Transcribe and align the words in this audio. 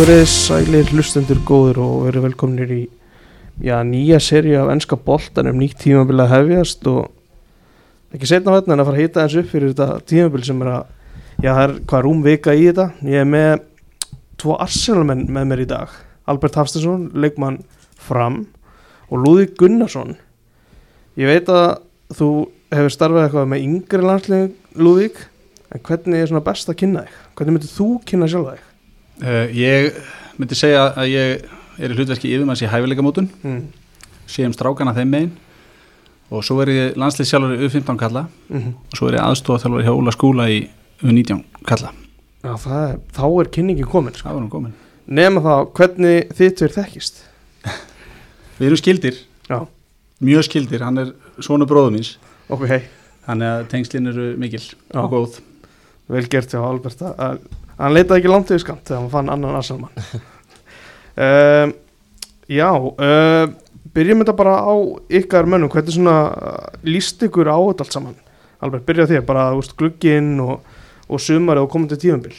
verið 0.00 0.22
sælir 0.32 0.90
hlustendur 0.94 1.40
góður 1.44 1.78
og 1.84 1.94
verið 2.06 2.22
velkomnir 2.24 2.70
í 2.72 2.84
já, 3.60 3.74
nýja 3.84 4.16
seri 4.22 4.54
af 4.56 4.70
ennska 4.72 4.96
boltan 4.96 5.50
um 5.50 5.58
nýtt 5.60 5.82
tímabil 5.82 6.22
að 6.22 6.30
hefjast 6.30 6.86
og 6.88 7.10
ekki 8.14 8.30
setna 8.30 8.54
hérna 8.54 8.78
en 8.78 8.80
að 8.80 8.88
fara 8.88 8.96
að 8.96 9.02
hýta 9.02 9.24
eins 9.26 9.36
upp 9.36 9.50
fyrir 9.50 9.74
þetta 9.74 9.98
tímabil 10.08 10.46
sem 10.46 10.62
er 10.64 10.70
að 10.72 10.86
já, 11.44 11.50
það 11.50 11.60
er 11.64 11.74
hvað 11.90 12.04
rúm 12.06 12.22
vika 12.24 12.54
í 12.56 12.62
þetta 12.70 12.86
ég 13.10 13.26
er 13.26 13.28
með 13.34 13.66
tvo 14.40 14.56
Arsenalmenn 14.64 15.26
með 15.28 15.50
mér 15.50 15.64
í 15.66 15.68
dag 15.74 15.98
Albert 16.32 16.56
Hafstensson, 16.62 17.10
leikmann 17.12 17.60
fram 18.00 18.40
og 19.10 19.20
Lúði 19.26 19.50
Gunnarsson 19.60 20.16
ég 21.20 21.28
veit 21.28 21.52
að 21.52 21.68
þú 22.16 22.30
hefur 22.72 22.96
starfað 22.96 23.26
eitthvað 23.26 23.52
með 23.52 23.68
yngri 23.68 24.08
landslegin 24.08 24.56
Lúðík 24.80 25.26
en 25.68 25.84
hvernig 25.84 26.24
er 26.24 26.32
svona 26.32 26.46
best 26.48 26.72
að 26.72 26.80
kynna 26.86 27.04
þig? 27.04 27.22
Hvernig 27.36 27.58
myndir 27.58 27.76
þú 27.76 27.92
kynna 28.08 28.32
sjálfa 28.32 28.56
þig? 28.56 28.69
Uh, 29.20 29.46
ég 29.52 29.92
myndi 30.40 30.56
segja 30.56 30.88
að 30.96 31.10
ég 31.12 31.46
er 31.80 31.92
í 31.92 31.96
hlutverki 31.96 32.30
yfirmanns 32.32 32.62
í 32.64 32.68
hæfileikamótun. 32.70 33.28
Mm. 33.44 33.62
sé 34.30 34.44
um 34.46 34.52
strákana 34.54 34.94
þeim 34.96 35.10
megin. 35.10 35.32
Og 36.30 36.44
svo 36.46 36.60
er 36.62 36.70
ég 36.70 36.98
landslið 37.00 37.26
sjálfur 37.26 37.56
í 37.56 37.66
U15 37.66 37.98
kalla 37.98 38.28
Mm 38.52 38.74
og 38.92 38.98
svo 38.98 39.08
er 39.10 39.16
ég 39.18 39.24
aðstofþjálfur 39.24 39.82
hjá 39.82 39.90
Óla 39.96 40.12
skúla 40.14 40.46
í 40.50 40.60
U19 41.02 41.40
kalla 41.66 41.90
Já, 42.40 42.54
það 42.56 42.84
er, 42.84 42.94
þá 43.16 43.24
er 43.26 43.50
kynningin 43.56 43.88
komin 43.90 44.14
sko. 44.16 44.32
nú 44.40 44.48
komin. 44.48 44.72
Nefna 45.10 45.42
þá, 45.44 45.54
hvernig 45.76 46.30
þið 46.38 46.54
tveir 46.56 46.72
þekkist? 46.76 47.18
Við 48.60 48.66
erum 48.70 48.80
skildir, 48.80 49.18
Já, 49.50 49.58
mjög 50.24 50.46
skildir. 50.46 50.84
Hann 50.86 51.02
er 51.02 51.10
svona 51.42 51.66
bróðum 51.68 51.98
míns. 51.98 52.14
Ok, 52.48 52.64
hei, 52.70 52.80
þannig 53.26 53.50
að 53.50 53.66
tengslinn 53.74 54.08
eru 54.12 54.30
mikil 54.40 54.62
Já. 54.62 55.02
og 55.02 55.10
góð. 55.12 55.40
Vel 56.10 56.24
gert 56.32 56.54
hjá 56.54 56.62
Albert 56.64 57.02
að, 57.10 57.42
Hann 57.80 57.96
leitaði 57.96 58.20
ekki 58.20 58.30
langt 58.30 58.50
yfir 58.52 58.62
skamt 58.64 58.84
þegar 58.84 59.00
hann 59.00 59.12
fann 59.12 59.32
annan 59.32 59.58
Arsenalmann. 59.60 60.04
Um, 61.20 61.72
Já, 62.48 62.70
um, 62.72 63.50
byrjum 63.92 64.22
þetta 64.22 64.32
bara 64.38 64.54
á 64.62 64.74
ykkar 65.20 65.46
mönnum. 65.50 65.68
Hvernig 65.68 65.92
svona 65.92 66.14
uh, 66.30 66.78
líst 66.86 67.20
ykkur 67.26 67.50
á 67.50 67.58
þetta 67.58 67.84
allt 67.84 67.96
saman? 67.96 68.16
Albert, 68.62 68.86
byrja 68.88 69.04
á 69.04 69.10
þér, 69.10 69.24
bara 69.28 69.44
úst, 69.58 69.74
glugginn 69.76 70.38
og, 70.40 70.64
og 71.10 71.20
sumarið 71.20 71.66
og 71.66 71.70
komandi 71.74 71.98
tíðanbíl 72.00 72.38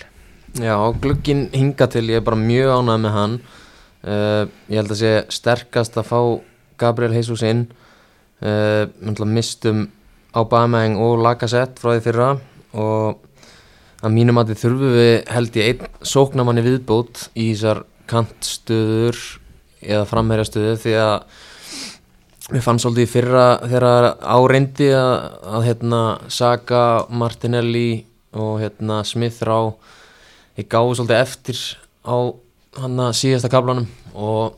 Já, 0.59 0.75
glugginn 1.03 1.45
hinga 1.53 1.87
til, 1.91 2.07
ég 2.11 2.19
er 2.19 2.25
bara 2.25 2.39
mjög 2.39 2.73
ánægð 2.75 3.03
með 3.05 3.15
hann. 3.15 3.37
Uh, 4.01 4.43
Ég 4.71 4.81
held 4.81 4.95
að 4.95 5.01
sé 5.03 5.13
sterkast 5.31 5.99
að 5.99 6.09
fá 6.09 6.19
Gabriel 6.81 7.15
Jesus 7.15 7.43
inn. 7.47 7.67
Uh, 8.41 8.87
mistum 9.29 9.85
Aubameyang 10.35 10.97
og 10.99 11.19
Lacazette 11.21 11.79
frá 11.79 11.93
því 11.93 12.03
fyrra 12.07 12.29
og 12.71 13.19
að 14.01 14.15
mínum 14.15 14.41
að 14.41 14.51
þið 14.51 14.61
þurfum 14.63 14.97
við 14.97 15.13
held 15.35 15.61
ég 15.61 15.71
einn 15.71 16.03
sóknamanni 16.13 16.65
viðbót 16.65 17.27
í 17.35 17.51
þessar 17.53 17.83
kantstöður 18.11 19.21
eða 19.81 20.05
framherjastöðu 20.09 20.75
því 20.81 20.99
að 21.01 21.15
Mér 22.51 22.63
fann 22.65 22.79
svolítið 22.81 23.05
í 23.05 23.07
fyrra 23.07 23.43
þegar 23.61 24.05
áreyndi 24.27 24.89
að, 24.91 25.11
að 25.55 25.65
hérna, 25.69 25.99
Saka, 26.27 26.81
Martinelli 27.15 28.01
og 28.35 28.57
hérna, 28.59 28.97
Smith 29.07 29.37
rá 29.47 29.71
ég 30.59 30.67
gáði 30.67 30.97
svolítið 30.99 31.21
eftir 31.21 31.61
á 32.03 32.17
hann 32.81 32.99
að 33.05 33.13
síðasta 33.21 33.51
kablanum 33.53 33.87
og 34.19 34.57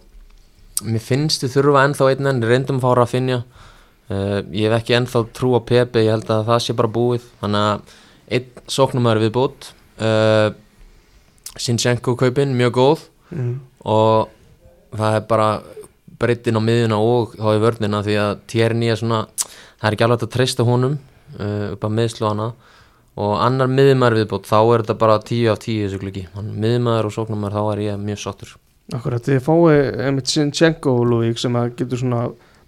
mér 0.88 1.06
finnst 1.06 1.46
þið 1.46 1.54
þurfa 1.58 1.84
ennþá 1.88 2.10
einn 2.10 2.32
enn, 2.32 2.42
reyndum 2.50 2.80
að 2.82 2.88
fá 2.88 2.98
Rafinha 2.98 3.40
uh, 3.44 4.40
ég 4.50 4.66
hef 4.66 4.78
ekki 4.80 4.98
ennþá 4.98 5.24
trú 5.38 5.54
á 5.54 5.62
Pepe, 5.62 6.02
ég 6.08 6.16
held 6.16 6.34
að 6.34 6.48
það 6.50 6.64
sé 6.66 6.78
bara 6.80 6.94
búið. 6.98 7.30
Þannig 7.44 7.68
að 7.70 7.94
einn 8.34 8.68
sóknumæður 8.72 9.24
viðbútt 9.28 9.70
uh, 10.02 10.52
Sinchenko 11.54 12.16
kaupin, 12.18 12.56
mjög 12.58 12.78
góð. 12.80 13.10
Mm. 13.34 13.54
og 13.90 14.30
það 14.94 15.16
er 15.18 15.24
bara 15.26 15.48
breytin 16.22 16.60
á 16.60 16.62
miðuna 16.62 17.00
og 17.02 17.34
þá 17.34 17.48
í 17.56 17.62
vörnina 17.64 18.02
því 18.06 18.18
að 18.22 18.34
Tjerni 18.52 18.92
er 18.94 19.00
svona 19.00 19.24
það 19.40 19.88
er 19.88 19.96
ekki 19.96 20.06
alveg 20.06 20.26
að 20.28 20.34
treysta 20.36 20.66
honum 20.68 21.00
uh, 21.40 21.74
upp 21.74 21.88
að 21.88 21.96
miðslu 21.98 22.30
hana 22.30 22.52
og 23.24 23.34
annar 23.46 23.70
miðumæður 23.70 24.20
viðbót 24.22 24.50
þá 24.50 24.58
er 24.62 24.84
þetta 24.84 24.98
bara 25.02 25.18
10 25.22 25.50
af 25.54 25.60
10 25.66 25.82
þessu 25.88 26.02
glöggi, 26.02 26.24
miðumæður 26.38 27.10
og 27.10 27.16
sóknumæður 27.18 27.58
þá 27.58 27.74
er 27.74 27.84
ég 27.88 28.00
mjög 28.02 28.22
sáttur. 28.24 28.56
Akkurat, 28.94 29.26
þið 29.26 29.44
fáið 29.46 30.02
einmitt 30.06 30.32
Sinchenko 30.32 30.96
Lúvík 31.08 31.42
sem 31.42 31.58
að 31.58 31.76
getur 31.80 32.02
svona 32.02 32.24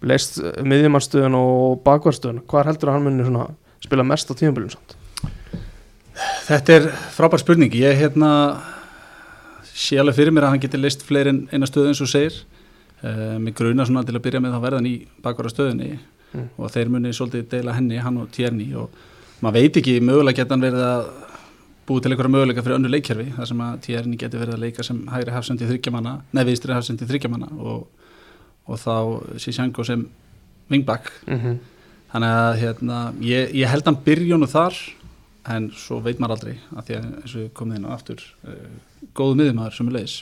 leist 0.06 0.38
miðjumarstöðun 0.66 1.38
og 1.40 1.82
bakvarstöðun 1.86 2.44
hvað 2.50 2.70
heldur 2.72 2.92
að 2.92 2.98
hann 2.98 3.08
muni 3.10 3.26
svona 3.26 3.50
spila 3.86 4.06
mest 4.06 4.30
á 4.30 4.34
tímabölum 4.38 4.74
samt? 4.74 4.96
Þetta 6.46 6.74
er 6.78 6.90
frábær 7.16 7.42
spurning 7.42 7.74
ég 7.74 7.98
hérna 7.98 8.32
sé 9.76 9.98
alveg 10.00 10.16
fyrir 10.20 10.32
mér 10.36 10.46
að 10.48 10.54
hann 10.54 10.62
geti 10.64 10.78
leist 10.80 11.02
fleiri 11.06 11.32
en 11.34 11.40
eina 11.52 11.66
stöðu 11.70 11.90
eins 11.92 12.02
og 12.06 12.10
segir 12.12 12.36
uh, 13.04 13.38
mig 13.42 13.56
gruna 13.58 13.86
svona 13.88 14.06
til 14.06 14.16
að 14.16 14.24
byrja 14.28 14.44
með 14.44 14.54
þá 14.56 14.62
verðan 14.68 14.90
í 14.92 14.98
bakvara 15.26 15.50
stöðunni 15.54 15.96
Mm. 16.36 16.50
og 16.60 16.72
þeir 16.74 16.90
muni 16.92 17.14
svolítið 17.16 17.46
deila 17.48 17.74
henni, 17.78 17.96
hann 18.02 18.18
og 18.20 18.32
Tjerni 18.34 18.66
og 18.76 18.90
maður 19.40 19.54
veit 19.56 19.78
ekki, 19.80 19.94
mögulega 20.04 20.42
geta 20.42 20.52
hann 20.56 20.64
verið 20.66 20.82
að 20.84 21.06
búið 21.88 22.02
til 22.04 22.12
einhverja 22.12 22.34
möguleika 22.34 22.64
fyrir 22.66 22.76
önnu 22.76 22.90
leikkerfi 22.92 23.28
þar 23.38 23.48
sem 23.48 23.62
að 23.64 23.78
Tjerni 23.86 24.18
geti 24.20 24.42
verið 24.42 24.58
að 24.58 24.64
leika 24.66 24.84
sem 24.84 25.00
hægri 25.14 25.32
hafsendi 25.32 25.70
þryggjamanna, 25.70 26.16
neð 26.36 26.50
viðstri 26.50 26.76
hafsendi 26.76 27.08
þryggjamanna 27.08 27.48
og, 27.56 27.86
og 28.68 28.82
þá 28.82 28.96
Sisjango 29.46 29.86
sem 29.88 30.04
wingback 30.74 31.12
Mm 31.24 31.40
-hmm. 31.40 31.56
þannig 32.12 32.36
að 32.42 32.60
hérna, 32.66 33.00
ég, 33.22 33.56
ég 33.56 33.72
held 33.72 33.86
hann 33.86 34.02
byrjónu 34.06 34.48
þar 34.52 34.74
en 35.52 35.68
svo 35.78 36.00
veit 36.06 36.20
maður 36.20 36.38
aldrei 36.38 36.56
að 36.76 36.88
því 36.88 36.96
að 36.98 37.06
eins 37.22 37.36
og 37.42 37.52
komum 37.58 37.76
inn 37.78 37.86
á 37.86 37.92
aftur 37.96 38.22
uh, 38.48 38.54
góðu 39.18 39.36
miðumæður 39.42 39.76
sem 39.78 39.92
er 39.92 39.98
leiðis 40.00 40.16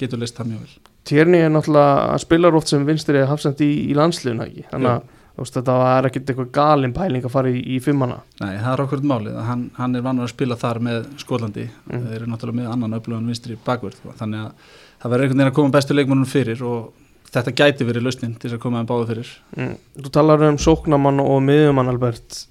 getur 0.00 0.18
leist 0.22 0.38
það 0.38 0.46
mjög 0.54 0.60
vel. 0.64 0.76
Tjerni 1.08 1.38
er 1.44 1.50
náttúrulega 1.52 2.08
að 2.14 2.18
spila 2.24 2.50
rótt 2.52 2.70
sem 2.72 2.84
vinstri 2.88 3.20
hafsend 3.28 3.60
í, 3.64 3.68
í 3.88 3.94
landsliðuna 3.96 4.46
ekki? 4.48 4.64
Þannig 4.70 4.90
að 4.94 5.50
þetta 5.52 5.74
var 5.78 6.08
ekkert 6.08 6.30
eitthvað 6.32 6.48
galin 6.56 6.94
pæling 6.96 7.24
að 7.28 7.30
fara 7.34 7.50
í, 7.52 7.60
í 7.62 7.78
fimmana. 7.84 8.16
Nei, 8.40 8.56
það 8.58 8.72
er 8.72 8.82
okkur 8.86 9.02
málið 9.06 9.36
að 9.38 9.44
hann, 9.46 9.62
hann 9.76 9.94
er 9.94 10.02
vanur 10.08 10.26
að 10.26 10.32
spila 10.32 10.56
þar 10.58 10.80
með 10.88 11.06
Skólandi 11.22 11.66
Mm. 11.88 12.02
þeir 12.06 12.16
eru 12.18 12.30
náttúrulega 12.32 12.58
með 12.58 12.72
annan 12.72 12.96
öflugan 12.98 13.28
vinstri 13.30 13.58
bakvörð 13.64 14.00
þannig 14.18 14.40
að 14.48 14.72
það 14.98 15.12
verður 15.12 15.24
einhvern 15.28 15.38
veginn 15.38 15.52
að 15.52 15.56
koma 15.60 15.74
bestu 15.76 15.94
leikmannum 15.94 16.28
fyrir 16.28 16.64
og 16.66 17.04
þetta 17.32 17.54
gæti 17.60 17.86
verið 17.88 18.04
lausnin 18.08 18.34
til 18.40 18.50
að 18.52 18.60
koma 18.64 18.80
þeim 18.82 18.88
báðu 18.90 19.06
fyrir. 19.12 19.30
Mm. 19.56 19.74
Þú 20.02 20.12
talar 20.18 20.44
um 20.48 20.58
sóknamann 20.64 21.20
og 21.24 21.38
miðjumann 21.46 21.92
Albert 21.92 22.42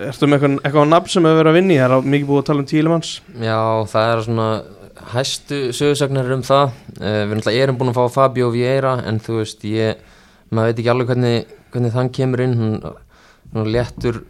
Ertu 0.00 0.28
með 0.28 0.38
eitthvað, 0.38 0.58
eitthvað 0.64 0.86
á 0.86 0.92
nafn 0.94 1.12
sem 1.12 1.26
hefur 1.28 1.40
verið 1.42 1.50
að 1.50 1.58
vinni 1.58 1.80
það 1.80 1.94
er 1.96 2.12
mikið 2.14 2.28
búið 2.30 2.42
að 2.42 2.46
tala 2.50 2.62
um 2.62 2.68
tílimanns 2.70 3.10
Já, 3.36 3.58
það 3.92 4.12
er 4.12 4.22
svona 4.26 4.50
hæstu 5.10 5.58
sögursagnar 5.76 6.28
um 6.34 6.42
það. 6.44 6.74
Uh, 6.98 7.22
við 7.28 7.38
náttúrulega 7.38 7.64
erum 7.64 7.78
búin 7.80 7.92
að 7.92 7.98
fá 7.98 8.14
Fabio 8.16 8.50
Vieira 8.54 8.96
en 9.08 9.20
þú 9.22 9.40
veist, 9.40 9.64
ég 9.64 10.00
maður 10.50 10.70
veit 10.70 10.82
ekki 10.82 10.92
alveg 10.92 11.10
hvernig, 11.12 11.54
hvernig 11.72 11.94
þann 11.94 12.12
kemur 12.16 12.44
inn. 12.44 12.56
Hann, 12.60 13.00
hann 13.54 13.72
léttur 13.74 14.22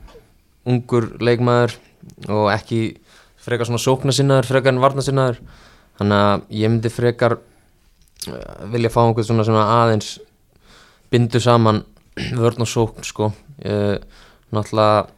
ungur 0.68 1.10
leikmaður 1.20 1.76
og 2.30 2.50
ekki 2.54 2.80
frekar 3.40 3.68
svona 3.68 3.82
sóknasinnaður 3.82 4.50
frekar 4.50 4.74
en 4.74 4.82
varnasinnaður 4.82 5.38
þannig 6.00 6.24
að 6.26 6.42
ég 6.60 6.72
myndi 6.72 6.92
frekar 6.92 7.36
uh, 7.36 8.66
vilja 8.72 8.92
fá 8.92 9.02
einhvern 9.04 9.28
svona, 9.28 9.46
svona 9.48 9.68
aðeins 9.80 10.18
bindu 11.10 11.40
saman 11.42 11.82
vörn 12.40 12.66
og 12.66 12.70
sókn 12.70 13.06
sko. 13.06 13.32
Uh, 13.64 13.96
náttúrulega 14.54 15.08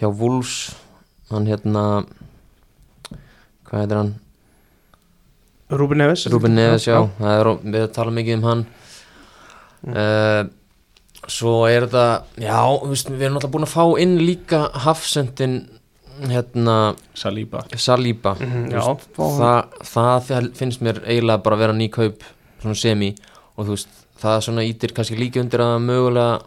hjá 0.00 0.08
Wolves. 0.10 0.74
Hann 1.30 1.46
hérna 1.50 1.84
hvað 3.68 3.82
heitir 3.82 3.98
hann? 4.00 4.14
Rúben 5.68 6.00
Neves 6.00 6.22
Rúben 6.32 6.54
Neves, 6.56 6.86
já, 6.88 7.02
er, 7.20 7.50
við 7.60 7.90
tala 7.92 8.14
mikið 8.16 8.38
um 8.38 8.46
hann. 8.48 8.62
Uh, 9.88 10.46
Svo 11.28 11.66
er 11.68 11.84
þetta, 11.84 12.22
já, 12.40 12.56
veist, 12.88 13.08
við 13.10 13.24
erum 13.26 13.34
náttúrulega 13.36 13.52
búin 13.52 13.66
að 13.66 13.72
fá 13.74 13.84
inn 14.00 14.14
líka 14.22 14.60
hafsendin, 14.86 15.56
hérna, 16.30 16.76
Salíba 17.18 17.64
Saliba. 17.76 18.32
Mhm, 18.38 18.68
Þú 18.70 18.78
Já, 18.78 18.84
veist, 18.86 19.18
það, 19.18 19.74
það 19.90 20.48
finnst 20.56 20.84
mér 20.86 21.02
eiginlega 21.04 21.42
bara 21.44 21.58
að 21.58 21.64
vera 21.66 21.76
ný 21.76 21.90
kaup, 21.92 22.24
svona 22.62 22.78
semi. 22.78 23.10
Og 23.58 23.66
þú 23.66 23.74
veist, 23.74 23.92
það 24.22 24.38
svona 24.46 24.64
ítir 24.64 24.94
kannski 24.96 25.18
líka 25.18 25.42
undir 25.42 25.60
að 25.66 25.76
mögulega 25.84 26.38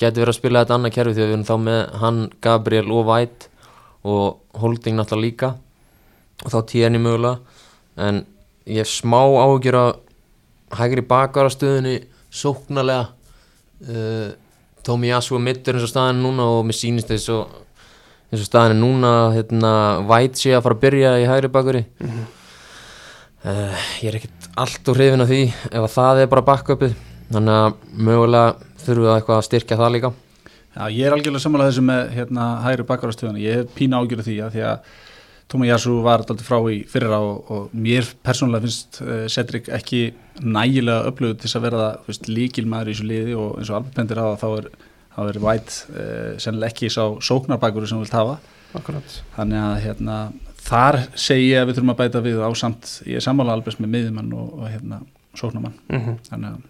geti 0.00 0.20
verið 0.20 0.32
að 0.34 0.38
spila 0.38 0.62
þetta 0.64 0.76
annað 0.78 0.94
kerfi 0.96 1.14
því 1.14 1.22
að 1.22 1.28
við 1.28 1.34
erum 1.36 1.46
þá 1.48 1.56
með 1.64 1.80
hann, 2.02 2.20
Gabriel 2.44 2.88
og 2.92 3.06
White 3.10 3.50
og 4.04 4.60
Holding 4.60 4.96
náttúrulega 4.98 5.24
líka. 5.26 5.50
Og 6.44 6.50
þá 6.52 6.58
tíðan 6.70 6.98
í 6.98 7.02
mögulega. 7.04 7.38
En 7.96 8.22
ég 8.66 8.82
hef 8.82 8.90
smá 8.90 9.20
áhugjur 9.22 9.78
að 9.78 9.92
hægri 10.74 11.04
bakvara 11.06 11.52
stöðunni 11.52 11.98
sóknarlega. 12.34 13.08
Uh, 13.84 14.32
Tómi 14.84 15.08
Yasu 15.12 15.36
er 15.38 15.44
mittur 15.44 15.76
eins 15.78 15.86
og 15.86 15.92
staðin 15.92 16.18
núna 16.24 16.44
og 16.58 16.64
mér 16.68 16.76
sýnist 16.76 17.10
eins 17.14 17.28
og 17.32 17.48
eins 18.32 18.42
og 18.42 18.48
staðin 18.48 18.80
núna 18.82 19.12
hérna, 19.32 19.70
White 20.08 20.40
sé 20.40 20.52
að 20.56 20.64
fara 20.66 20.76
að 20.76 20.82
byrja 20.82 21.12
í 21.22 21.28
hægri 21.28 21.50
bakveri 21.54 21.84
Mhm. 22.00 22.24
uh, 23.44 23.76
ég 24.02 24.08
er 24.10 24.18
ekkert 24.18 24.48
allt 24.56 24.88
úr 24.92 24.98
hrifin 24.98 25.24
af 25.24 25.28
því 25.30 25.40
ef 25.70 25.80
að 25.80 25.94
það 25.94 26.20
er 26.22 26.26
bara 26.32 26.42
backupið. 26.50 26.94
Þannig 27.32 27.56
að 27.60 27.74
mögulega 27.96 28.54
þurfum 28.86 29.06
við 29.06 29.14
eitthvað 29.14 29.40
að 29.40 29.48
styrkja 29.48 29.80
það 29.80 29.94
líka? 29.96 30.12
Já, 30.74 30.84
ég 30.90 31.06
er 31.06 31.14
algjörlega 31.14 31.44
samanlega 31.44 31.70
þessu 31.70 31.86
með 31.86 32.14
hérna, 32.16 32.46
hægri 32.64 32.86
bakvarastöðuna, 32.88 33.42
ég 33.42 33.60
hef 33.60 33.74
pína 33.76 34.00
ágjörðu 34.02 34.26
því 34.26 34.38
að 34.42 34.56
því 34.56 34.64
að 34.70 34.94
Tóma 35.54 35.68
Jasú 35.68 35.98
var 36.02 36.22
alltaf 36.22 36.40
frá 36.42 36.56
í 36.72 36.80
fyrra 36.88 37.18
og, 37.22 37.50
og 37.52 37.74
mér 37.76 38.08
persónulega 38.24 38.64
finnst 38.64 38.98
uh, 39.04 39.26
Cedric 39.30 39.68
ekki 39.76 40.00
nægilega 40.40 41.10
upplöðu 41.10 41.36
til 41.36 41.46
þess 41.46 41.58
að 41.60 41.66
vera 41.68 41.90
líkil 42.30 42.64
maður 42.70 42.90
í 42.90 42.94
þessu 42.94 43.08
liði 43.10 43.36
og 43.38 43.60
eins 43.60 43.70
og 43.70 43.78
alveg 43.78 43.94
pendir 43.98 44.22
á 44.24 44.24
það 44.24 44.40
þá 44.40 44.48
er, 44.56 44.68
þá 45.14 45.20
er 45.26 45.40
White 45.44 45.76
uh, 45.92 46.32
sennilega 46.42 46.72
ekki 46.72 46.90
sá 46.90 47.02
sóknarbakuru 47.28 47.90
sem 47.90 48.00
við 48.00 48.08
vilt 48.08 48.18
hafa. 48.18 48.38
Akkurat. 48.74 49.16
Þannig 49.36 49.62
að 49.62 49.78
hérna, 49.84 50.18
þar 50.64 51.02
segi 51.12 51.50
ég 51.52 51.60
að 51.60 51.68
við 51.68 51.78
þurfum 51.78 51.94
að 51.94 52.00
bæta 52.02 52.24
við 52.24 52.40
á 52.40 52.50
samt 52.58 52.94
ég 53.04 53.20
er 53.20 53.28
sammála 53.28 53.58
alveg 53.58 53.78
með 53.84 53.94
miðjumann 53.98 54.38
og, 54.40 54.54
og 54.58 54.70
hérna, 54.72 55.04
sóknarmann. 55.36 55.76
Mm 55.92 56.16
þannig 56.32 56.54
að 56.54 56.62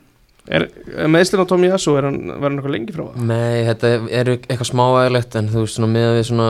Er, 0.44 0.66
meðslinn 1.08 1.40
á 1.40 1.48
er 1.48 2.04
hann, 2.04 2.18
var 2.36 2.50
hann 2.50 2.58
eitthvað 2.58 2.74
lengi 2.74 2.92
frá 2.92 3.04
það? 3.06 3.20
Nei, 3.30 3.64
þetta 3.64 3.92
er 4.12 4.30
eitthvað 4.34 4.68
smáægilegt 4.68 5.36
en 5.40 5.48
þú 5.48 5.62
veist 5.62 5.78
svona 5.78 5.88
með 5.94 6.08
að 6.10 6.16
við 6.18 6.26
svona 6.28 6.48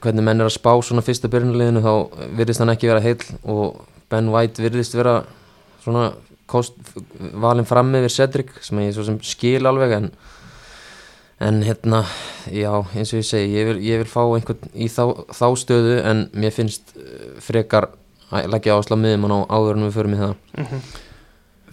hvernig 0.00 0.26
menn 0.28 0.40
er 0.40 0.46
að 0.46 0.54
spá 0.54 0.70
svona 0.86 1.04
fyrsta 1.04 1.30
byrjunarliðinu 1.32 1.82
þá 1.84 1.92
virðist 2.38 2.62
hann 2.62 2.72
ekki 2.72 2.90
vera 2.90 3.02
heill 3.04 3.24
og 3.42 3.80
Ben 4.10 4.30
White 4.30 4.62
virðist 4.62 4.94
vera 4.94 5.16
svona 5.82 6.12
kost, 6.50 6.78
valin 7.18 7.66
fram 7.68 7.90
yfir 7.98 8.14
Cedric 8.14 8.54
sem 8.62 8.78
ég 8.84 8.94
svo 8.94 9.06
sem 9.06 9.18
skil 9.26 9.66
alveg 9.66 9.96
en 9.98 10.10
en 11.40 11.62
hérna, 11.64 12.02
já, 12.52 12.72
eins 12.92 13.14
og 13.14 13.22
ég 13.22 13.24
segi 13.26 13.54
ég 13.56 13.70
vil, 13.70 13.78
ég 13.80 14.02
vil 14.02 14.08
fá 14.12 14.20
einhvern 14.22 14.74
í 14.76 14.90
þá, 14.92 15.24
þá 15.32 15.46
stöðu 15.56 15.94
en 16.04 16.26
mér 16.36 16.52
finnst 16.52 16.92
eh, 17.00 17.30
frekar 17.40 17.88
að 18.30 18.50
leggja 18.52 18.76
ásla 18.76 18.98
miðum 19.00 19.24
á 19.32 19.48
áður 19.48 19.78
en 19.78 19.86
við 19.88 19.96
förum 19.96 20.18
í 20.18 20.20
það 20.20 20.34
Mm 20.54 20.82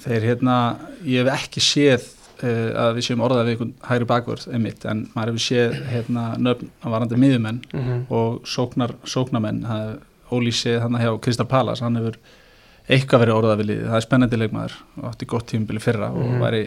þeir 0.03 0.21
hérna, 0.29 0.77
ég 1.05 1.25
hef 1.25 1.33
ekki 1.41 1.61
séð 1.63 2.03
uh, 2.43 2.71
að 2.87 2.95
við 2.99 3.03
séum 3.07 3.21
orðað 3.25 3.45
við 3.45 3.53
einhvern 3.55 3.73
hægri 3.89 4.05
bakvörð 4.11 4.47
einmitt, 4.53 4.85
en 4.85 5.07
maður 5.15 5.31
hefur 5.33 5.45
séð 5.47 5.77
hérna 5.91 6.25
nöfn 6.37 6.69
að 6.83 6.91
varandi 6.91 7.15
miðumenn 7.23 7.61
-hmm. 7.73 8.03
og 8.09 8.41
sóknar, 8.45 8.93
sóknarmenn 9.05 9.63
ólýsið 10.31 10.81
hann 10.83 10.97
hjá 10.99 11.17
Kristal 11.21 11.45
Palas 11.47 11.79
hann 11.81 11.95
hefur 11.95 12.17
eitthvað 12.89 13.19
verið 13.25 13.37
orðað 13.39 13.57
við 13.61 13.67
liðið 13.71 13.87
það 13.89 13.95
er 13.99 14.05
spennandi 14.05 14.37
leikmaður 14.37 14.73
og 14.97 15.03
átti 15.11 15.25
gott 15.25 15.47
tímubili 15.51 15.79
fyrra 15.79 16.09
Mhm. 16.09 16.21
og 16.35 16.41
væri 16.41 16.61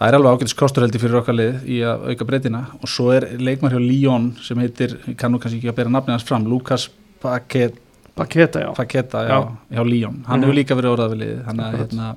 það 0.00 0.08
er 0.08 0.14
alveg 0.14 0.32
ágætis 0.32 0.54
kosturheldi 0.58 0.98
fyrir 0.98 1.18
okkar 1.20 1.34
lið 1.36 1.54
í 1.68 1.78
að 1.84 2.08
auka 2.10 2.24
breytina 2.24 2.64
og 2.82 2.88
svo 2.88 3.12
er 3.12 3.26
leikmaður 3.38 3.76
hjá 3.78 3.88
Lyon 3.88 4.32
sem 4.42 4.58
heitir, 4.58 4.96
ég 5.08 5.16
kann 5.16 5.32
nú 5.32 5.38
kannski 5.38 5.58
ekki 5.60 5.68
að 5.70 5.76
bera 5.76 5.90
nafnið 5.90 6.10
hans 6.16 6.24
fram, 6.24 6.44
Lukas 6.46 6.88
Paquet 7.22 7.74
Paketa, 8.16 8.60
já 8.60 8.74
Paketa 8.76 9.22
já, 9.24 9.28
Já. 9.28 9.48
hjá 9.78 9.84
Lyon, 9.88 10.24
hann 10.26 10.40
Mhm. 10.40 10.44
hefur 10.44 10.54
líka 10.54 10.74
verið 10.76 10.92
orðað 10.96 11.12
við 11.12 11.20
liðið 11.22 11.44
þannig 11.46 11.64
að 11.64 11.78
hérna 11.78 12.16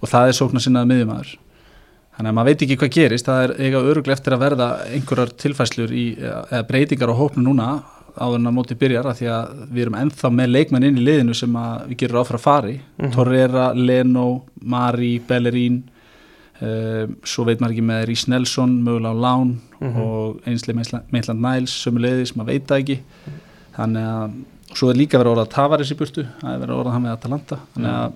og 0.00 0.08
það 0.08 0.28
er 0.28 0.36
sóknar 0.38 0.62
sinnaði 0.64 0.90
miðjumæður 0.92 1.34
þannig 2.16 2.30
að 2.30 2.36
maður 2.38 2.48
veit 2.50 2.62
ekki 2.64 2.76
hvað 2.80 2.92
gerist. 2.96 3.26
Það 3.28 3.42
er 3.44 3.52
eiga 3.60 3.80
öruglega 3.90 4.16
eftir 4.16 4.32
að 4.36 4.40
verða 4.46 4.68
einhverjar 4.88 5.32
tilfæslur 5.36 5.90
í, 5.92 6.04
eða 6.16 6.62
breytingar 6.68 7.12
á 7.12 7.20
hópnu 7.20 7.42
núna 7.44 7.66
áður 8.16 8.38
en 8.40 8.48
að 8.48 8.54
móti 8.56 8.74
byrjar 8.80 9.06
af 9.10 9.18
því 9.18 9.26
að 9.28 9.50
við 9.76 9.82
erum 9.84 9.98
ennþá 10.00 10.30
með 10.32 10.48
leikmenn 10.54 10.86
inn 10.88 10.96
í 10.96 11.04
liðinu 11.04 11.34
sem 11.36 11.52
að 11.60 11.82
við 11.90 11.98
gerum 12.00 12.22
áfra 12.22 12.38
að 12.40 12.46
fari 12.46 12.76
Mhm. 12.96 13.10
Torreira, 13.12 13.66
Leno, 13.76 14.44
Mari, 14.64 15.18
Bellerín 15.28 15.82
uh, 16.62 17.04
svo 17.28 17.44
veit 17.44 17.60
maður 17.60 17.74
ekki 17.76 17.84
með 17.90 18.04
Rís 18.08 18.24
Nelson 18.32 18.78
mögulega 18.86 19.12
á 19.12 19.22
Lán 19.26 19.50
Mhm. 19.80 20.00
og 20.00 20.40
einslega 20.48 21.02
Maitland 21.12 21.40
Niles 21.44 21.74
sömuleiðis, 21.84 22.32
maður 22.32 22.46
veit 22.54 22.66
það 22.66 22.80
ekki. 22.80 22.98
Þannig 23.76 24.06
að 24.08 24.30
svo 24.72 24.88
er 24.90 24.96
líka 24.96 25.18
verið 25.20 25.28
að 25.28 25.36
orða 25.36 25.50
Tavares 25.52 25.90
í 25.92 25.96
burtu, 26.00 26.24
það 26.40 26.54
er 26.54 26.60
verið 26.64 26.72
að 26.72 26.80
orða 26.80 26.92
hann 26.96 27.02
með 27.04 27.12
Atalanta. 27.18 27.58
Þannig 27.76 27.92
að, 27.92 28.12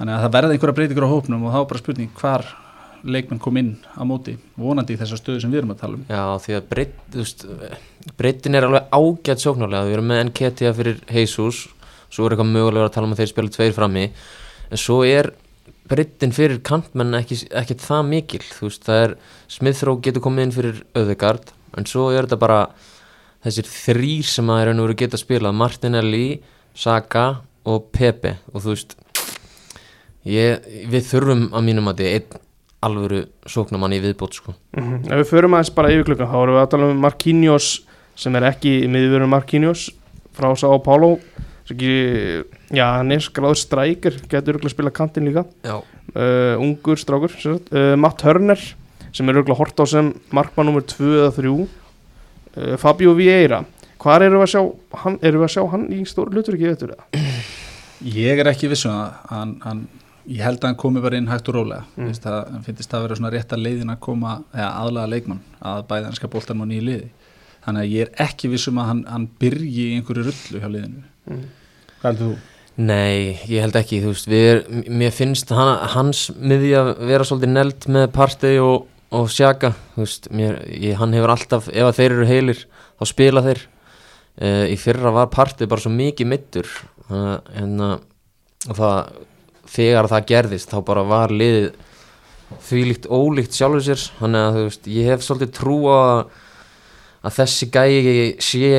þannig 0.00 0.16
að 0.16 0.22
það 0.24 0.34
verða 0.38 0.56
einhverja 0.56 0.76
breytingur 0.78 1.04
á 1.04 1.12
hópnum 1.12 1.42
og 1.44 1.52
þá 1.52 1.60
bara 1.68 1.80
spurning 1.82 2.12
hvar 2.16 2.46
leikmenn 3.04 3.40
kom 3.40 3.58
inn 3.60 3.74
á 3.96 4.02
móti 4.08 4.36
vonandi 4.60 4.96
í 4.96 5.00
þessa 5.00 5.18
stöðu 5.20 5.42
sem 5.42 5.52
við 5.52 5.62
erum 5.62 5.74
að 5.74 5.82
tala 5.82 5.98
um. 5.98 6.06
Já, 6.08 6.24
því 6.44 6.56
að 6.56 8.14
breytin 8.16 8.56
er 8.56 8.66
alveg 8.66 8.88
ágætt 8.96 9.44
sóknarlega, 9.44 9.88
við 9.88 9.96
erum 9.96 10.08
með 10.10 10.22
Enketia 10.24 10.72
fyrir 10.76 11.00
Jesus, 11.08 11.62
svo 12.12 12.26
er 12.26 12.34
eitthvað 12.34 12.52
mögulega 12.52 12.88
að 12.88 12.94
tala 12.96 13.08
um 13.08 13.14
að 13.14 13.22
þeir 13.22 13.32
spila 13.32 13.54
tveir 13.56 13.76
frammi, 13.76 14.06
en 14.70 14.80
svo 14.80 15.00
er 15.06 15.30
breytin 15.90 16.34
fyrir 16.36 16.62
kantmenn 16.64 17.18
ekki, 17.18 17.42
ekki 17.56 17.76
það 17.82 18.06
mikil, 18.12 18.42
þú 18.46 18.68
veist, 18.68 18.86
það 18.86 19.04
er 19.04 19.16
Smithrow 19.50 20.00
getur 20.04 20.24
komið 20.24 20.46
inn 20.46 20.56
fyrir 20.56 20.80
Öðegard, 21.00 21.52
en 21.76 21.88
svo 21.88 22.08
er 22.12 22.28
þetta 22.28 22.40
bara 22.40 22.62
þessir 23.44 23.68
þrýr 23.68 24.32
sem 24.32 24.52
að 24.52 24.64
er 24.64 24.74
veru 24.80 24.98
geta 25.00 25.20
spilað, 25.20 25.56
Martinelli, 25.56 26.26
Saka 26.76 27.26
og 27.68 27.88
Pepe, 27.94 28.36
og 28.52 28.64
þú 28.64 28.74
veist, 28.74 28.96
ég, 30.28 30.70
við 30.90 31.06
þurfum 31.10 31.46
að 31.52 31.66
mínum 31.68 31.90
að 31.90 32.02
þetta 32.04 32.16
einn 32.16 32.46
alvöru 32.80 33.22
sóknarmann 33.44 33.92
í 33.92 34.00
viðbót, 34.00 34.36
sko. 34.38 34.54
Mhm. 34.76 35.04
Ef 35.10 35.20
við 35.20 35.28
förum 35.28 35.56
aðeins 35.56 35.74
bara 35.74 35.92
yfir 35.92 36.08
klukkan 36.08 36.30
þá 36.32 36.38
erum 36.42 36.56
við 36.56 36.62
að 36.62 36.70
tala 36.70 36.90
um 36.90 37.00
Marquinhos 37.04 37.68
sem 38.16 38.36
er 38.36 38.48
ekki 38.48 38.72
miðurinn 38.88 39.28
Marquinhos 39.28 39.90
frá 40.36 40.48
Sá 40.56 40.68
ekki, 41.70 42.44
já 42.74 42.86
hann 42.98 43.12
er 43.14 43.22
skráður 43.22 43.58
strækir 43.60 44.16
getur 44.30 44.56
örgulega 44.56 44.70
að 44.70 44.74
spila 44.74 44.92
kantinn 44.94 45.28
líka 45.28 45.44
Já. 45.62 45.76
uh, 45.78 46.54
ungur 46.58 46.98
strákur 46.98 47.34
uh, 47.46 47.96
Matt 48.00 48.24
Hörner 48.26 48.60
sem 49.12 49.28
er 49.28 49.40
örgulega 49.40 49.58
hort 49.58 49.78
á 49.78 49.84
sem 49.86 50.12
markmann 50.34 50.70
nummer 50.70 50.82
2 50.82 51.12
eða 51.20 51.32
3 51.36 51.52
uh, 51.54 52.76
Fabio 52.80 53.14
Vieira 53.18 53.62
hvar 54.00 54.24
erum 54.24 54.40
við 54.40 54.48
að 54.48 54.52
sjá 54.54 54.62
hann, 55.04 55.18
erum 55.22 55.42
við 55.42 55.48
að 55.48 55.54
sjá 55.54 55.64
hann 55.74 55.88
í 55.94 56.00
stóru 56.08 56.34
hlutur 56.34 56.56
ekki 56.56 56.70
veitur 56.72 56.94
það? 56.94 57.24
Ég 58.00 58.40
er 58.40 58.48
ekki 58.48 58.70
vissum 58.72 58.94
að 58.96 59.18
hann, 59.28 59.56
hann, 59.64 59.82
ég 60.28 60.42
held 60.44 60.58
að 60.60 60.68
hann 60.70 60.76
komi 60.82 61.00
bara 61.04 61.16
inn 61.16 61.28
hægt 61.30 61.48
og 61.48 61.54
rólega 61.56 61.84
Mm. 61.96 62.12
það 62.12 62.64
finnst 62.66 62.90
það 62.90 62.98
að 62.98 63.02
vera 63.06 63.16
svona 63.20 63.30
rétt 63.34 63.52
að 63.56 63.62
leiðin 63.64 63.90
að 63.94 64.00
koma 64.00 64.34
eða 64.54 64.70
aðlaga 64.82 65.10
leikmann 65.14 65.40
að 65.62 65.82
bæða 65.88 66.04
hann 66.04 66.18
skal 66.18 66.30
boltan 66.30 66.58
mann 66.60 66.72
í 66.72 66.80
liði 66.80 67.08
þannig 67.64 67.80
að 67.82 67.90
ég 67.94 68.00
er 68.06 68.24
ekki 68.26 68.48
vissum 68.50 68.78
að 68.80 68.86
hann, 68.90 69.04
hann 69.08 69.28
byrji 69.40 69.84
í 69.90 69.96
einhverju 69.98 70.24
rullu 70.30 70.60
hjá 70.62 70.68
liðinu 70.70 71.02
Mm. 71.30 71.42
Hvað 72.00 72.08
heldur 72.10 72.30
þú? 72.30 72.38
Nei, 72.80 73.36
ég 73.50 73.60
held 73.60 73.76
ekki, 73.76 73.98
þú 74.00 74.12
veist, 74.14 74.26
við 74.30 74.44
er, 74.50 74.60
mér 74.88 75.10
finnst 75.12 75.50
hann, 75.52 75.72
hans 75.92 76.30
miðja 76.40 76.80
vera 76.96 77.26
svolítið 77.28 77.50
neld 77.52 77.86
með 77.92 78.06
Partey 78.14 78.56
og, 78.58 78.86
og 79.12 79.28
Sjaka, 79.28 79.74
þú 79.94 80.00
veist, 80.06 80.28
mér, 80.32 80.56
ég, 80.72 80.94
hann 80.96 81.12
hefur 81.12 81.34
alltaf, 81.34 81.68
ef 81.68 81.84
að 81.90 81.98
þeir 81.98 82.14
eru 82.16 82.26
heilir, 82.30 82.62
þá 82.96 83.04
spila 83.10 83.42
þeir. 83.44 83.60
Uh, 84.40 84.64
í 84.72 84.76
fyrra 84.80 85.12
var 85.12 85.28
Partey 85.34 85.68
bara 85.68 85.84
svo 85.84 85.92
mikið 85.92 86.30
mittur, 86.32 86.70
uh, 87.10 87.36
en 87.60 87.76
uh, 87.84 87.98
og 88.70 88.78
það, 88.80 89.12
þegar 89.70 90.08
það 90.10 90.26
gerðist, 90.32 90.72
þá 90.72 90.78
bara 90.88 91.04
var 91.06 91.32
liðið 91.34 91.70
því 92.66 92.80
líkt 92.88 93.06
ólíkt 93.06 93.54
sjálfur 93.54 93.84
sér, 93.86 94.04
þannig 94.18 94.46
að 94.46 94.56
þú 94.58 94.64
veist, 94.66 94.88
ég 94.90 95.10
hef 95.12 95.22
svolítið 95.26 95.52
trú 95.60 95.76
á 95.86 95.98
að, 96.00 96.22
að 97.28 97.36
þessi 97.38 97.68
gæi 97.70 97.96
sé 98.42 98.70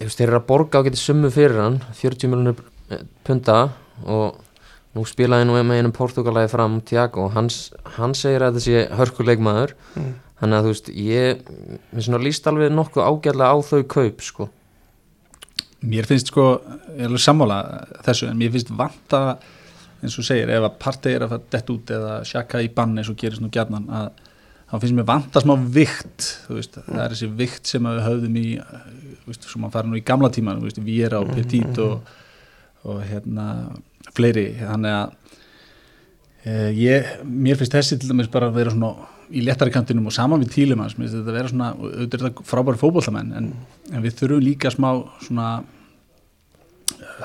þú 0.00 0.06
veist, 0.08 0.18
þeir 0.18 0.26
eru 0.28 0.40
að 0.40 0.48
borga 0.48 0.80
á 0.82 0.84
getið 0.88 1.02
summu 1.04 1.30
fyrir 1.34 1.60
hann 1.62 1.78
40 2.00 2.32
miljonur 2.32 2.64
punta 3.26 3.58
og 4.10 4.40
nú 4.96 5.04
spilaði 5.06 5.46
nú 5.46 5.54
með 5.60 5.76
einum 5.84 5.94
Portugalagi 5.94 6.50
fram 6.50 6.80
Tiago 6.82 7.28
og 7.28 7.36
hans, 7.36 7.68
hann 7.94 8.16
segir 8.18 8.42
að 8.48 8.58
sé 8.64 8.88
hörkuleikmaður 8.98 9.76
Mm. 9.94 10.10
þannig 10.40 10.56
að 10.56 10.64
þú 10.66 10.70
veist, 10.72 10.88
ég 10.96 11.40
mér 11.92 12.04
svona 12.06 12.20
líst 12.24 12.46
alveg 12.48 12.70
nokkuð 12.72 13.02
ágætlega 13.06 13.52
á 13.52 13.56
þau 13.60 13.82
kaup 13.92 14.22
sko. 14.24 14.46
Mér 15.84 16.06
finnst 16.08 16.30
sko, 16.32 16.44
ég 16.96 17.04
er 17.04 17.10
alveg 17.10 17.22
sammála 17.24 17.58
þessu, 18.06 18.28
en 18.30 18.38
mér 18.40 18.50
finnst 18.54 18.70
vanta 18.72 19.20
eins 20.00 20.16
og 20.18 20.26
segir, 20.26 20.50
ef 20.50 20.66
að 20.66 20.78
partei 20.80 21.14
er 21.14 21.26
að 21.26 21.34
fara 21.34 21.52
dett 21.54 21.70
út 21.74 21.92
eða 21.96 22.16
sjaka 22.28 22.62
í 22.64 22.70
bann 22.74 22.96
eins 22.98 23.10
og 23.12 23.18
gerist 23.20 23.42
nú 23.44 23.50
gjarnan 23.52 23.88
að 24.00 24.10
þá 24.70 24.74
finnst 24.78 24.96
mér 24.96 25.08
vanta 25.08 25.42
smá 25.42 25.54
vikt 25.76 26.26
veist, 26.48 26.78
það 26.86 27.04
er 27.04 27.14
þessi 27.14 27.28
vikt 27.40 27.70
sem 27.70 27.86
við 27.88 28.02
höfðum 28.06 28.36
í, 28.38 28.46
veist, 29.26 29.46
sem 29.50 29.66
að 29.66 29.76
fara 29.76 29.90
nú 29.90 29.98
í 29.98 30.04
gamla 30.06 30.30
tíman, 30.32 30.60
þú 30.60 30.68
veist, 30.68 30.82
Viera 30.86 31.22
og 31.22 31.32
Petit 31.34 31.80
og, 31.82 32.12
og 32.86 33.00
hérna 33.08 33.46
fleiri, 34.16 34.46
þannig 34.60 34.96
að 34.96 35.16
e, 36.44 36.54
ég, 36.78 37.10
mér 37.26 37.58
finnst 37.58 37.74
þessi 37.76 37.98
til 37.98 38.12
dæmis 38.12 38.30
bara 38.32 38.50
að 38.50 38.60
vera 38.60 38.74
svona 38.74 39.10
í 39.30 39.42
léttari 39.46 39.74
kantinum 39.74 40.08
og 40.10 40.14
saman 40.14 40.42
við 40.42 40.54
tílum 40.56 40.80
þetta 40.86 41.34
vera 41.34 41.50
svona 41.50 41.72
auðvitað 41.76 42.30
er 42.30 42.40
frábæri 42.46 42.80
fótbollamenn 42.80 43.34
en, 43.38 43.52
en 43.92 44.02
við 44.02 44.16
þurfum 44.18 44.42
líka 44.42 44.72
smá 44.74 44.88
svona 45.26 45.50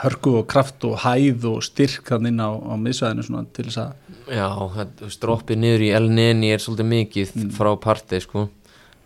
hörku 0.02 0.34
og 0.42 0.48
kraft 0.52 0.84
og 0.88 0.98
hæð 1.04 1.46
og 1.54 1.64
styrk 1.66 2.10
þannig 2.12 2.34
inn 2.34 2.44
á, 2.44 2.50
á 2.52 2.74
miðsvæðinu 2.82 3.26
svona 3.28 3.46
til 3.56 3.66
þess 3.70 3.82
að 3.86 3.94
Já, 4.36 4.48
droppið 5.22 5.60
niður 5.62 5.84
í 5.86 5.90
El 5.94 6.08
Neni 6.10 6.50
er 6.56 6.62
svolítið 6.64 6.88
mikið 6.90 7.34
Mm. 7.36 7.50
frá 7.54 7.70
Partey 7.80 8.20
sko. 8.24 8.48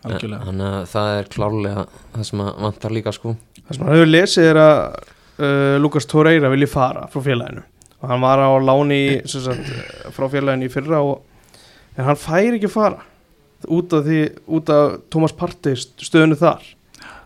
Algjörlega. 0.04 0.46
Þannig 0.48 0.70
að 0.78 0.86
það 0.94 1.08
er 1.18 1.26
klárlega 1.34 1.82
það 2.14 2.24
sem 2.30 2.40
að 2.40 2.62
vantar 2.64 2.94
líka 2.96 3.12
sko. 3.12 3.34
Það 3.66 3.74
sem 3.76 3.84
hann 3.84 3.94
hefur 3.98 4.10
lesið 4.14 4.48
er 4.48 4.60
að 4.62 4.78
uh, 5.40 5.76
Lukas 5.82 6.06
Torreira 6.08 6.50
vilji 6.50 6.70
fara 6.72 7.06
frá 7.12 7.20
félaginu. 7.26 7.62
Og 8.00 8.08
hann 8.08 8.24
var 8.24 8.40
á 8.40 8.48
láni 8.64 9.00
sagt, 9.28 9.68
frá 10.16 10.26
félaginu 10.32 10.70
í 10.70 10.72
fyrra 10.72 11.02
og, 11.04 11.20
en 11.98 12.04
hann 12.08 12.16
fær 12.16 12.56
ekki 12.56 12.70
fara 12.72 13.02
út 13.68 13.92
af, 13.92 14.06
því, 14.08 14.20
út 14.48 14.70
af 14.72 14.94
Thomas 15.12 15.36
Partey 15.36 15.76
stöðinu 15.76 16.38
þar. 16.40 16.64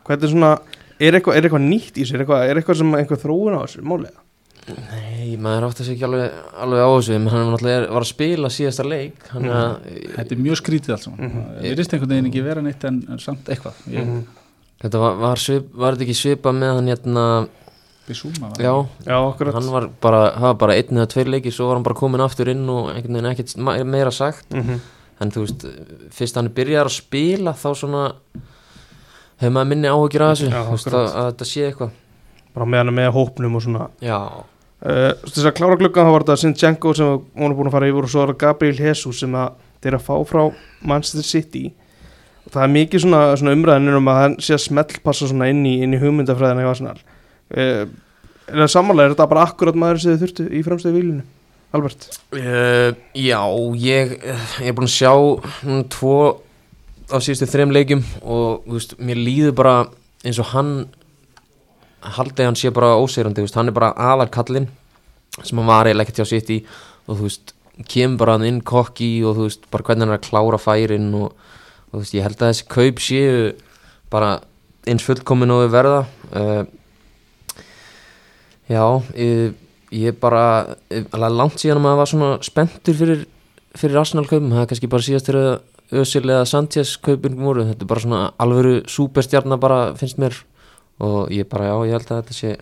Hvað 0.04 0.26
er 0.26 0.32
svona 0.34 0.56
er 1.00 1.16
eitthvað, 1.18 1.36
er 1.38 1.48
eitthvað 1.48 1.64
nýtt 1.68 1.98
í 1.98 2.04
sér, 2.06 2.20
er 2.20 2.24
eitthvað, 2.24 2.44
er 2.50 2.60
eitthvað 2.60 2.78
sem 2.82 2.94
einhver 3.00 3.20
þróun 3.24 3.56
á 3.58 3.60
þessu 3.64 3.82
málega 3.86 4.20
Nei, 4.64 5.34
maður 5.36 5.66
átti 5.68 5.84
sig 5.84 5.96
ekki 5.98 6.06
alveg, 6.06 6.36
alveg 6.64 6.80
á 6.80 6.88
þessu 6.94 7.14
en 7.18 7.26
hann 7.28 7.50
náttúrulega 7.52 7.88
var 7.92 8.06
að 8.06 8.08
spila 8.08 8.48
síðasta 8.52 8.86
leik 8.88 9.26
hann 9.34 9.48
að 9.52 9.74
þetta 10.14 10.32
er 10.36 10.40
mjög 10.40 10.56
skrítið 10.62 10.94
allt 10.94 11.04
saman. 11.04 11.20
Mhm. 11.26 11.42
við 11.60 11.74
reist 11.76 11.92
einhvern 11.92 12.14
veginn 12.14 12.30
ekki 12.30 12.44
vera 12.46 12.62
neitt 12.64 12.86
en, 12.88 13.02
en 13.12 13.20
samt 13.20 13.50
eitthvað. 13.52 13.82
Ég, 13.92 14.06
Mhm. 14.06 14.22
Þetta 14.84 14.98
var, 15.00 15.14
var, 15.16 15.36
svip, 15.40 15.68
var 15.72 15.94
þetta 15.94 16.04
ekki 16.04 16.16
svipað 16.18 16.56
með 16.58 16.72
hann 16.74 16.88
hérna 16.90 17.26
Bissúma 18.08 18.50
var 18.50 18.60
Já, 18.60 18.72
Já, 19.06 19.14
akkurat. 19.16 19.54
Hann 19.54 19.70
var 19.72 19.86
bara, 20.00 20.22
var 20.40 20.54
bara 20.60 20.74
einn 20.76 20.98
eða 20.98 21.06
tveir 21.12 21.30
leikir 21.32 21.52
svo 21.52 21.68
var 21.68 21.76
hann 21.78 21.84
bara 21.86 21.94
komin 21.96 22.20
aftur 22.20 22.48
inn 22.52 22.68
og 22.68 22.90
einhvern 22.92 23.16
veginn 23.16 23.30
ekkert 23.32 23.86
meira 23.86 24.10
sagt. 24.12 24.48
Mm 24.50 24.80
en 25.22 25.30
þú 25.30 25.44
veist, 25.44 25.62
fyrst 26.10 26.34
hann 26.34 26.48
byrjar 26.50 26.88
að 26.88 26.96
spila 26.96 27.52
þá 27.54 27.68
svona 27.78 28.00
hefur 29.42 29.54
maður 29.56 29.70
minni 29.72 29.90
áhugir 29.92 30.24
að 30.26 30.32
þessu? 30.34 30.48
Já, 30.52 30.60
akkurat. 30.62 30.96
að, 31.00 31.14
að 31.20 31.28
þetta 31.30 31.48
sé 31.50 31.64
eitthvað? 31.68 31.94
Bara 32.54 32.66
með 32.70 32.82
hann 32.84 32.94
með 32.98 33.10
hópnum 33.16 33.56
og 33.58 33.64
svona. 33.64 33.86
Já, 34.04 34.18
uh, 34.84 35.08
Þess 35.26 35.48
að 35.50 35.56
klára 35.58 35.78
gluggan 35.80 36.06
þá 36.08 36.12
var 36.14 36.26
þetta 36.26 36.36
Sinchenko 36.44 36.94
sem 36.98 37.14
hún 37.34 37.50
er 37.50 37.56
búin 37.58 37.70
að 37.72 37.76
fara 37.78 37.88
yfir 37.90 38.06
og 38.06 38.12
svo 38.14 38.22
er 38.26 38.32
það 38.34 38.40
Gabriel 38.44 38.78
Jesus 38.84 39.22
sem 39.24 39.34
þeir 39.82 39.98
að 39.98 40.06
fá 40.06 40.14
frá 40.30 40.42
Manchester 40.86 41.26
City. 41.26 41.64
Og 42.44 42.52
það 42.54 42.62
er 42.66 42.72
mikið 42.76 43.04
svona, 43.06 43.20
svona 43.40 43.54
umræðinir 43.56 43.98
um 43.98 44.08
að 44.12 44.20
hann 44.20 44.38
sé 44.44 44.54
að 44.54 44.64
smellpassa 44.68 45.28
svona 45.30 45.48
inn 45.52 45.62
í, 45.66 45.78
inn 45.84 45.96
í 45.96 46.00
hugmyndafræðina 46.02 46.64
í 46.66 46.70
Arsenal. 46.70 46.98
Uh, 47.54 47.84
Er 48.44 48.58
það 48.60 48.74
sammála, 48.74 49.04
er 49.06 49.12
þetta 49.14 49.24
bara 49.30 49.42
akkurat 49.48 49.76
maður 49.80 50.02
sem 50.02 50.12
þið 50.12 50.20
þurftu 50.20 50.44
í 50.52 50.58
fremstöðu 50.66 50.98
výlinu? 50.98 51.22
Albert? 51.74 52.02
Uh, 52.36 52.90
já, 53.16 53.38
ég, 53.80 54.10
ég 54.60 54.68
er 54.68 54.74
búin 54.76 54.84
að 54.84 54.92
sjá 54.92 55.12
tvo 55.94 56.16
á 57.10 57.16
síðustu 57.20 57.48
þreim 57.50 57.74
leikjum 57.74 58.04
og 58.22 58.68
veist, 58.68 58.94
mér 58.98 59.20
líður 59.20 59.56
bara 59.58 59.74
eins 60.24 60.40
og 60.40 60.52
hann 60.52 60.72
haldið 62.16 62.48
hann 62.48 62.58
sé 62.60 62.72
bara 62.74 62.94
veist, 63.00 63.56
hann 63.56 63.68
er 63.68 63.76
bara 63.76 63.92
aðar 63.96 64.32
kallinn 64.32 64.70
sem 65.42 65.58
hann 65.58 65.68
var 65.68 65.88
eiginlega 65.88 66.08
ekkert 66.08 66.22
hjá 66.22 66.30
sitt 66.30 66.52
í 66.54 66.60
og 67.08 67.18
þú 67.18 67.26
veist, 67.26 67.54
kemur 67.90 68.22
bara 68.22 68.38
hann 68.38 68.48
inn 68.48 68.62
kokki 68.62 69.10
og 69.24 69.36
þú 69.36 69.48
veist, 69.48 69.68
bara 69.72 69.88
hvernig 69.88 70.06
hann 70.06 70.14
er 70.14 70.20
að 70.20 70.28
klára 70.28 70.60
færin 70.60 71.10
og, 71.18 71.34
og 71.90 71.98
þú 71.98 72.04
veist, 72.04 72.16
ég 72.16 72.26
held 72.26 72.40
að 72.40 72.52
þessi 72.52 72.70
kaup 72.72 73.02
séu 73.02 73.52
bara 74.12 74.30
eins 74.84 75.04
fullkomin 75.04 75.50
og 75.50 75.64
við 75.64 75.70
verða. 75.72 76.00
Uh, 76.28 76.64
Já, 78.64 78.80
ég, 79.12 79.52
ég 79.92 80.16
bara 80.16 80.76
eh, 80.88 81.04
alveg 81.12 81.34
langt 81.36 81.60
síðan 81.60 81.82
að 81.82 81.84
maður 81.84 81.98
var 82.00 82.08
svona 82.08 82.28
spenntur 82.46 82.96
fyrir, 82.96 83.24
fyrir 83.76 84.00
Arsenal 84.00 84.24
kaupum, 84.24 84.54
það 84.54 84.62
er 84.62 84.70
kannski 84.70 84.88
bara 84.94 85.04
síðast 85.04 85.28
þegar 85.28 85.58
Özil 86.00 86.24
eða 86.26 86.44
Sanchez 86.48 86.96
kaupin 87.02 87.36
voru, 87.38 87.64
þetta 87.68 87.84
er 87.84 87.90
bara 87.90 88.04
svona 88.04 88.22
alvöru 88.42 88.76
súperstjarnar 88.90 89.60
bara 89.62 89.80
finnst 89.98 90.20
mér. 90.22 90.36
Og 91.02 91.32
ég 91.34 91.48
bara, 91.50 91.72
já, 91.72 91.74
ég 91.88 91.96
held 91.96 92.10
að 92.10 92.20
þetta 92.22 92.36
sé 92.36 92.54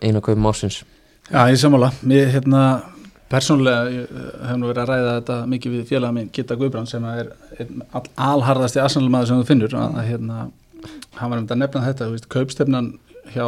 eina 0.00 0.22
kaupum 0.24 0.48
ásins 0.48 0.82
Já, 1.28 1.44
ég 1.48 1.58
sammála. 1.60 1.92
Mér, 2.08 2.30
hérna, 2.32 2.62
persónulega 3.30 3.84
eh, 3.88 4.24
hef 4.48 4.56
nú 4.58 4.68
verið 4.68 4.82
að 4.82 4.90
ræða 4.90 5.12
þetta 5.18 5.36
mikið 5.52 5.76
við 5.76 5.84
félaga 5.88 6.16
minn 6.16 6.32
Gitta 6.34 6.56
Guðbrand 6.58 6.90
sem 6.90 7.04
er 7.08 7.30
all, 7.92 8.02
alharðasti 8.16 8.82
arsenalmaður 8.82 9.30
sem 9.30 9.42
þú 9.42 9.46
finnur. 9.48 9.76
Að, 9.78 10.00
hérna, 10.08 10.40
hann 11.20 11.30
var 11.30 11.38
um 11.38 11.46
þetta 11.46 11.56
að 11.56 11.62
nefna 11.62 11.84
þetta, 11.86 12.08
þú 12.08 12.16
veist, 12.16 12.28
kaupstefnan 12.34 12.90
hjá 13.32 13.46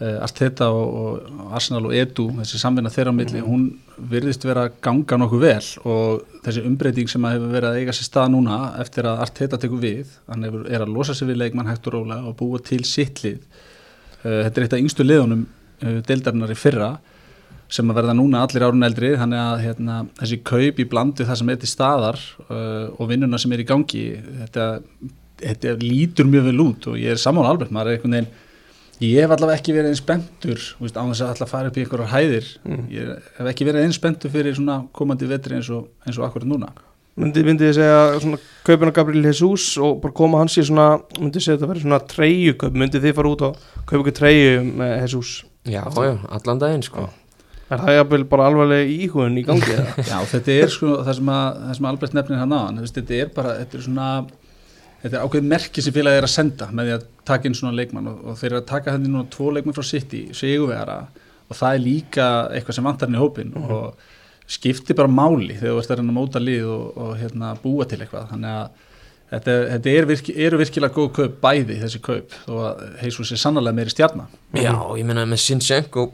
Arteta 0.00 0.70
og, 0.72 0.94
og 0.96 1.54
Arsenal 1.56 1.90
og 1.90 1.94
Edu, 1.96 2.30
þessi 2.38 2.58
samvinna 2.62 2.92
þeirra 2.92 3.12
á 3.12 3.18
milli, 3.18 3.42
hún 3.44 3.66
virðist 4.08 4.46
vera 4.48 4.70
ganga 4.80 5.18
nokkuð 5.20 5.42
vel 5.44 5.66
og 5.84 6.38
þessi 6.46 6.64
umbreyting 6.64 7.10
sem 7.12 7.26
að 7.28 7.36
hefur 7.36 7.52
verið 7.52 7.68
að 7.68 7.80
eiga 7.82 7.94
sér 7.96 8.08
stað 8.08 8.30
núna 8.32 8.60
eftir 8.80 9.08
að 9.10 9.20
Arteta 9.26 9.60
tekur 9.60 9.82
við, 9.82 10.14
hann 10.30 10.48
hefur, 10.48 10.64
er 10.72 10.86
að 10.86 10.94
losa 10.94 11.16
sig 11.16 11.28
við 11.28 11.42
leikmann 11.42 11.68
hægt 11.68 11.90
og 11.90 11.98
róla 11.98 12.20
og 12.30 12.38
búa 12.40 12.62
til 12.64 12.80
sitt 12.88 13.20
lið. 13.26 13.44
Uh, 14.24 14.40
þetta 14.46 14.54
er 14.54 14.66
eitt 14.66 14.76
af 14.78 14.84
yngstu 14.86 15.04
liðunum 15.04 15.44
uh, 15.44 16.00
deildarinnar 16.08 16.56
í 16.56 16.58
fyrra 16.58 16.90
sem 17.70 17.92
að 17.92 18.00
verða 18.00 18.16
núna 18.16 18.40
allir 18.46 18.64
árun 18.66 18.88
eldri 18.88 19.12
þannig 19.20 19.44
að 19.44 19.64
hérna, 19.66 20.02
þessi 20.18 20.42
kaup 20.48 20.80
í 20.80 20.90
blandu 20.90 21.28
það 21.28 21.42
sem 21.42 21.52
er 21.52 21.58
til 21.60 21.68
staðar 21.70 22.16
og 22.50 23.04
vinnuna 23.06 23.38
sem 23.38 23.52
er 23.54 23.62
í 23.62 23.66
gangi 23.68 24.00
þetta, 24.40 24.64
þetta 25.38 25.74
lítur 25.78 26.26
mjög 26.26 26.48
vel 26.48 26.64
út 26.64 26.88
og 26.90 26.96
ég 26.98 27.14
er 27.14 27.22
sammála 27.22 27.52
alveg 27.54 27.70
maður 27.70 27.92
er 27.92 28.00
einhvern 28.00 28.16
veginn 28.16 28.32
ég 29.00 29.24
hef 29.24 29.32
allavega 29.34 29.58
ekki 29.58 29.74
verið 29.76 29.94
eins 29.94 30.02
spenntur 30.02 30.60
veist, 30.80 30.96
á 30.96 31.02
þess 31.02 31.24
að 31.24 31.32
alltaf 31.32 31.52
fara 31.54 31.70
upp 31.70 31.78
í 31.78 31.84
einhverjar 31.84 32.12
hæðir. 32.12 32.52
Mm. 32.68 32.86
ég 32.92 33.32
hef 33.38 33.50
ekki 33.52 33.66
verið 33.68 33.86
eins 33.86 33.98
spenntur 34.00 34.32
fyrir 34.32 34.56
svona 34.56 34.82
komandi 34.96 35.28
vetri 35.30 35.58
eins 35.58 35.70
og, 35.72 35.90
eins 36.06 36.20
og 36.20 36.26
akkurat 36.28 36.48
núna. 36.50 36.72
Myndi, 37.20 37.42
myndi 37.44 37.66
ég 37.66 37.76
segja 37.76 38.18
svona 38.22 38.38
kaupina 38.64 38.92
Gabriel 38.96 39.26
Jesus 39.26 39.74
og 39.82 39.98
bara 40.00 40.14
koma 40.16 40.40
hans 40.40 40.56
í 40.56 40.64
svona 40.64 41.00
myndi 41.18 41.40
ég 41.40 41.46
segja 41.46 41.58
þetta 41.58 41.70
verið 41.72 41.86
svona 41.86 42.02
treyju 42.12 42.58
kaup 42.60 42.76
myndi 42.80 43.02
þið 43.02 43.16
fara 43.18 43.32
út 43.34 43.46
og 43.48 43.64
kaupa 43.82 44.02
ykkur 44.04 44.18
treyju 44.20 44.60
með 44.68 44.94
Jesus? 45.00 45.32
Já, 45.68 45.82
já, 45.84 46.14
allan 46.30 46.62
daginn 46.62 46.86
sko. 46.86 47.08
Er 47.70 47.78
það 47.78 47.96
jafnvel 47.98 48.24
bara 48.30 48.46
alvarlega 48.50 48.86
íhugun 48.90 49.36
í 49.38 49.42
gangi 49.46 49.68
eða? 49.70 49.92
Já, 50.10 50.16
þetta 50.32 50.54
er 50.58 50.72
sko 50.74 50.94
það 51.06 51.12
sem, 51.20 51.28
að, 51.30 51.58
það 51.66 51.76
sem 51.78 51.86
Albert 51.90 52.16
nefnir 52.16 52.40
hann 52.40 52.54
aðan 52.56 52.80
þetta 52.82 53.18
er 53.18 53.28
bara, 53.36 53.52
þetta 53.60 53.78
er 53.78 53.84
svona 53.84 54.06
þetta 55.02 55.16
er 55.16 55.24
ákveðið 55.24 55.50
merki 55.54 55.84
sem 55.84 55.96
félagi 55.96 56.20
er 56.20 56.28
að 56.28 56.34
senda 56.34 56.68
með 56.72 56.88
því 56.88 56.94
að 56.96 57.08
taka 57.30 57.48
inn 57.48 57.56
svona 57.58 57.76
leikmann 57.78 58.10
og, 58.10 58.22
og 58.24 58.38
þeir 58.40 58.50
eru 58.50 58.60
að 58.60 58.70
taka 58.70 58.94
henni 58.94 59.10
núna 59.10 59.30
tvo 59.32 59.50
leikmann 59.54 59.76
frá 59.76 59.86
City 59.86 60.22
sigurvegara 60.36 61.00
og 61.50 61.58
það 61.58 61.74
er 61.74 61.84
líka 61.84 62.28
eitthvað 62.54 62.78
sem 62.78 62.88
vantar 62.90 63.10
henni 63.10 63.20
í 63.20 63.24
hópin 63.24 63.56
og 63.60 64.06
skiptir 64.50 64.98
bara 64.98 65.10
máli 65.10 65.56
þegar 65.56 65.74
þú 65.74 65.82
ert 65.82 65.92
að 65.92 66.00
reyna 66.00 66.12
að 66.12 66.18
móta 66.18 66.42
lið 66.42 66.70
og, 66.70 66.86
og 66.98 67.10
hérna, 67.20 67.52
búa 67.62 67.86
til 67.86 68.00
eitthvað. 68.00 68.32
Þannig 68.32 68.56
að 68.56 68.88
þetta, 69.30 69.54
þetta 69.74 69.92
er 69.94 70.08
virki, 70.10 70.34
eru 70.46 70.58
virkilega 70.60 70.96
góð 70.96 71.12
kaup 71.18 71.36
bæði 71.44 71.78
þessi 71.84 72.00
kaup 72.02 72.34
og 72.50 72.64
að 72.66 72.82
Heisus 73.04 73.30
er 73.34 73.42
sannlega 73.44 73.76
meiri 73.76 73.94
stjarnar 73.94 74.32
Já, 74.58 74.74
ég 74.98 75.06
meina 75.06 75.26
með 75.28 75.44
Sinchenko 75.44 76.10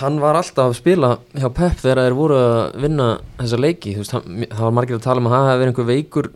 hann 0.00 0.18
var 0.18 0.34
alltaf 0.38 0.72
að 0.72 0.80
spila 0.80 1.12
hjá 1.36 1.46
Pep 1.54 1.78
þegar 1.78 2.02
þeir 2.02 2.16
voru 2.18 2.38
að 2.40 2.80
vinna 2.82 3.06
þessa 3.38 3.60
leiki. 3.62 3.94
Veist, 4.00 4.14
hann, 4.16 4.46
það 4.50 4.64
var 4.64 4.74
margir 4.80 4.98
að 4.98 5.04
tala 5.06 5.22
um 5.22 5.28
að 5.28 5.36
það 5.36 5.46
hefði 5.46 5.60
verið 5.60 5.72
einhver 5.72 5.88
veikur 5.92 6.30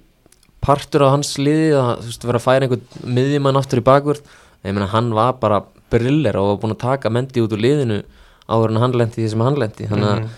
partur 0.60 1.04
á 1.06 1.12
hans 1.14 1.34
liði 1.40 1.72
að 1.78 2.04
veist, 2.06 2.24
vera 2.28 2.40
að 2.40 2.46
færa 2.46 2.66
einhvern 2.66 3.14
miðjumann 3.16 3.56
aftur 3.60 3.80
í 3.80 3.86
bakvörð 3.86 4.22
ég 4.64 4.74
meina 4.76 4.90
hann 4.92 5.12
var 5.16 5.32
bara 5.40 5.62
briller 5.90 6.36
og 6.38 6.50
var 6.52 6.60
búin 6.64 6.74
að 6.76 6.82
taka 6.84 7.10
mendi 7.10 7.40
út 7.42 7.52
úr 7.56 7.62
liðinu 7.64 8.02
áður 8.50 8.74
en 8.74 8.80
hann 8.84 8.96
lendi 8.98 9.22
því 9.22 9.28
sem 9.32 9.44
hann 9.46 9.58
lendi 9.60 9.88
þannig 9.90 10.10
að 10.10 10.20
Mhm. 10.20 10.30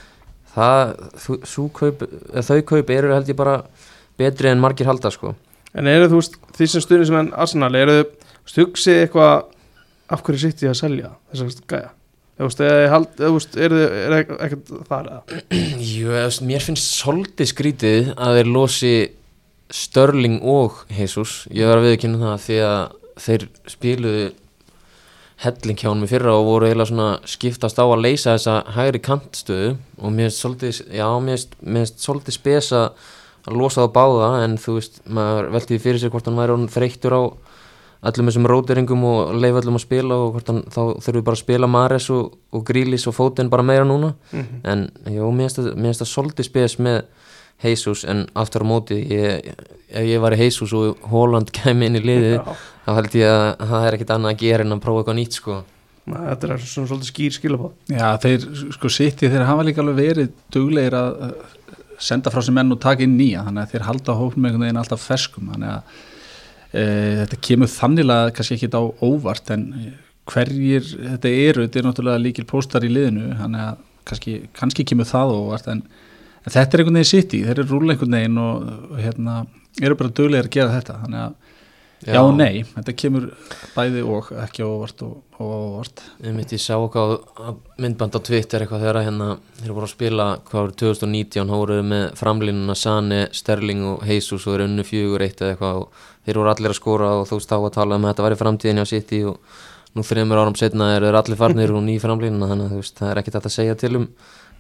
það, 0.52 0.92
þú, 1.24 1.62
kaup, 1.72 2.02
þau 2.44 2.60
kaup 2.68 2.90
eru 2.90 3.12
held 3.14 3.28
ég 3.32 3.36
bara 3.36 3.62
betri 4.18 4.48
en 4.50 4.60
margir 4.60 4.86
halda 4.86 5.10
sko 5.10 5.34
En 5.74 5.86
eru 5.88 6.04
þú 6.12 6.18
því 6.52 6.66
sem 6.68 6.82
stuðnir 6.84 7.06
sem 7.08 7.16
enn 7.16 7.32
Arsenal, 7.32 7.74
eru 7.74 8.04
þú 8.04 8.44
veist, 8.44 8.58
hugsið 8.60 8.98
eitthvað 9.06 9.44
af 10.12 10.22
hverju 10.22 10.38
sitt 10.42 10.60
ég 10.60 10.68
að 10.74 10.80
selja 10.82 11.10
þess 11.32 11.42
að 11.42 11.62
gæja? 11.72 11.90
Þú 12.36 13.30
veist, 13.32 13.56
er 13.56 14.14
ekkert 14.18 14.72
þar 14.88 15.08
eða? 15.08 15.22
Jú, 15.80 16.12
mér 16.44 16.60
finnst 16.66 16.92
svolítið 17.00 17.48
skrítið 17.54 18.12
að 18.16 18.36
þeir 18.36 18.50
losi 18.52 18.92
Störling 19.72 20.40
og 20.44 20.84
Jesus. 20.92 21.46
Ég 21.50 21.68
var 21.68 21.80
að 21.80 21.88
viðkynna 21.90 22.20
það 22.22 22.46
því 22.46 22.58
að 22.68 22.82
þeir 23.22 23.48
spiluðu 23.72 24.24
helling 25.42 25.80
hjá 25.80 25.88
hann 25.88 26.04
í 26.04 26.10
fyrra 26.10 26.36
og 26.38 26.46
voru 26.46 26.68
eiginlega 26.68 26.90
svona 26.92 27.08
skiptast 27.26 27.80
á 27.80 27.84
að 27.84 28.02
leysa 28.04 28.36
þessa 28.36 28.58
hægri 28.76 29.00
kantstöðu. 29.02 29.72
Og 29.98 30.14
mér 30.14 30.30
finnst 30.30 30.44
svolítið, 30.44 30.82
já, 30.94 31.08
spesa 32.36 32.84
að 33.42 33.56
losa 33.58 33.82
það 33.82 33.94
báða 33.96 34.28
en 34.44 34.58
þú 34.60 34.76
veist, 34.76 35.00
maður 35.10 35.48
velti 35.56 35.74
því 35.74 35.82
fyrir 35.82 36.02
sér 36.02 36.12
hvort 36.14 36.28
hann 36.28 36.38
væri 36.38 36.58
þreyttur 36.70 37.16
á 37.18 37.22
öllum 38.02 38.28
þessum 38.30 38.46
róteringum 38.50 39.04
og 39.06 39.34
leif 39.38 39.58
öllum 39.60 39.78
að 39.78 39.84
spila 39.84 40.18
og 40.24 40.36
hvort 40.36 40.50
hann 40.50 40.62
þá 40.74 40.80
þurfi 41.04 41.24
bara 41.26 41.38
að 41.38 41.42
spila 41.42 41.70
Mares 41.70 42.08
og, 42.10 42.36
og 42.50 42.64
Grílis 42.66 43.06
og 43.10 43.14
Fóten 43.14 43.50
bara 43.50 43.66
meira 43.66 43.86
núna. 43.86 44.14
Mhm. 44.32 44.62
en 44.64 44.90
jú, 45.06 45.30
mér 45.30 45.50
finnst 45.54 46.02
það 46.02 46.10
svolítið 46.10 46.48
spes 46.50 46.78
með 46.78 47.02
Jesus 47.62 48.04
en 48.08 48.24
aftur 48.38 48.64
á 48.64 48.66
móti 48.66 48.98
ég, 49.12 49.52
ef 49.92 50.06
ég 50.08 50.22
var 50.22 50.34
í 50.34 50.40
Jesus 50.40 50.72
og 50.76 51.02
Holland 51.12 51.52
kæmi 51.58 51.90
inn 51.90 52.00
í 52.00 52.04
liðið 52.04 52.38
Já, 52.38 52.56
þá 52.86 52.90
held 52.98 53.20
ég 53.20 53.36
að 53.36 53.68
það 53.74 53.86
er 53.86 53.98
ekkit 53.98 54.16
annað 54.16 54.34
að 54.34 54.42
gera 54.46 54.66
en 54.66 54.76
að 54.76 54.84
prófa 54.86 55.02
eitthvað 55.02 55.20
nýtt 55.20 55.38
sko 55.40 55.62
Nei, 56.02 56.18
þetta 56.18 56.48
er 56.48 56.62
svona 56.66 56.88
svolítið 56.90 57.08
skýr 57.12 57.34
skilabáð. 57.36 57.74
Já, 57.94 58.06
þeir 58.24 58.46
sko 58.74 58.88
City, 58.90 59.28
þeir 59.30 59.44
hafa 59.46 59.66
líka 59.68 59.82
alveg 59.84 60.00
verið 60.00 60.32
duglegir 60.50 60.96
að 60.98 61.12
senda 62.02 62.32
frá 62.34 62.42
sér 62.42 62.56
menn 62.56 62.74
og 62.74 62.80
taka 62.82 63.04
inn 63.06 63.14
nýja, 63.14 63.44
þannig 63.46 63.62
að 63.62 63.74
þeir 63.74 63.84
halda 63.86 64.16
hópum 64.18 64.48
einhvern 64.48 64.64
veginn 64.66 64.80
alltaf 64.80 65.04
ferskum, 65.06 65.52
þannig 65.52 65.70
að 65.76 66.00
e, 66.72 66.82
þetta 67.20 67.38
kemur 67.46 67.70
þannilega 67.70 68.32
kannski 68.34 68.58
ekki 68.58 68.70
á 68.74 68.82
óvart, 68.82 69.52
en 69.54 69.68
hverjir 70.32 70.88
þetta 70.90 71.32
eru, 71.44 71.66
þetta 71.68 71.80
er 71.80 71.86
náttúrulega 71.86 72.24
líkil 72.24 72.46
póstar 72.50 72.86
í 72.86 72.90
liðinu, 72.90 73.28
þannig 73.38 73.66
að 73.68 73.86
kannski, 74.10 74.36
kannski 74.58 74.88
kemur 74.90 75.10
það 75.12 75.36
óvart, 75.36 75.70
en, 75.70 75.84
en 76.42 76.52
þetta 76.54 76.76
er 76.76 76.82
einhvern 76.82 76.98
veginn 77.00 77.12
City, 77.12 77.42
þeir 77.46 77.62
eru 77.62 77.68
rúlega 77.78 77.96
einhvern 77.96 78.18
veginn 78.18 78.42
og, 78.42 78.98
hérna, 79.00 79.38
eru 79.82 79.98
bara 79.98 80.14
duglegir 80.20 80.48
að 80.48 80.54
gera 80.58 80.76
þetta, 80.76 80.98
þannig 81.04 81.22
að 81.22 81.34
já, 82.02 82.18
og 82.18 82.32
nei, 82.34 82.64
þetta 82.66 82.94
kemur 82.98 83.28
bæði 83.76 84.00
og 84.10 84.30
ekki 84.42 84.64
á 84.64 84.68
óvart 84.68 85.04
og, 85.06 85.12
á 85.38 85.42
óvart. 85.46 86.02
Ég 86.26 86.34
myndi 86.34 86.58
ég 86.58 86.62
sá 86.64 86.74
á- 86.74 87.54
myndband 87.78 88.18
á 88.18 88.20
Twitter 88.26 88.64
eitthvað 88.64 88.82
þegar 88.82 88.98
að 88.98 89.06
hérna 89.06 89.28
þeir 89.62 89.74
voru 89.76 89.86
að 89.86 89.94
spila 89.94 90.26
hvað 90.48 90.60
voru 90.64 90.76
2019 90.82 91.46
þá 91.46 91.54
voru 91.62 91.78
þeir 91.78 91.88
með 91.92 92.04
framlínuna 92.18 92.76
Sane, 92.78 93.20
Sterling 93.30 93.84
og 93.92 94.02
Jesus 94.06 94.46
og 94.46 94.56
þeir 94.56 94.66
unnu 94.66 94.86
fjögur 94.86 95.22
eitt 95.26 95.42
eða 95.42 95.54
eitthvað 95.54 95.82
og 95.84 96.08
þeir 96.26 96.42
voru 96.42 96.54
allir 96.56 96.74
að 96.74 96.80
skora 96.80 97.12
og 97.20 97.28
þú 97.30 97.38
þá 97.46 97.56
að 97.60 97.72
tala 97.78 97.98
um 98.00 98.04
að 98.06 98.12
þetta 98.12 98.26
væri 98.28 98.40
framtíðin 98.42 98.82
hjá 98.82 98.90
City 98.96 99.22
og 99.30 99.38
nú 99.94 100.02
þreymur 100.06 100.40
árum 100.42 100.58
setna 100.58 100.94
eru 100.96 101.10
allir 101.14 101.38
farnir 101.38 101.72
og 101.74 101.82
ný 101.86 101.98
framlínuna 102.02 102.48
þannig 102.50 102.70
að 102.72 102.92
það 102.98 103.10
er 103.10 103.22
ekkert 103.22 103.42
að 103.42 103.54
segja 103.54 103.78
til 103.78 103.96
um 104.00 104.06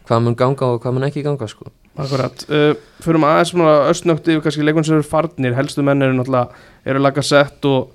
hvað 0.08 0.26
mun 0.26 0.36
ganga 0.38 0.68
og 0.74 0.82
hvað 0.82 0.96
mun 0.98 1.08
ekki 1.08 1.24
ganga 1.26 1.48
sko? 1.50 1.70
Akkurat, 2.02 2.44
uh, 2.48 2.72
fyrir 3.04 3.20
maður 3.20 3.38
aðeins 3.38 3.50
svona 3.52 3.72
östnögt 3.90 4.30
yfir 4.32 4.44
kannski 4.44 4.64
leikmenn 4.64 4.86
sem 4.88 4.96
eru 4.96 5.04
farnir, 5.06 5.56
helstu 5.58 5.84
menn 5.84 6.04
eru 6.04 6.16
náttúrulega, 6.16 6.62
eru 6.88 7.02
laga 7.02 7.24
sett 7.26 7.68
og 7.68 7.90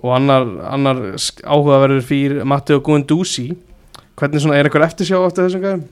og 0.00 0.14
annar, 0.16 0.46
annar 0.72 1.00
áhugaverður 1.44 2.04
fyrir 2.06 2.46
Matteo 2.48 2.80
Guendouzi. 2.84 3.50
Hvernig 4.18 4.42
svona 4.42 4.58
er 4.58 4.68
eitthvað 4.68 4.86
eftirsjá 4.88 5.18
eftir 5.26 5.48
þessum 5.48 5.64
gæðum? 5.64 5.84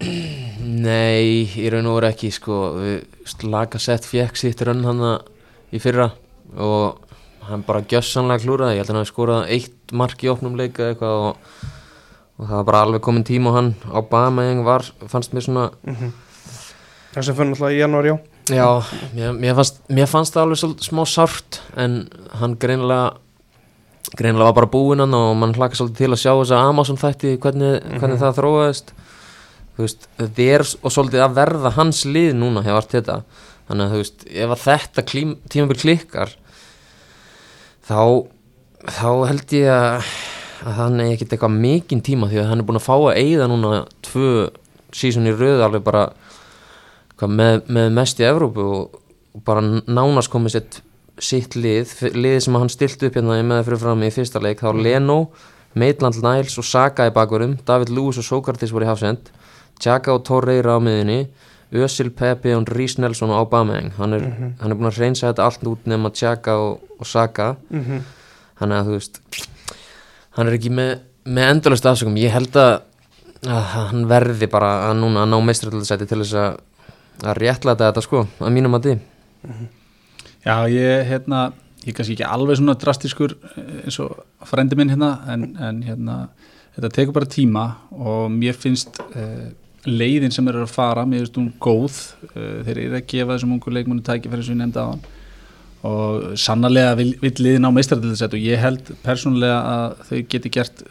Nei, 0.86 1.46
í 1.60 1.68
raun 1.72 1.88
og 1.90 1.98
veru 1.98 2.10
ekki 2.10 2.30
sko, 2.34 2.58
við 2.80 3.36
lagasett 3.50 4.06
fekk 4.08 4.38
sitt 4.40 4.62
rönn 4.66 4.86
hann 4.86 5.02
í 5.70 5.80
fyrra 5.82 6.10
og 6.58 7.06
hann 7.48 7.64
bara 7.66 7.84
gjössanlega 7.88 8.44
klúraði, 8.44 8.78
ég 8.78 8.82
held 8.82 8.90
að 8.90 8.94
hann 8.94 9.04
hafi 9.04 9.12
skorað 9.12 9.52
eitt 9.56 9.94
mark 9.96 10.22
í 10.24 10.30
opnum 10.30 10.56
leika 10.58 10.90
eitthvað 10.90 11.26
og, 11.30 11.52
og 12.40 12.46
það 12.48 12.56
var 12.56 12.66
bara 12.70 12.82
alveg 12.86 13.02
komin 13.04 13.24
tíma 13.28 13.52
á 13.52 13.56
hann 13.60 13.74
á 13.92 14.00
Bameng 14.10 14.64
var, 14.64 14.86
fannst 15.12 15.34
mér 15.36 15.44
svona 15.44 15.66
Það 17.10 17.24
sem 17.26 17.34
fyrir 17.34 17.48
náttúrulega 17.50 17.74
í 17.74 17.80
janúar, 17.82 18.06
já. 18.06 18.14
Já, 18.50 18.66
mér, 19.16 19.32
mér, 19.34 19.54
fannst, 19.58 19.80
mér 19.90 20.06
fannst 20.10 20.34
það 20.36 20.44
alveg 20.46 20.60
svolítið 20.60 20.86
smá 20.88 21.02
sárt 21.10 21.58
en 21.76 21.96
hann 22.38 22.54
greinilega 22.62 23.16
greinilega 24.16 24.46
var 24.50 24.56
bara 24.60 24.70
búinn 24.70 25.02
hann 25.02 25.14
og 25.18 25.32
mann 25.38 25.54
hlaka 25.54 25.74
svolítið 25.78 26.00
til 26.04 26.10
að 26.14 26.20
sjá 26.22 26.30
þess 26.38 26.54
að 26.54 26.68
Amazon 26.70 26.98
þætti 27.02 27.32
hvernig, 27.42 27.80
hvernig 27.98 28.16
Mhm. 28.16 28.22
það 28.22 28.38
þróaðist. 28.40 28.92
Þú 29.76 29.84
veist, 29.86 30.06
þetta 30.18 30.46
er 30.54 30.64
og 30.84 30.90
svolítið 30.94 31.24
að 31.26 31.34
verða 31.40 31.70
hans 31.76 32.04
lið 32.06 32.32
núna 32.38 32.62
hjá 32.62 32.74
Arteta. 32.78 33.22
Þannig 33.68 33.84
að 33.86 33.92
þú 33.92 34.00
veist, 34.02 34.24
ef 34.30 34.50
að 34.50 34.64
þetta 34.66 35.02
klím, 35.10 35.36
tímabil 35.48 35.78
klikkar 35.82 36.32
þá 37.86 38.00
þá 38.86 39.08
held 39.28 39.52
ég 39.52 39.68
að, 39.70 40.10
að 40.60 40.76
hann 40.76 41.00
er 41.00 41.14
ekkert 41.14 41.34
eitthvað 41.34 41.56
mikinn 41.62 42.02
tíma 42.04 42.28
því 42.30 42.42
að 42.42 42.50
hann 42.50 42.62
er 42.62 42.66
búin 42.68 42.80
að 42.80 42.86
fá 42.86 42.94
að 42.96 43.18
eigða 43.20 43.48
núna 43.50 43.84
tvö 44.04 44.32
sísun 44.96 45.28
í 45.30 45.34
röð 45.34 45.64
alveg 45.64 45.84
bara 45.86 46.04
hvað, 47.20 47.34
með, 47.38 47.60
með 47.72 47.90
mest 47.96 48.20
í 48.20 48.26
Evrópu 48.28 48.66
og, 48.66 49.00
og 49.36 49.44
bara 49.46 49.64
nánast 49.64 50.32
komið 50.32 50.56
sitt, 50.56 50.80
sitt 51.20 51.56
lið, 51.56 51.94
lið 52.16 52.38
sem 52.44 52.58
hann 52.58 52.72
stilt 52.72 53.04
upp 53.06 53.16
hérna 53.16 53.40
með 53.46 53.66
fyrir 53.68 53.82
fram 53.84 54.04
í 54.04 54.12
fyrsta 54.14 54.42
leik 54.42 54.62
þá 54.64 54.72
Leno, 54.76 55.20
Maitland 55.78 56.18
Niles 56.24 56.58
og 56.60 56.66
Saka 56.66 57.08
í 57.08 57.14
bakverðum, 57.14 57.58
David 57.66 57.92
Lewis 57.94 58.20
og 58.20 58.26
Sókartis 58.26 58.74
voru 58.74 58.88
í 58.88 58.90
hafsend, 58.90 59.30
Chaka 59.80 60.12
og 60.16 60.24
Torreira 60.28 60.76
á 60.76 60.78
miðinni, 60.82 61.22
Özil, 61.70 62.10
Pepe 62.10 62.50
og 62.56 62.66
Rhys 62.74 62.96
Nelson 62.98 63.30
og 63.30 63.44
Aubameyang. 63.44 63.92
Hann 63.94 64.16
er, 64.16 64.24
hann 64.58 64.72
er 64.72 64.74
búin 64.74 64.88
að 64.90 64.98
reynsa 64.98 65.28
þetta 65.28 65.44
allt 65.46 65.68
út 65.70 65.84
nema 65.86 66.10
Chaka 66.10 66.56
og, 66.58 66.80
og 66.98 67.06
Saka. 67.06 67.54
Mm 67.70 67.84
-hmm. 67.84 68.00
þannig 68.58 68.76
að 68.76 68.86
þú 68.86 68.96
veist 68.98 69.20
hann 70.38 70.50
er 70.50 70.56
ekki 70.58 70.72
með, 70.74 70.96
með 71.26 71.52
endalust 71.56 71.86
afsökum 71.90 72.18
ég 72.20 72.34
held 72.34 72.56
að, 72.60 72.72
að 73.46 73.62
hann 73.74 74.08
verði 74.10 74.50
bara 74.50 74.72
að 74.88 74.98
núna 75.02 75.24
að 75.24 75.32
ná 75.32 75.38
meistraraldsæti 75.48 76.08
til 76.10 76.22
þess 76.22 76.36
að 76.40 76.58
að 77.20 77.40
réttlæta 77.40 77.90
þetta 77.90 78.04
sko 78.04 78.24
að 78.40 78.54
mínum 78.54 78.76
að 78.76 78.86
því 78.86 78.94
Já, 80.40 80.54
ég, 80.72 81.04
hérna, 81.08 81.40
ég 81.84 81.92
er 81.92 81.96
kannski 81.98 82.16
ekki 82.16 82.28
alveg 82.28 82.60
svona 82.60 82.76
drastiskur 82.80 83.34
eh, 83.36 83.72
eins 83.84 83.98
og 84.00 84.22
frendi 84.48 84.78
minn 84.78 84.92
hérna, 84.92 85.10
en, 85.32 85.50
en 85.60 85.82
hérna, 85.84 86.18
þetta 86.76 86.92
tekur 86.96 87.16
bara 87.18 87.28
tíma 87.30 87.64
og 87.92 88.30
mér 88.32 88.56
finnst 88.56 89.02
uh, 89.10 89.50
leiðin 89.84 90.32
sem 90.32 90.48
eru 90.48 90.64
að 90.64 90.72
fara, 90.72 91.04
mér 91.08 91.26
finnst 91.26 91.40
hún 91.40 91.50
góð, 91.60 92.00
uh, 92.32 92.60
þeir 92.64 92.84
eru 92.86 93.00
að 93.00 93.08
gefa 93.12 93.34
þessum 93.34 93.56
ungu 93.56 93.74
leikmunni 93.74 94.06
tækifæri 94.06 94.46
sem 94.46 94.56
ég 94.56 94.62
nefndi 94.62 94.80
á 94.80 94.88
hann 94.88 95.04
og 95.86 96.38
sannarlega 96.40 96.94
vil, 96.98 97.14
vil 97.22 97.36
liðin 97.40 97.68
á 97.68 97.72
meistardildasett 97.72 98.34
og 98.36 98.42
ég 98.44 98.60
held 98.60 98.90
persónulega 99.04 99.60
að 99.74 100.00
þau 100.08 100.18
geti 100.34 100.52
gert 100.52 100.82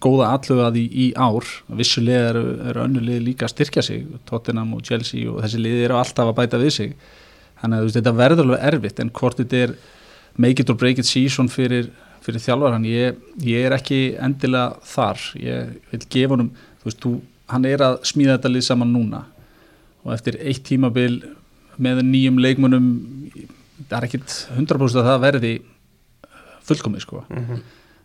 góða 0.00 0.30
alluga 0.32 0.70
því 0.72 0.84
í 0.88 1.06
ár. 1.16 1.46
Vissulega 1.78 2.32
eru, 2.32 2.44
eru 2.70 2.82
önnu 2.84 3.02
lið 3.04 3.22
líka 3.24 3.46
að 3.46 3.54
styrkja 3.54 3.84
sig 3.84 4.06
Tottenham 4.28 4.74
og 4.76 4.84
Chelsea 4.84 5.28
og 5.30 5.42
þessi 5.44 5.60
lið 5.60 5.84
eru 5.86 5.98
alltaf 6.00 6.30
að 6.32 6.38
bæta 6.40 6.60
við 6.60 6.74
sig. 6.76 6.96
Þannig 7.60 7.78
að 7.78 7.86
veist, 7.86 7.98
þetta 7.98 8.16
verður 8.16 8.44
alveg 8.46 8.66
erfitt 8.70 9.00
en 9.00 9.12
hvort 9.16 9.40
þetta 9.40 9.62
er 9.64 9.76
make 10.36 10.60
it 10.60 10.72
or 10.72 10.76
break 10.76 11.00
it 11.00 11.08
season 11.08 11.48
fyrir, 11.48 11.88
fyrir 12.24 12.44
þjálfaran 12.44 12.84
ég, 12.88 13.16
ég 13.44 13.68
er 13.68 13.76
ekki 13.76 14.00
endilega 14.20 14.76
þar. 14.84 15.24
Ég 15.40 15.76
vil 15.92 16.02
gefa 16.12 16.36
honum 16.36 16.52
veist, 16.84 17.00
þú, 17.04 17.18
hann 17.52 17.68
er 17.68 17.84
að 17.84 18.00
smíða 18.08 18.36
þetta 18.36 18.52
lið 18.52 18.68
saman 18.68 18.92
núna. 18.92 19.24
Og 20.04 20.12
eftir 20.16 20.40
eitt 20.40 20.64
tímabil 20.68 21.20
með 21.82 22.04
nýjum 22.06 22.40
leikmunum 22.40 22.90
það 23.80 23.96
er 23.98 24.06
ekkit 24.08 24.36
100% 24.56 25.02
að 25.02 25.10
það 25.10 25.24
verði 25.26 25.52
fullkomið 26.66 27.04
sko. 27.04 27.22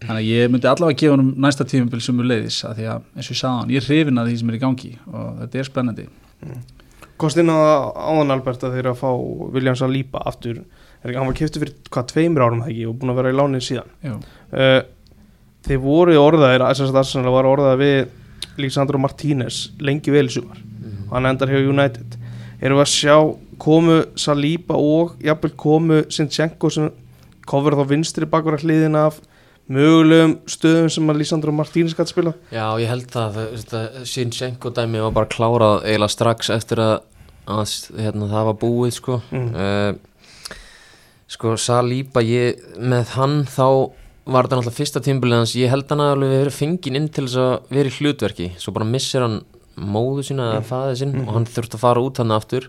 Þannig 0.02 0.18
að 0.18 0.28
ég 0.28 0.52
myndi 0.52 0.70
allavega 0.70 0.98
gefa 0.98 1.16
honum 1.16 1.34
næsta 1.44 1.66
tímabil 1.70 2.02
sem 2.02 2.22
er 2.22 2.30
leiðis 2.32 2.62
að 2.66 2.80
því 2.80 2.86
að 2.90 3.02
eins 3.16 3.28
og 3.28 3.34
ég 3.36 3.40
sagði 3.42 3.58
hann, 3.60 3.74
ég 3.74 3.82
er 3.82 3.90
hrifin 3.90 4.22
að 4.22 4.30
því 4.30 4.38
sem 4.40 4.52
er 4.52 4.58
í 4.58 4.62
gangi 4.62 4.94
og 5.12 5.28
þetta 5.42 5.60
er 5.62 5.68
spennandi. 5.70 6.06
Kost 7.22 7.38
inn 7.38 7.52
á 7.54 7.58
áðan 7.94 8.34
Albert 8.34 8.64
að 8.66 8.78
þeir 8.78 8.82
eru 8.82 8.94
að 8.96 9.02
fá 9.04 9.12
Williams 9.54 9.84
að 9.86 9.94
lípa 9.94 10.24
aftur. 10.26 10.64
Er 11.02 11.14
hann 11.18 11.30
var 11.30 11.38
kiptið 11.38 11.64
fyrir 11.64 11.76
hvað 11.94 12.10
tveimur 12.14 12.46
árum 12.46 12.64
það 12.64 12.74
ekki? 12.74 12.88
Og 12.90 12.98
búin 12.98 13.14
að 13.14 13.22
vera 13.22 13.34
í 13.34 13.38
lánið 13.38 13.68
síðan. 13.68 13.94
Já. 14.02 14.16
uh, 14.58 14.82
þeir 15.68 15.84
voru 15.86 16.18
orðaðir 16.18 16.66
SS 16.72 16.98
Arsenal 16.98 17.34
var 17.36 17.50
orðað 17.50 17.78
við 17.82 18.00
Líksandro 18.62 19.00
Martínez 19.02 19.68
lengi 19.82 20.14
vel 20.14 20.26
í 20.26 20.34
sumar. 20.34 20.58
Og 21.12 21.14
hann 21.14 21.30
endar 21.30 21.52
hjá 21.52 21.62
United. 21.62 22.18
Erum 22.62 22.82
við 22.82 22.86
að 22.88 22.92
sjá 22.94 23.16
komu 23.62 24.02
Saliba 24.20 24.78
og 24.80 25.18
jafnvel 25.22 25.54
komu 25.60 26.02
Sinchenko 26.12 26.72
sem 26.74 26.90
kofur 27.50 27.78
þá 27.78 27.86
vinstri 27.90 28.30
bakur 28.30 28.58
að 28.58 28.66
hliðin 28.66 28.98
af 29.00 29.20
mögulegum 29.72 30.36
stöðum 30.50 30.90
sem 30.92 31.12
að 31.12 31.22
Lísandro 31.22 31.54
Martínez 31.56 31.96
gæti 31.98 32.14
spila 32.14 32.34
Já, 32.52 32.66
ég 32.82 32.90
held 32.90 33.08
þetta 33.14 33.84
Sinchenko 34.10 34.74
dæmi 34.76 35.04
var 35.06 35.16
bara 35.16 35.32
klárað 35.32 35.86
eiginlega 35.86 36.16
strax 36.16 36.52
eftir 36.54 36.82
að, 36.84 36.96
að 37.48 37.76
hérna, 38.02 38.30
það 38.32 38.50
var 38.50 38.60
búið 38.66 38.96
sko. 38.98 39.22
Mm. 39.32 39.50
uh, 39.56 40.58
sko 41.32 41.56
Saliba 41.62 42.26
ég, 42.26 42.62
með 42.82 43.16
hann 43.16 43.42
þá 43.48 43.68
var 44.32 44.46
þetta 44.46 44.60
náttúrulega 44.60 44.78
fyrsta 44.78 45.02
tímbilið 45.04 45.40
hans. 45.40 45.56
Ég 45.58 45.72
held 45.72 45.90
hann 45.90 46.04
að 46.04 46.12
alveg 46.16 46.36
verið 46.36 46.58
fenginn 46.58 47.00
inn 47.00 47.08
til 47.10 47.26
þess 47.26 47.40
að 47.42 47.74
vera 47.74 47.90
í 47.90 47.96
hlutverki, 47.96 48.52
svo 48.62 48.74
bara 48.76 48.88
missir 48.88 49.26
hann 49.26 49.40
móðu 49.82 50.28
sína 50.28 50.52
eða 50.58 50.68
faðið 50.68 51.00
sinn 51.00 51.18
og 51.24 51.34
hann 51.38 51.48
þurfti 51.50 51.78
að 51.78 51.84
fara 51.86 52.04
út 52.04 52.20
hann 52.22 52.36
aftur 52.36 52.68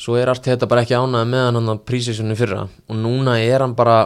svo 0.00 0.16
er 0.20 0.30
allt 0.30 0.46
þetta 0.46 0.68
bara 0.68 0.84
ekki 0.84 0.96
ánæði 0.96 1.30
með 1.32 1.46
hann 1.48 1.72
að 1.72 1.84
prísísunni 1.88 2.36
fyrra. 2.38 2.66
Og 2.90 2.98
núna 3.00 3.38
er 3.40 3.64
hann 3.64 3.76
bara 3.78 3.98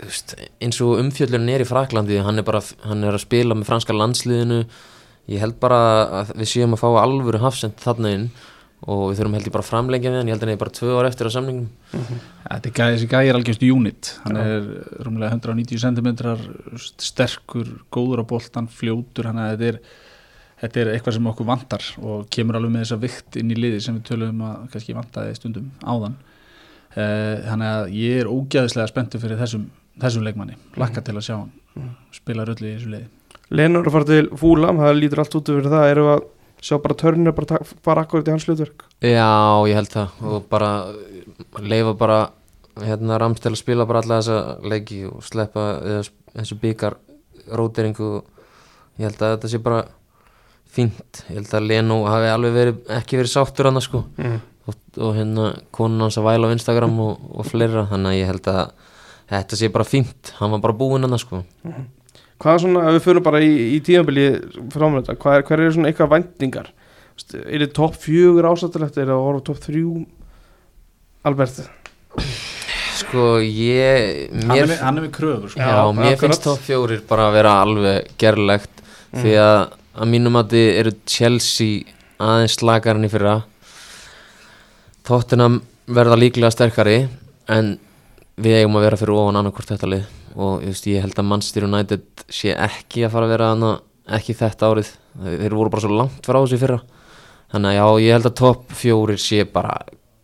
veist, 0.00 0.34
eins 0.62 0.80
og 0.84 0.98
umfjöllurinn 1.02 1.52
er 1.54 1.64
í 1.64 1.68
Fraklandi 1.68 2.18
hann 2.24 2.40
er 2.40 2.46
bara, 2.46 2.62
hann 2.86 3.04
er 3.06 3.14
að 3.14 3.24
spila 3.26 3.56
með 3.58 3.70
franska 3.70 3.96
landsliðinu. 3.96 4.64
Ég 5.30 5.40
held 5.40 5.56
bara 5.62 5.78
að 6.20 6.34
við 6.40 6.50
séum 6.50 6.74
að 6.76 6.82
fá 6.82 6.88
alvöru 7.00 7.40
hafsend 7.40 7.78
þarna 7.80 8.12
inn 8.18 8.26
og 8.84 9.06
við 9.08 9.20
þurfum 9.20 9.36
held 9.38 9.46
ég 9.48 9.54
bara 9.54 9.64
að 9.64 9.70
framlengja 9.70 10.10
við 10.10 10.18
hann. 10.20 10.28
Ég 10.28 10.34
held 10.34 10.42
að 10.42 10.48
hann 10.50 10.56
er 10.58 10.60
bara 10.60 10.74
tvö 10.76 10.96
ár 10.98 11.08
eftir 11.08 11.30
á 11.30 11.36
samningum 11.36 11.70
Þetta 11.94 12.68
er 12.68 12.74
gæði, 12.76 12.96
þessi 12.96 13.08
gæði 13.14 13.30
er 13.30 13.38
algjörst 13.38 13.64
unit. 13.64 14.10
Hann 14.26 14.40
er 14.42 14.66
rúmlega 15.06 15.38
190 15.38 15.80
cm 15.80 16.10
sterkur, 17.00 17.70
góður 17.94 18.24
á 18.26 18.30
boltan 18.34 18.68
fljótur, 18.68 19.30
hann 19.30 19.40
er 19.46 19.78
þetta 20.60 20.80
er 20.80 20.92
eitthvað 20.92 21.16
sem 21.18 21.30
okkur 21.32 21.48
vantar 21.48 21.88
og 22.02 22.28
kemur 22.32 22.58
alveg 22.58 22.74
með 22.74 22.84
þessa 22.84 23.00
vikt 23.02 23.38
inn 23.40 23.50
í 23.52 23.58
liði 23.58 23.80
sem 23.84 23.98
við 23.98 24.06
tölum 24.10 24.34
um 24.34 24.46
að 24.48 24.68
kannski 24.74 24.96
vantaði 24.96 25.34
stundum 25.38 25.72
áðan. 25.82 26.16
Uh, 26.94 27.42
þannig 27.48 27.70
að 27.72 27.96
ég 27.98 28.20
er 28.22 28.30
ógæðislega 28.30 28.90
spenntur 28.92 29.22
fyrir 29.24 29.40
þessum, 29.40 29.66
þessum 30.02 30.26
leikmanni, 30.28 30.58
lakka 30.78 31.02
til 31.02 31.16
að 31.16 31.26
sjá 31.26 31.34
hann 31.40 31.90
spila 32.14 32.46
röllu 32.46 32.68
í 32.68 32.76
þessu 32.76 32.92
liði. 32.92 33.08
Lenur 33.54 33.88
að 33.88 33.96
fara 33.96 34.08
til 34.08 34.28
Fúlam, 34.38 34.80
það 34.80 35.00
lítur 35.00 35.22
allt 35.22 35.36
út 35.38 35.50
yfir 35.52 35.68
það. 35.72 35.88
Erum 35.90 36.06
við 36.06 36.14
að 36.14 36.22
sjá 36.64 36.76
bara 36.84 36.96
törnir 37.02 37.34
bara 37.36 37.58
fara 37.84 38.04
akkurat 38.06 38.30
í 38.30 38.32
hans 38.32 38.46
hlutverk? 38.48 38.86
Já, 39.04 39.34
ég 39.68 39.78
held 39.78 39.92
það. 39.92 40.22
Og 40.30 40.46
bara 40.50 40.70
leifa 41.60 41.96
bara 41.98 42.20
hérna 42.82 43.18
Ramstel 43.20 43.52
að 43.54 43.60
spila 43.60 43.86
bara 43.86 44.02
alla 44.02 44.20
þessa 44.20 44.38
leiki 44.66 45.02
og 45.10 45.20
sleppa 45.26 45.66
þessu 46.34 46.58
byggar 46.62 46.96
róteringu 47.54 48.08
ég 48.98 49.06
held 49.06 49.20
að 49.20 49.36
þetta 49.36 49.50
sé 49.52 49.60
bara 49.62 49.84
fínt, 50.74 51.22
ég 51.30 51.38
held 51.40 51.54
að 51.56 51.68
Leno 51.70 52.00
hafi 52.08 52.30
alveg 52.32 52.56
verið, 52.58 52.78
ekki 52.98 53.20
verið 53.20 53.32
sáttur 53.32 53.70
hann 53.70 53.82
sko. 53.84 54.04
Mm. 54.20 54.38
og, 54.64 54.78
og 54.98 55.16
hérna 55.18 55.48
konun 55.74 56.06
hans 56.06 56.20
að 56.20 56.28
væla 56.28 56.52
á 56.52 56.54
Instagram 56.56 56.94
og, 57.04 57.26
og 57.34 57.48
fleira 57.48 57.88
þannig 57.90 58.12
að 58.12 58.20
ég 58.20 58.32
held 58.32 58.52
að 58.52 58.62
þetta 59.34 59.60
sé 59.60 59.72
bara 59.74 59.88
fínt, 59.88 60.32
hann 60.38 60.54
var 60.54 60.64
bara 60.64 60.78
búinn 60.78 61.06
hann 61.06 61.20
sko. 61.20 61.44
Hvað 62.42 62.56
er 62.56 62.64
svona, 62.64 62.86
ef 62.88 62.96
við 62.98 63.04
fyrir 63.08 63.24
bara 63.24 63.42
í, 63.44 63.52
í 63.76 63.82
tímabili 63.84 64.24
framönda, 64.74 65.14
hvað 65.20 65.40
er, 65.40 65.62
er 65.64 65.76
svona 65.76 65.92
eitthvað 65.92 66.72
Veistu, 67.14 67.38
er 67.46 67.62
þið 67.62 67.72
topp 67.76 67.96
fjögur 68.02 68.46
ásættilegt 68.50 68.96
er 68.98 69.06
það 69.06 69.14
að 69.14 69.24
horfa 69.28 69.42
topp 69.46 69.58
þrjú? 69.68 69.90
Albert? 71.30 71.60
Sko 72.98 73.26
ég 73.42 74.32
mér, 74.34 74.72
hann 74.80 74.98
er 74.98 75.04
með 75.04 75.12
kröfur 75.14 75.52
sko. 75.52 75.60
Já, 75.62 75.68
Já, 75.70 75.92
mér 75.94 76.08
akkurat. 76.08 76.22
finnst 76.24 76.44
top 76.46 76.64
fjórir 76.66 77.04
bara 77.06 77.28
að 77.28 77.36
vera 77.38 77.52
alveg 77.62 78.10
gerlegt. 78.18 78.82
Því 79.14 79.34
að 79.44 79.60
að 79.94 80.10
mínum 80.10 80.38
að 80.38 80.54
þið 80.54 80.68
eru 80.80 80.92
Chelsea 81.08 81.94
aðeins 82.22 82.58
slagarinn 82.58 83.06
í 83.06 83.10
fyrra. 83.12 83.38
Tottenham 85.04 85.60
verða 85.86 86.18
líklega 86.18 86.52
sterkari 86.54 87.04
en 87.52 87.74
við 88.40 88.60
eigum 88.60 88.78
að 88.80 88.86
vera 88.88 88.98
fyrir 89.00 89.18
ofan 89.18 89.40
annarkvort 89.40 89.74
þetta 89.74 89.90
lið. 89.92 90.04
Og 90.34 90.64
ég, 90.66 90.78
ég 90.90 91.04
held 91.04 91.18
að 91.20 91.28
Manchester 91.30 91.66
United 91.68 92.24
sé 92.32 92.54
ekki 92.56 93.04
að 93.06 93.14
fara 93.14 93.28
að 93.28 93.34
vera 93.36 93.50
hana, 93.52 93.72
ekki 94.18 94.36
þetta 94.38 94.70
árið. 94.72 94.92
Þeir 95.22 95.58
voru 95.60 95.74
bara 95.74 95.84
svo 95.84 95.98
langt 95.98 96.26
frá 96.26 96.40
þessu 96.40 96.60
fyrra. 96.64 96.80
Þannig 97.54 97.70
að 97.70 97.76
já, 97.78 97.86
ég 98.02 98.16
held 98.16 98.30
að 98.30 98.38
top 98.40 98.72
fjórir 98.74 99.20
sé 99.22 99.44
bara 99.46 99.76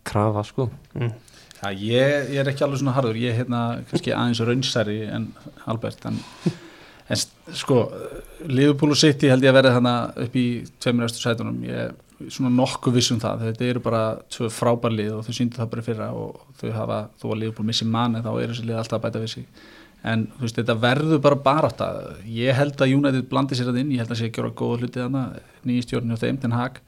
krafa 0.07 0.43
sko. 0.43 0.67
Mm. 0.97 1.13
Já, 1.61 1.69
ég, 1.77 2.31
ég 2.33 2.41
er 2.41 2.49
ekki 2.49 2.65
alveg 2.65 2.81
svona 2.81 2.95
harður, 2.95 3.19
ég 3.21 3.35
er 3.35 3.43
hérna 3.43 3.61
kannski 3.85 4.11
aðeins 4.17 4.41
raunsæri 4.41 4.97
en 5.13 5.27
Albert 5.69 6.07
en, 6.09 6.17
en 7.11 7.55
sko 7.57 7.81
Liverpool 8.47 8.95
og 8.95 8.99
City 8.99 9.29
held 9.31 9.43
ég 9.45 9.51
að 9.51 9.59
verða 9.59 9.75
þarna 9.77 9.95
upp 10.23 10.37
í 10.39 10.45
tveimur 10.81 11.07
eftir 11.07 11.25
sætunum. 11.25 11.59
Ég 11.67 11.89
er 11.89 12.31
svona 12.31 12.53
nokkuð 12.55 12.97
viss 12.97 13.11
um 13.13 13.19
það. 13.21 13.45
Þetta 13.49 13.67
eru 13.67 13.83
bara 13.83 14.01
tvö 14.31 14.49
frábær 14.53 14.95
lið 14.95 15.11
og 15.17 15.27
þau 15.27 15.35
sýndu 15.37 15.59
það 15.59 15.71
bara 15.75 15.85
fyrra 15.85 16.09
og 16.15 16.41
þau 16.61 16.71
hafa, 16.77 17.03
þó 17.21 17.27
að 17.29 17.39
Liverpool 17.43 17.69
missi 17.69 17.87
manni 17.89 18.23
þá 18.23 18.31
er 18.33 18.53
þessi 18.53 18.67
lið 18.69 18.81
alltaf 18.81 18.99
að 18.99 19.05
bæta 19.07 19.23
við 19.23 19.33
sig. 19.35 19.47
En 20.01 20.23
þú 20.33 20.47
veist, 20.47 20.57
þetta 20.57 20.77
verður 20.81 21.21
bara 21.21 21.37
barátta. 21.45 21.89
Ég 22.25 22.57
held 22.57 22.79
að 22.81 22.95
United 22.95 23.27
blandi 23.29 23.57
sér 23.57 23.69
það 23.69 23.83
inn. 23.83 23.91
Ég 23.93 24.01
held 24.01 24.15
að 24.15 24.21
sé 24.21 24.29
að 24.31 24.37
gera 24.37 24.55
góða 24.61 24.81
hluti 24.81 25.03
þarna. 25.03 25.25
Nýjum 25.67 25.85
stjórnum 25.85 26.15
hjá 26.15 26.23
þeim, 26.23 26.39
Den 26.41 26.57
Haag 26.57 26.81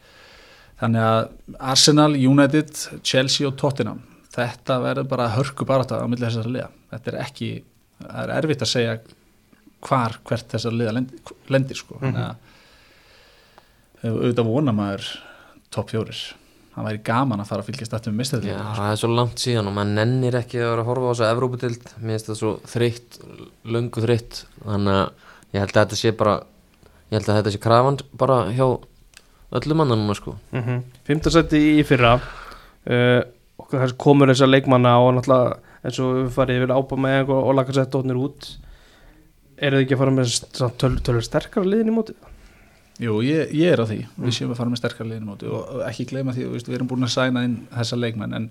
þannig 0.84 1.06
að 1.08 1.60
Arsenal, 1.72 2.12
United, 2.18 2.72
Chelsea 3.06 3.48
og 3.48 3.58
Tottenham. 3.60 4.02
Þetta 4.34 4.80
verður 4.82 5.10
bara 5.12 5.32
hörku 5.36 5.68
barátta 5.70 6.02
á 6.02 6.06
milli 6.10 6.26
þessar 6.26 6.50
liða. 6.50 6.70
Þetta 6.94 7.12
er 7.12 7.20
ekki, 7.24 7.50
það 8.02 8.24
er 8.24 8.34
erfitt 8.40 8.66
að 8.66 8.72
segja 8.72 8.96
hvar 9.84 10.18
hvert 10.28 10.54
þessar 10.54 10.76
liða 10.78 10.96
lendir, 10.98 11.36
lendir 11.54 11.80
sko. 11.80 12.00
Að 12.04 12.36
ef 14.04 14.14
auðvitað 14.14 14.50
vona 14.50 14.74
maður 14.76 15.10
topp 15.74 15.94
fjórir. 15.94 16.22
Það 16.74 16.88
væri 16.88 17.02
gaman 17.06 17.42
að 17.44 17.50
fara 17.52 17.62
að 17.62 17.68
fylgjast 17.70 17.94
aftur 17.94 18.14
með 18.14 18.18
Já, 18.18 18.22
mistöðlega 18.24 18.62
það 18.80 18.92
er 18.92 19.00
svo 19.04 19.10
langt 19.14 19.44
síðan 19.44 19.68
og 19.70 19.76
maður 19.76 19.92
nennir 20.00 20.38
ekki 20.40 20.58
að 20.58 20.72
vera 20.72 20.82
að 20.82 20.88
horfa 20.90 21.06
á 21.06 21.12
þessa 21.12 21.28
Evróputild 21.36 21.84
mér 22.00 22.16
finnst 22.16 22.30
það 22.32 22.40
svo 22.40 22.54
þreytt, 22.72 23.20
löngu 23.76 24.04
þreytt. 24.08 24.40
Þannig 24.64 24.98
að 24.98 25.30
ég 25.54 25.62
held 25.62 25.76
að 25.76 25.80
þetta 25.84 26.00
sé 26.00 26.14
bara 26.24 26.34
ég 27.12 27.20
held 27.20 27.30
að 27.30 27.40
þetta 27.40 27.54
sé 27.54 27.62
krafan 27.62 28.00
bara 28.24 28.40
hjá 28.58 28.66
öllum 29.54 29.86
annan 29.86 30.02
núna 30.02 30.18
sko. 30.18 30.34
Mm 30.52 30.64
-hmm. 30.64 30.82
Fymtasætti 31.06 31.62
í 31.78 31.86
fyrra. 31.86 32.16
Uh, 32.90 33.22
komur 33.98 34.34
þessar 34.34 34.50
leikmanna 34.50 34.98
og 34.98 35.14
náttúrulega 35.14 35.60
eins 35.84 36.00
og 36.00 36.16
við 36.18 36.30
farið 36.34 36.58
yfir 36.58 36.74
ápa 36.74 36.98
með 36.98 37.30
og, 37.30 37.40
og 37.48 37.56
laka 37.56 37.74
sett 37.76 37.96
ótnir 37.96 38.18
út 38.18 38.50
eru 39.64 39.80
þið 39.80 39.86
ekki 39.86 39.96
að 39.98 40.02
fara 40.04 40.14
með 40.20 40.30
samt 40.60 40.78
töl, 40.84 40.94
tölur 41.08 41.26
sterkara 41.26 41.66
liðin 41.72 41.92
í 41.92 41.96
móti? 41.96 42.16
Jú, 43.02 43.16
ég, 43.26 43.50
ég 43.58 43.72
er 43.74 43.82
á 43.82 43.86
því, 43.90 44.00
Mm. 44.06 44.28
við 44.28 44.36
séum 44.38 44.52
að 44.54 44.60
fara 44.62 44.70
með 44.70 44.82
sterkar 44.84 45.08
liðin 45.10 45.26
móti 45.32 45.48
og 45.50 45.64
og 45.76 45.82
ekki 45.90 46.06
gleyma 46.12 46.34
því, 46.36 46.46
við 46.54 46.76
erum 46.78 46.88
búin 46.92 47.08
að 47.08 47.16
sæna 47.16 47.44
inn 47.48 47.56
þessa 47.74 47.98
leikmenn 47.98 48.36
en 48.38 48.50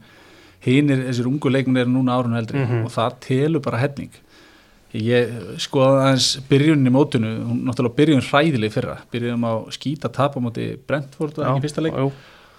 hinir, 0.67 1.05
þessir 1.09 1.27
ungu 1.31 1.51
leikmenn 1.53 1.77
eru 1.85 1.91
núna 1.95 2.17
árun 2.19 2.37
eldri 2.39 2.59
Mhm. 2.65 2.85
og 2.87 2.91
það 2.91 3.21
telur 3.21 3.63
bara 3.63 3.79
hefning 3.79 4.11
ég 4.93 5.31
skoða 5.63 6.03
aðeins 6.05 6.27
byrjunin 6.51 6.87
í 6.91 6.93
mótinu, 6.93 7.31
hún 7.49 7.63
náttúrulega 7.65 7.97
byrjun 7.97 8.27
hræðileg 8.29 8.69
í 8.69 8.75
fyrra, 8.75 8.99
byrjunum 9.11 9.47
á 9.49 9.53
skýta 9.73 10.11
tap 10.13 10.35
á 10.37 10.41
móti 10.45 10.77
Brentford 10.87 11.33
það 11.39 11.47
ekki 11.49 11.63
í 11.63 11.65
fyrsta 11.65 11.83
leik 11.87 11.95
jú. 11.97 12.11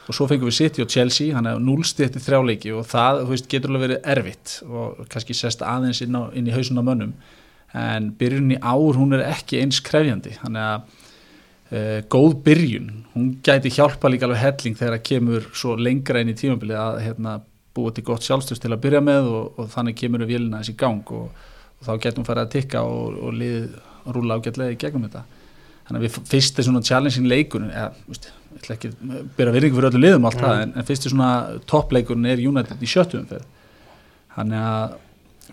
og 0.10 0.16
svo 0.18 0.26
fengum 0.28 0.50
við 0.50 0.58
City 0.58 0.82
og 0.82 0.90
Chelsea 0.90 1.34
hann 1.36 1.46
er 1.46 1.60
núlsti 1.62 2.08
eftir 2.08 2.24
þrjá 2.26 2.40
leiki 2.48 2.74
og 2.74 2.88
það 2.90 3.28
veist, 3.30 3.48
getur 3.48 3.70
alveg 3.70 3.86
verið 3.90 4.02
erfitt 4.16 4.64
og 4.68 5.06
kannski 5.10 5.36
sest 5.38 5.60
aðeins 5.62 6.02
inn, 6.02 6.16
á, 6.18 6.32
inn 6.34 6.48
í 6.48 6.52
hausun 6.56 6.80
á 6.82 6.84
mönnum 6.84 7.14
en 7.74 8.12
byrjunin 8.18 8.58
í 8.58 8.60
ár 8.62 9.00
hún 9.00 9.16
er 9.18 9.26
ekki 9.32 9.62
eins 9.64 9.82
krefjandi. 9.86 10.36
Þannig 10.42 10.66
að 10.68 10.84
uh, 11.74 12.00
góð 12.14 12.36
byrjun. 12.46 12.92
Hún 13.16 13.32
gæti 13.46 13.72
hjálpa 13.74 14.12
líka 14.12 14.28
alveg 14.28 14.44
helling 14.44 14.78
þegar 14.78 14.98
það 14.98 15.08
kemur 15.10 15.48
svo 15.58 15.78
lengra 15.80 16.22
inn 16.22 16.34
í 16.34 16.38
tímabilið 16.38 16.82
að 16.82 17.02
hérna, 17.08 17.40
búa 17.74 17.94
til 17.94 18.06
gott 18.06 18.26
sjálfstöðs 18.26 18.62
til 18.62 18.70
að 18.70 18.84
byrja 18.84 19.02
með 19.02 19.32
og, 19.34 19.46
og 19.58 19.72
þannig 19.74 19.98
kemur 19.98 20.22
við 20.22 20.36
vélina 20.36 20.60
þessi 20.62 20.76
gang 20.78 21.14
og, 21.18 21.48
og 21.80 21.88
þá 21.88 21.94
getum 22.04 22.22
við 22.22 22.30
farið 22.30 22.44
að 22.44 22.52
tikka 22.54 22.84
og, 22.86 23.16
og 23.18 23.40
lið 23.40 23.64
rúla 24.14 24.38
ágætlega 24.38 24.76
í 24.76 24.78
gegnum 24.84 25.08
þetta. 25.08 25.24
Þannig 25.88 26.00
að 26.00 26.06
við 26.06 26.30
fyrst 26.30 26.60
er 26.60 26.68
svona 26.68 26.84
challenging 26.86 27.26
leikurinn 27.28 27.74
eða, 27.74 27.90
veist, 28.08 28.30
ég 28.54 28.62
ætla 28.62 28.76
ekki 28.78 28.92
að 28.94 29.26
byrja 29.36 29.56
virðingu 29.56 29.80
fyrir 29.80 29.90
öllu 29.90 30.04
liðum 30.04 30.28
allt 30.30 30.40
það, 30.40 30.62
en, 30.62 30.76
en 30.78 30.88
fyrst 30.88 31.08
er 31.08 31.14
svona 31.16 31.32
toppleikurinn 31.68 32.30
er 32.30 32.44
United 32.46 32.86
í 32.86 32.92
sjöttu 32.94 33.20
umferð. 33.20 33.50
Þannig 34.38 34.68
að 34.70 34.96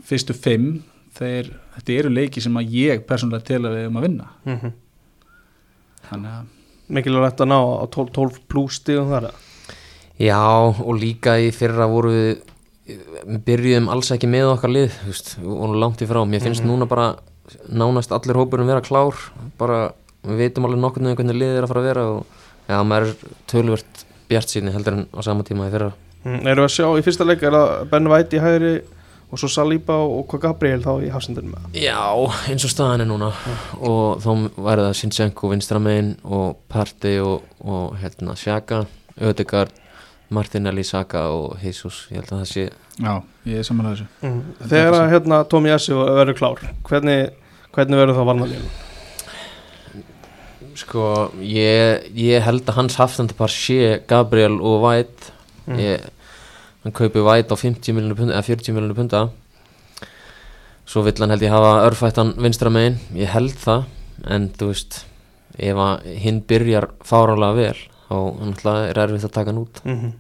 fyrstu 0.07 0.37
fimm 0.37 0.69
þeir, 1.18 1.51
þetta 1.77 1.92
eru 1.99 2.09
leiki 2.14 2.40
sem 2.44 2.55
að 2.61 2.70
ég 2.77 3.05
persónulega 3.09 3.44
tel 3.51 3.62
að 3.66 3.77
við 3.79 3.87
um 3.90 3.96
að 4.01 4.03
vinna 4.09 4.29
Mm 4.46 4.57
-hmm. 4.61 4.73
þannig 6.11 6.31
að 6.38 6.44
Mikilvægt 6.90 7.40
að 7.40 7.46
ná 7.53 7.59
á 7.61 7.87
12, 7.87 8.11
12 8.12 8.38
pluss 8.51 8.81
stíðum 8.81 9.11
þar 9.12 9.29
eða? 9.29 9.35
Já, 10.18 10.38
og 10.85 10.96
líka 10.99 11.37
í 11.38 11.51
fyrra 11.55 11.87
voru 11.87 12.11
við 12.11 12.40
byrjuðum 13.46 13.88
alls 13.88 14.11
ekki 14.11 14.27
með 14.27 14.49
okkar 14.57 14.73
lið 14.75 14.90
veist, 15.07 15.37
vorum 15.38 15.79
langt 15.79 16.03
í 16.03 16.07
frá 16.11 16.25
mér 16.27 16.42
finnst 16.42 16.64
Mhm. 16.64 16.70
núna 16.73 16.88
bara 16.88 17.16
nánast 17.70 18.11
allir 18.12 18.35
hópurum 18.35 18.66
vera 18.66 18.81
klár 18.81 19.14
bara, 19.59 19.92
við 20.27 20.37
veitum 20.38 20.64
alveg 20.66 20.81
nokkurnu 20.81 21.14
hvernig 21.14 21.37
liðið 21.38 21.57
er 21.59 21.62
að 21.64 21.68
fara 21.68 21.81
að 21.81 21.88
vera 21.88 22.03
og 22.11 22.27
já, 22.68 22.83
maður 22.83 23.07
er 23.07 23.14
tölvört 23.46 24.05
bjart 24.29 24.49
síðan 24.49 24.73
heldur 24.73 24.92
en 24.92 25.07
á 25.14 25.20
sama 25.23 25.42
tíma 25.42 25.68
í 25.68 25.70
fyrra 25.70 25.92
Mm, 26.25 26.46
erum 26.46 26.64
við 26.66 26.68
að 26.68 26.75
sjá 26.77 26.99
í 26.99 27.03
fyrsta 27.03 27.25
leik 27.25 27.42
er 27.42 27.53
að 27.53 27.88
Ben 27.90 28.07
White 28.09 28.37
í 28.37 28.40
hægri 28.40 28.83
og 29.31 29.38
svo 29.38 29.49
Saliba 29.51 29.97
og 30.03 30.25
hvað 30.31 30.43
Gabriel 30.49 30.83
þá 30.85 30.93
í 31.07 31.11
hafsendunum 31.14 31.55
með 31.55 31.79
Já, 31.85 32.01
eins 32.51 32.64
og 32.66 32.73
staðan 32.73 33.05
er 33.05 33.11
núna 33.11 33.31
og 33.79 34.23
þá 34.25 34.31
væri 34.57 34.87
það 34.88 34.97
Sinchenko 35.01 35.53
vinstramein 35.53 36.11
og 36.25 36.59
Partey 36.73 37.21
og, 37.23 37.47
og 37.62 37.95
hérna 38.03 38.35
Sjaka, 38.38 38.85
Ödegard 39.21 39.77
Martinelli, 40.31 40.85
Saka 40.87 41.25
og 41.35 41.59
Jesus 41.62 42.05
ég 42.11 42.21
held 42.21 42.33
að 42.33 42.43
það 42.43 42.51
sé 42.53 42.66
já, 43.01 43.14
ég 43.51 43.62
er 43.62 43.66
samanlega 43.66 43.97
þessu 43.97 44.29
mm. 44.29 44.69
Þegar 44.75 44.99
að 45.01 45.11
hérna, 45.14 45.40
Tómi 45.51 45.73
Jassi 45.73 45.97
verður 45.97 46.38
klár 46.38 46.62
hvernig, 46.87 47.35
hvernig 47.75 48.03
verður 48.03 48.21
þá 48.21 48.25
varnalíðan? 48.31 48.71
Sko, 50.81 51.05
ég, 51.45 52.07
ég 52.16 52.45
held 52.47 52.69
að 52.71 52.79
hans 52.79 52.97
haftandapar 53.01 53.51
sé 53.53 53.99
Gabriel 54.09 54.59
og 54.61 54.85
White 54.87 55.35
Mm. 55.71 55.79
ég, 55.79 56.07
hann 56.85 56.97
kaupi 56.97 57.23
White 57.25 57.53
á 57.53 57.57
50 57.57 57.95
miljónu 57.97 58.16
punda 58.19 58.38
eða 58.38 58.47
40 58.49 58.77
miljónu 58.77 58.97
punda. 58.97 59.29
Svo 60.88 61.05
vill 61.07 61.21
hann 61.21 61.31
held 61.31 61.45
ég 61.45 61.53
hafa 61.55 61.85
örfættan 61.87 62.35
vinstra 62.40 62.73
megin, 62.73 62.99
ég 63.14 63.31
held 63.31 63.55
það 63.61 63.85
en 64.31 64.49
þú 64.57 64.73
veist 64.73 65.05
ef 65.61 65.77
að 65.85 66.09
hinn 66.25 66.40
byrjar 66.49 66.88
fárálega 67.07 67.57
vel 67.59 67.79
þá 68.11 68.16
náttúrulega 68.40 68.88
er 68.90 69.01
erfitt 69.05 69.29
að 69.29 69.37
taka 69.37 69.53
hann 69.53 69.62
út. 69.62 69.85
Mm 69.85 69.99
-hmm. 70.01 70.12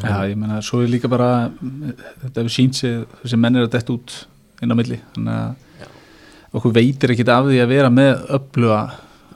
Já, 0.00 0.24
ég 0.24 0.36
meina, 0.36 0.62
svo 0.62 0.80
er 0.82 0.88
líka 0.88 1.08
bara 1.08 1.50
þetta 2.22 2.40
hefur 2.40 2.54
sínt 2.54 2.74
sig, 2.74 3.04
þessi 3.22 3.36
menn 3.36 3.56
er 3.56 3.66
að 3.66 3.74
detta 3.74 3.92
út 3.92 4.26
inn 4.62 4.72
á 4.72 4.76
milli, 4.78 5.00
þannig 5.14 5.34
að 5.34 5.54
okkur 6.56 6.72
veitir 6.72 7.12
ekkit 7.12 7.28
af 7.28 7.44
því 7.44 7.58
að 7.60 7.68
vera 7.68 7.90
með 7.90 8.26
öfluga 8.38 8.80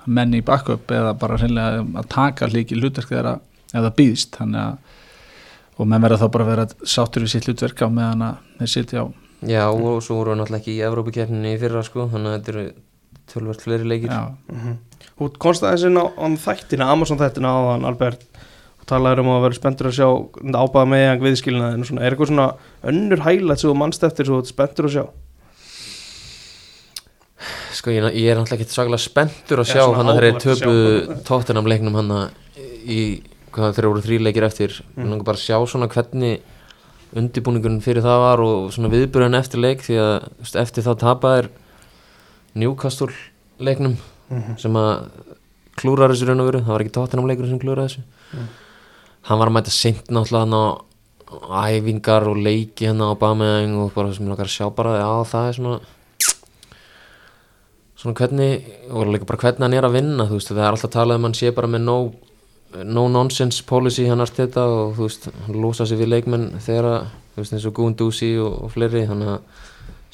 menn 0.06 0.34
í 0.34 0.42
backup 0.46 0.90
eða 0.90 1.12
bara 1.18 1.36
hreinlega 1.36 1.84
að 2.00 2.08
taka 2.08 2.48
hliki 2.48 2.78
hlutverk 2.78 3.08
þegar 3.08 3.26
að 3.26 3.40
það 3.74 3.96
býðist, 3.98 4.36
þannig 4.38 4.60
að 4.60 4.85
og 5.76 5.88
menn 5.90 6.02
verða 6.04 6.18
þá 6.22 6.28
bara 6.32 6.46
að 6.46 6.50
vera 6.54 6.66
sáttur 6.88 7.24
við 7.26 7.32
sitt 7.34 7.46
hlutverk 7.50 7.82
á 7.84 7.88
meðan 7.92 8.22
að 8.30 8.36
þeir 8.60 8.72
sitja 8.72 9.04
á. 9.04 9.06
Já, 9.46 9.64
og 9.68 9.98
svo 10.02 10.16
voru 10.22 10.32
við 10.32 10.38
náttúrulega 10.40 10.62
ekki 10.62 10.74
í 10.78 10.84
Evrópikeppninni 10.88 11.52
í 11.54 11.60
fyrra 11.60 11.82
sko, 11.84 12.06
þannig 12.12 12.30
að 12.32 12.36
þetta 12.38 12.52
eru 12.54 12.66
tölvört 13.32 13.64
fleiri 13.66 13.88
leikir. 13.90 14.10
Já, 14.14 14.76
Þú 15.16 15.28
komst 15.40 15.64
aðeins 15.64 15.84
inn 15.88 15.98
á, 16.00 16.04
á 16.08 16.24
þættina, 16.40 16.88
Amazon 16.92 17.20
þættina 17.20 17.52
á 17.52 17.58
þann 17.72 17.86
Albert. 17.88 18.24
Og 18.80 18.88
talaður 18.88 19.22
um 19.24 19.30
að 19.34 19.44
vera 19.46 19.58
spenntur 19.58 19.88
að 19.90 19.94
sjá 19.96 20.08
ábæða 20.56 20.88
með 20.92 21.04
hann 21.10 21.22
viðskilnaðin 21.24 21.84
og 21.84 21.88
svona, 21.90 22.02
er 22.06 22.14
eitthvað 22.16 22.30
svona 22.32 22.48
önnur 22.92 23.22
hælætt 23.26 23.62
sem 23.62 23.70
þú 23.72 23.76
mannst 23.80 24.04
eftir 24.08 24.28
svo 24.28 24.38
þú 24.40 24.44
ert 24.44 24.52
spenntur 24.52 24.88
að 24.88 24.94
sjá? 24.96 25.04
Sko 27.76 27.92
ég, 27.92 28.06
ég 28.16 28.30
er 28.32 28.38
náttúrulega 28.40 28.64
ekki 28.64 28.72
svaklega 28.72 29.02
spenntur 29.04 29.60
að 29.60 29.68
Já, 29.68 29.72
sjá 29.76 29.96
hann 29.98 30.08
að 30.12 30.20
þeir 30.22 30.38
töpu 30.46 30.74
sjá. 30.76 31.16
tóttunam 31.28 31.68
leiknum 31.68 31.98
hann 31.98 32.12
í 32.88 33.00
hvað 33.56 33.74
þeir 33.78 33.88
voru 33.90 34.04
þrý 34.04 34.18
leikir 34.26 34.44
eftir 34.46 34.76
Mm. 34.96 35.02
mm. 35.02 35.10
langar 35.10 35.24
bara 35.30 35.38
að 35.40 35.46
sjá 35.46 35.56
svona 35.66 35.88
hvernig 35.88 36.40
undibúningun 37.16 37.80
fyrir 37.80 38.02
það 38.04 38.18
var 38.24 38.40
og 38.44 38.72
svona 38.74 38.90
viðbyrðan 38.92 39.38
eftir 39.38 39.60
leik 39.62 39.80
því 39.86 39.96
að 40.02 40.28
veist, 40.42 40.56
eftir 40.60 40.84
það 40.84 40.98
tapaðir 41.04 41.48
Newcastle 42.54 43.12
leiknum 43.60 43.96
Mhm. 44.30 44.56
sem 44.58 44.72
að 44.74 45.08
klúrar 45.76 46.10
þessu 46.10 46.26
raun 46.26 46.40
og 46.40 46.46
veru, 46.50 46.60
það 46.64 46.72
var 46.74 46.82
ekki 46.82 46.94
tóttunam 46.96 47.26
leikur 47.28 47.46
sem 47.48 47.58
klúraði 47.60 47.88
þessu 47.88 48.02
Mm. 48.34 48.46
hann 49.22 49.38
var 49.38 49.48
að 49.48 49.52
mæta 49.56 49.70
seint 49.70 50.06
náttúrulega 50.10 50.44
hann 50.44 50.56
á 50.56 50.64
æfingar 51.70 52.26
og 52.28 52.36
leiki 52.36 52.86
hann 52.86 52.98
á 53.02 53.14
Bameng 53.18 53.76
og 53.78 53.94
bara 53.94 54.12
sem 54.12 54.26
langar 54.26 54.46
að 54.46 54.56
sjá 54.56 54.70
bara 54.74 54.98
já 54.98 55.24
það 55.30 55.48
er 55.48 55.52
svona 55.52 55.80
svona 57.96 58.14
hvernig 58.14 58.64
og 58.92 59.06
líka 59.08 59.26
bara 59.26 59.38
hvernig 59.40 59.64
hann 59.64 59.74
er 59.78 59.86
að 59.88 59.94
vinna 59.96 60.26
þú 60.28 60.36
veist 60.38 60.50
það 60.52 60.58
er 60.66 60.72
alltaf 60.74 60.90
talað 60.92 61.16
um 61.20 61.22
hann 61.28 61.34
sé 61.38 61.50
bara 61.54 61.66
með 61.70 61.80
no, 61.86 61.96
no 62.84 63.06
nonsense 63.08 63.62
policy 63.66 64.06
hann 64.10 64.20
Arteta 64.24 64.64
og 64.68 64.96
þú 64.96 65.06
veist 65.06 65.28
hann 65.46 65.60
lúsa 65.62 65.86
sig 65.86 65.98
við 66.00 66.12
leikmenn 66.12 66.48
þegar 66.60 66.88
að 66.90 67.06
þú 67.34 67.42
veist 67.42 67.52
eins 67.56 67.68
og 67.68 67.76
Guendouzi 67.76 68.32
og, 68.42 68.58
og 68.66 68.72
fleiri 68.74 69.06
þannig 69.08 69.30
að 69.36 69.62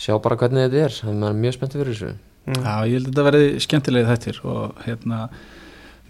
sjá 0.02 0.14
bara 0.22 0.36
hvernig 0.36 0.68
þetta 0.68 0.84
er 0.84 0.96
það 1.00 1.26
er 1.30 1.40
mjög 1.40 1.58
spenntið 1.58 1.82
fyrir 1.82 1.96
þessu 1.96 2.12
Mm. 2.42 2.58
Já, 2.58 2.72
ég 2.90 2.96
held 2.96 3.04
að 3.06 3.10
þetta 3.12 3.22
verði 3.28 3.60
skemmtilegið 3.62 4.08
þettir 4.10 4.38
og 4.50 4.80
hérna 4.82 5.18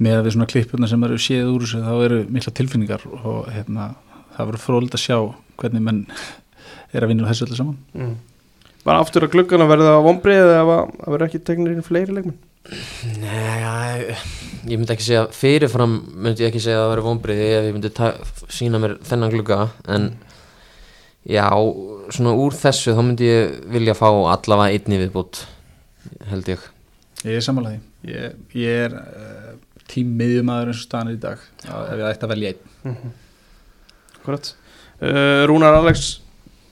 með 0.01 0.15
að 0.17 0.23
við 0.25 0.33
svona 0.33 0.47
klippurna 0.49 0.89
sem 0.89 1.03
eru 1.05 1.19
séð 1.21 1.51
úr 1.53 1.65
þessu 1.67 1.81
þá 1.85 1.91
eru 2.07 2.21
mikla 2.33 2.53
tilfinningar 2.57 3.03
og 3.13 3.51
hérna 3.53 3.89
það 4.39 4.49
verður 4.49 4.63
fróld 4.63 4.97
að 4.97 5.03
sjá 5.03 5.19
hvernig 5.61 5.85
menn 5.85 5.99
er 6.97 7.05
að 7.05 7.13
vinna 7.13 7.27
úr 7.27 7.29
þessu 7.35 7.45
öllu 7.49 7.59
saman 7.61 7.77
Mm. 7.93 8.15
Bara 8.83 9.03
aftur 9.05 9.27
að 9.27 9.35
gluggana 9.37 9.67
verða 9.69 9.93
það 9.93 10.07
vombrið 10.09 10.41
eða 10.41 10.63
að 10.63 10.95
verður 11.05 11.27
ekki 11.29 11.43
tegnir 11.51 11.77
inn 11.77 11.85
fleiri 11.85 12.17
leikmenn 12.17 12.39
Nei, 13.19 14.15
ég 14.71 14.77
myndi 14.79 14.93
ekki 14.95 15.07
segja 15.09 15.25
fyrirfram 15.35 15.97
myndi 16.15 16.45
ég 16.45 16.53
ekki 16.53 16.63
segja 16.63 16.79
að 16.79 16.85
það 16.85 16.93
væri 16.93 17.07
vonbriði 17.07 17.49
ef 17.57 17.65
ég 17.67 17.75
myndi 17.77 18.13
sína 18.55 18.81
mér 18.83 18.95
þennan 19.09 19.33
glugga 19.35 19.65
en 19.91 20.13
Já, 21.23 21.47
svona 22.11 22.33
úr 22.35 22.55
þessu 22.59 22.97
þá 22.97 23.03
myndi 23.05 23.29
ég 23.29 23.59
vilja 23.71 23.95
fá 23.95 24.09
allavega 24.11 24.75
einni 24.75 24.99
viðbútt 25.05 25.45
held 26.33 26.49
ég. 26.51 26.65
Ég 27.23 27.39
er 27.39 27.45
samanlega 27.47 27.79
því. 27.79 28.11
Ég, 28.11 28.41
ég 28.59 28.81
er 28.89 28.97
uh, 28.99 29.53
tím 29.91 30.17
miðjumæður 30.19 30.73
eins 30.73 30.81
og 30.81 30.89
staðan 30.89 31.13
er 31.13 31.15
í 31.15 31.21
dag 31.23 31.45
ef 31.63 31.93
ég 32.01 32.09
ætti 32.09 32.27
að 32.27 32.33
velja 32.35 32.51
einn. 32.51 33.13
Akkurat. 34.17 34.51
Uh, 34.99 35.45
Rúnar 35.51 35.79
Alex 35.79 36.09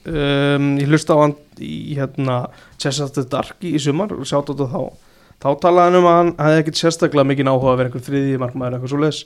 um, 0.07 0.67
Ég 0.79 0.91
hlusta 0.91 1.15
á 1.15 1.23
hann 1.23 1.37
í 1.63 1.95
hérna 1.95 2.41
Chester 2.75 3.27
Darky 3.31 3.71
í 3.75 3.79
sumar 3.79 4.11
og 4.17 4.27
sjátt 4.27 4.51
á 4.51 4.53
þetta 4.53 4.67
þá 4.71 5.00
þá 5.41 5.49
talaði 5.63 5.87
hann 5.87 5.99
um 5.99 6.09
að 6.09 6.17
hann 6.19 6.33
hefði 6.39 6.61
ekkert 6.63 6.81
sérstaklega 6.81 7.29
mikið 7.31 7.49
áhuga 7.51 7.71
að 7.71 7.79
vera 7.79 7.91
einhver 7.91 8.05
þriði 8.07 8.41
markmaður 8.41 8.77
eitthvað 8.77 8.93
svo 8.93 9.01
leis 9.01 9.21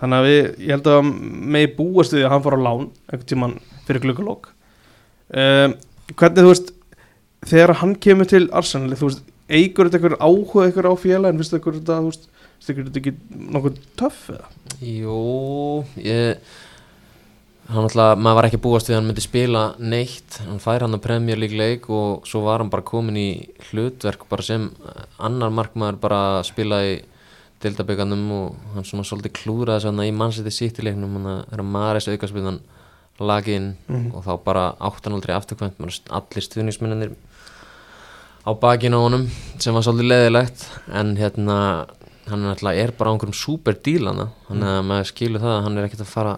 þannig 0.00 0.18
að 0.18 0.28
við, 0.28 0.40
ég 0.64 0.74
held 0.74 0.90
að 0.90 1.10
megi 1.54 1.70
búast 1.76 2.16
við 2.16 2.26
að 2.26 2.34
hann 2.34 2.44
fór 2.46 2.56
á 2.56 2.60
lán 2.66 2.86
einhvern 3.10 3.28
tíman 3.32 3.56
fyrir 3.86 4.04
glukkulokk 4.06 4.50
um, 4.50 5.76
hvernig 6.14 6.40
þú 6.40 6.52
veist 6.52 6.72
þegar 7.50 7.76
hann 7.80 7.94
kemur 8.02 8.28
til 8.30 8.46
Arsenal 8.56 8.96
þú 8.96 9.10
veist, 9.10 9.22
eigur 9.50 9.88
þetta 9.90 10.00
einhver 10.00 10.18
áhuga 10.20 10.66
einhver 10.66 10.90
á 10.90 10.94
félagin, 11.00 11.40
finnst 11.40 11.54
þetta 11.54 11.60
einhver 11.60 11.78
þetta 11.80 12.00
þú 12.00 12.10
veist, 12.10 12.26
þetta 12.66 13.00
ekki 13.02 13.14
nokkuð 13.54 13.78
töff 14.00 14.26
eða? 14.34 14.50
Jú, 14.80 15.20
ég 16.04 16.58
hann 17.70 17.84
alltaf, 17.86 18.18
maður 18.18 18.36
var 18.40 18.46
ekki 18.48 18.58
búast 18.64 18.88
við 18.88 18.96
að 18.96 18.98
hann 19.00 19.08
myndi 19.10 19.22
spila 19.24 19.60
neitt, 19.78 20.40
hann 20.46 20.58
fær 20.62 20.82
hann 20.84 20.96
að 20.96 21.02
Premier 21.04 21.38
League 21.38 21.56
leik 21.58 21.86
og 21.92 22.26
svo 22.28 22.42
var 22.46 22.58
hann 22.64 22.70
bara 22.72 22.82
komin 22.86 23.16
í 23.20 23.28
hlutverk 23.70 24.24
bara 24.30 24.42
sem 24.46 24.68
annar 25.22 25.52
markmaður 25.54 26.00
bara 26.02 26.20
að 26.40 26.48
spila 26.50 26.80
í 26.88 26.96
deildaböganum 27.62 28.24
og 28.32 28.54
hann 28.74 28.86
svona 28.88 29.04
svolítið 29.04 29.34
klúraði 29.42 29.84
svona 29.84 30.06
í 30.08 30.12
mannsætti 30.16 30.52
sýttileiknum 30.56 31.18
hann 31.18 31.30
er 31.52 31.60
að 31.62 31.68
maður 31.76 31.98
þessu 32.00 32.14
aukarspilnan 32.16 32.60
laginn 33.20 33.74
Mhm. 33.88 34.14
og 34.16 34.24
þá 34.24 34.32
bara 34.44 34.62
átt 34.80 35.04
hann 35.04 35.12
aldrei 35.18 35.34
afturkvæmt, 35.36 35.76
allir 36.08 36.40
stuðnismennir 36.46 37.12
á 38.48 38.50
bakinu 38.56 38.96
á 38.96 39.04
honum 39.04 39.26
sem 39.60 39.74
var 39.76 39.82
svolítið 39.84 40.08
leðilegt 40.08 40.62
en 40.88 41.16
hérna 41.20 41.56
hann 42.30 42.46
alltaf 42.48 42.72
er 42.72 42.92
bara 42.96 43.10
á 43.10 43.12
einhverjum 43.12 43.36
super 43.36 43.74
dílana 43.76 44.30
þannig 44.48 44.70
að 44.72 44.86
maður 44.88 45.10
skilur 45.12 45.40
það 45.44 45.52
að 45.58 45.62
hann 45.66 45.78
er 45.78 45.84
ekkert 45.90 46.00
að 46.06 46.14
fara 46.14 46.32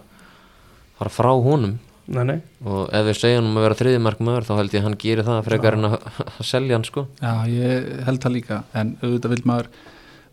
fara 1.03 1.17
frá 1.19 1.33
honum. 1.35 1.79
Nei, 2.13 2.25
nei, 2.27 2.39
og 2.67 2.91
ef 2.91 3.05
við 3.07 3.19
segja 3.21 3.39
hann 3.39 3.47
um 3.47 3.59
að 3.61 3.65
vera 3.69 3.79
þriðimark 3.79 4.23
maður 4.27 4.47
þá 4.49 4.53
held 4.59 4.73
ég 4.75 4.81
að 4.81 4.87
hann 4.89 4.97
gerir 5.01 5.27
það 5.29 5.45
frekar 5.47 5.77
en 5.79 5.87
að, 5.87 5.93
að 6.41 6.47
selja 6.49 6.77
hann 6.77 6.87
sko. 6.89 7.05
Já, 7.23 7.33
ég 7.53 7.91
held 8.09 8.23
það 8.25 8.35
líka. 8.37 8.59
En 8.75 8.97
auðvitað 9.05 9.35
vil 9.37 9.45
maður 9.49 9.69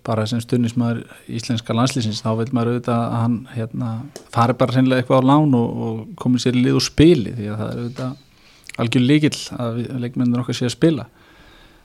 bara 0.08 0.26
sem 0.30 0.42
stundismæður 0.42 1.04
íslenska 1.38 1.76
landslýsins 1.76 2.24
þá 2.24 2.32
vil 2.40 2.50
maður 2.56 2.74
auðvitað 2.74 3.04
að 3.04 3.16
hann 3.20 3.38
hérna, 3.54 3.92
fari 4.34 4.56
bara 4.58 4.76
sennilega 4.76 5.04
eitthvað 5.04 5.22
á 5.22 5.30
lán 5.30 5.56
og, 5.60 5.86
og 5.86 6.02
komið 6.20 6.46
sér 6.46 6.58
í 6.58 6.64
lið 6.66 6.80
og 6.80 6.86
spili 6.88 7.36
því 7.38 7.50
að 7.52 7.62
það 7.62 7.70
er 7.70 7.82
auðvitað 7.84 8.80
algjör 8.80 9.06
líkill 9.06 9.40
að 9.60 9.80
leikmennir 10.06 10.42
okkar 10.44 10.58
sé 10.58 10.70
að 10.70 10.76
spila. 10.78 11.08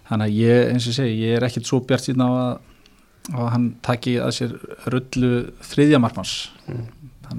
Þannig 0.08 0.30
að 0.30 0.38
ég, 0.38 0.70
eins 0.72 0.88
og 0.88 0.96
segi, 0.96 1.16
ég 1.24 1.36
er 1.36 1.46
ekkit 1.48 1.68
svo 1.68 1.80
bjart 1.84 2.06
síðan 2.06 2.24
á 2.24 2.30
að, 2.30 2.52
að 3.34 3.48
hann 3.56 3.70
taki 3.84 4.18
að 4.22 4.34
sér 4.38 4.56
rullu 4.92 5.32
þriðja 5.64 6.00
markmanns 6.00 6.36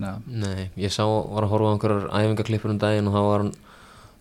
að 0.10 0.32
Nei, 0.44 0.70
ég 0.80 0.94
sá, 0.94 1.04
var 1.06 1.46
að 1.46 1.54
horfa 1.54 1.70
á 1.70 1.74
einhverjar 1.74 2.08
æfingaklippur 2.22 2.74
um 2.74 2.80
daginn 2.82 3.10
og 3.10 3.18
þá 3.18 3.22
var 3.26 3.44
hann 3.44 3.54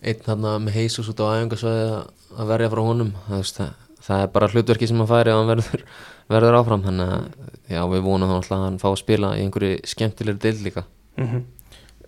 einn 0.05 0.29
hann 0.29 0.47
með 0.65 0.77
heisus 0.79 1.09
út 1.11 1.23
á 1.23 1.25
æfingasvæði 1.37 1.87
að, 1.95 2.45
verja 2.51 2.71
frá 2.73 2.83
honum. 2.85 3.11
Það, 3.27 3.41
veist, 3.41 3.59
það, 3.61 3.73
það 4.07 4.23
er 4.25 4.31
bara 4.35 4.51
hlutverki 4.53 4.91
sem 4.91 5.01
hann 5.01 5.11
færi 5.11 5.33
og 5.33 5.41
hann 5.41 5.51
verður, 5.53 5.85
verður 6.35 6.59
áfram. 6.59 6.85
Þannig 6.85 7.15
að 7.15 7.75
já, 7.75 7.81
við 7.95 8.05
vonum 8.09 8.31
þá 8.31 8.37
alltaf 8.37 8.57
að 8.59 8.65
hann 8.67 8.79
fá 8.83 8.87
að 8.91 9.01
spila 9.01 9.33
í 9.35 9.43
einhverju 9.45 9.81
skemmtilegri 9.93 10.43
deil 10.47 10.65
líka. 10.69 10.87
Mm 11.19 11.43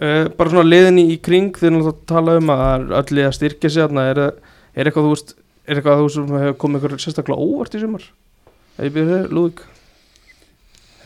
uh, 0.02 0.28
bara 0.38 0.52
svona 0.52 0.68
liðinni 0.68 1.08
í 1.14 1.18
kring 1.24 1.56
þeir 1.58 1.74
náttúrulega 1.76 2.08
tala 2.10 2.38
um 2.42 2.54
að 2.54 3.14
lið 3.16 3.30
að 3.30 3.36
styrkja 3.38 3.72
sig 3.72 3.86
þarna, 3.86 4.06
er, 4.12 4.22
er 4.78 4.90
eitthvað 4.90 5.08
þú 5.08 5.14
veist 5.16 5.34
er 5.68 5.80
eitthvað 5.80 6.04
þú 6.04 6.12
sem 6.14 6.36
hefur 6.36 6.60
komið 6.64 6.86
eitthvað 6.86 7.04
sérstaklega 7.04 7.48
óvart 7.48 7.76
í 7.76 7.82
sumar? 7.82 8.06
Ef 8.78 8.86
ég 8.86 8.94
byrja 8.96 9.14
þér, 9.14 9.34
Lúðvík 9.36 9.64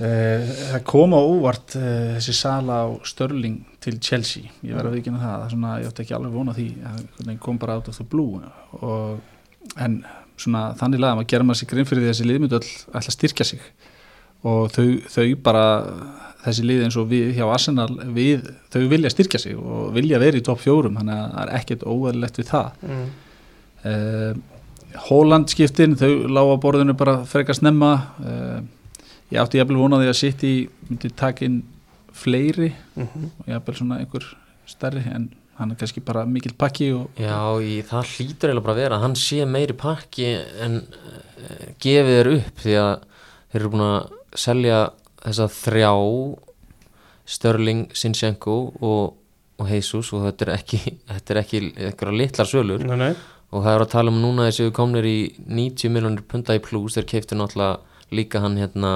Það 0.01 0.81
kom 0.89 1.13
á 1.13 1.21
óvart 1.21 1.75
uh, 1.77 2.15
þessi 2.15 2.33
sala 2.33 2.79
á 2.83 2.87
Störling 3.05 3.59
til 3.83 3.97
Chelsea, 4.01 4.49
ég 4.65 4.73
verði 4.73 4.89
að 4.89 4.97
vikina 4.97 5.19
það, 5.21 5.35
það 5.35 5.45
er 5.45 5.53
svona, 5.53 5.75
ég 5.81 5.91
átti 5.91 6.03
ekki 6.05 6.15
alveg 6.17 6.33
vona 6.33 6.55
því 6.57 6.65
það 6.85 7.31
kom 7.43 7.59
bara 7.61 7.77
out 7.77 7.89
of 7.91 7.99
the 7.99 8.05
blue. 8.09 8.41
Og, 8.81 9.19
en 9.81 10.01
svona 10.41 10.71
þannig 10.79 11.03
laga 11.03 11.19
maður 11.19 11.29
gera 11.33 11.47
maður 11.47 11.61
sér 11.61 11.71
grinn 11.71 11.89
fyrir 11.89 12.03
því 12.03 12.09
að 12.09 12.15
þessi 12.15 12.27
liðmyndu 12.29 12.59
ætla 12.61 13.01
að 13.01 13.15
styrkja 13.17 13.47
sig. 13.51 13.63
Og 14.51 14.73
þau, 14.73 14.85
þau 15.13 15.25
bara 15.45 15.65
þessi 16.41 16.65
lið 16.65 16.85
eins 16.87 16.97
og 16.97 17.09
við 17.11 17.35
hjá 17.37 17.45
Arsenal 17.45 17.89
við, 18.15 18.47
þau 18.73 18.81
vilja 18.89 19.11
styrkja 19.13 19.41
sig 19.43 19.57
og 19.59 19.91
vilja 19.93 20.21
vera 20.21 20.39
í 20.39 20.45
topp 20.45 20.63
fjórum, 20.63 20.97
þannig 20.97 21.19
að 21.19 21.35
það 21.35 21.43
er 21.43 21.53
ekkert 21.59 21.85
óverlegt 21.85 22.41
við 22.41 22.49
það. 22.49 22.87
Mm. 22.87 23.07
uh, 23.85 24.31
Hóland 25.07 25.47
skiptin 25.47 25.93
þau 25.95 26.11
lága 26.27 26.57
borðinu 26.63 26.97
bara 26.99 27.21
frekar 27.29 27.55
snemma. 27.55 27.91
Uh, 28.19 28.61
ég 29.31 29.41
átti 29.41 29.61
jafnvel 29.61 29.79
vonaði 29.79 30.09
að 30.11 30.17
sitt 30.19 30.43
í 30.47 30.55
myndi 30.89 31.11
taka 31.15 31.47
inn 31.47 31.61
fleiri 32.11 32.73
Mm 32.95 33.29
og 33.39 33.47
jafnvel 33.47 33.77
svona 33.77 34.01
einhver 34.01 34.25
stærri 34.69 35.03
en 35.11 35.29
hann 35.61 35.71
er 35.71 35.77
kannski 35.79 36.01
bara 36.03 36.25
mikill 36.25 36.55
pakki 36.57 36.91
og 36.95 37.19
Já, 37.19 37.37
í, 37.61 37.81
það 37.85 38.13
hlýtur 38.15 38.49
eiginlega 38.49 38.65
bara 38.65 38.75
að 38.75 38.81
vera 38.81 38.97
að 38.97 39.03
hann 39.05 39.17
sé 39.19 39.45
meiri 39.45 39.75
pakki 39.77 40.29
en 40.65 40.79
uh, 40.81 41.65
gefið 41.81 42.17
þér 42.17 42.29
upp 42.35 42.63
því 42.63 42.77
að 42.81 42.93
þeir 43.51 43.59
eru 43.61 43.71
búin 43.73 43.85
að 43.87 43.99
selja 44.45 44.79
þessa 45.21 45.49
þrjá 45.57 45.91
Störling, 47.31 47.83
Sinchenko 47.95 48.55
og, 48.81 49.13
og 49.61 49.69
Jesus 49.69 50.09
og 50.15 50.25
þetta 50.25 50.47
er 50.47 50.53
ekki 50.57 50.79
þetta 51.11 51.33
er 51.33 51.41
ekki 51.43 51.61
eitthvað 51.69 52.17
litlar 52.17 52.49
sölur 52.49 52.83
nei, 52.83 52.97
nei. 52.99 53.13
og 53.51 53.63
það 53.63 53.75
er 53.75 53.85
að 53.85 53.93
tala 53.93 54.13
um 54.13 54.19
núna 54.23 54.49
þessi 54.49 54.65
við 54.65 54.75
komnir 54.81 55.07
í 55.07 55.17
90 55.45 55.93
miljonir 55.93 56.25
punta 56.27 56.57
í 56.57 56.63
plus 56.63 56.97
þeir 56.97 57.09
keiftu 57.13 57.37
náttúrulega 57.37 57.79
líka 58.11 58.41
hann 58.43 58.57
hérna 58.59 58.95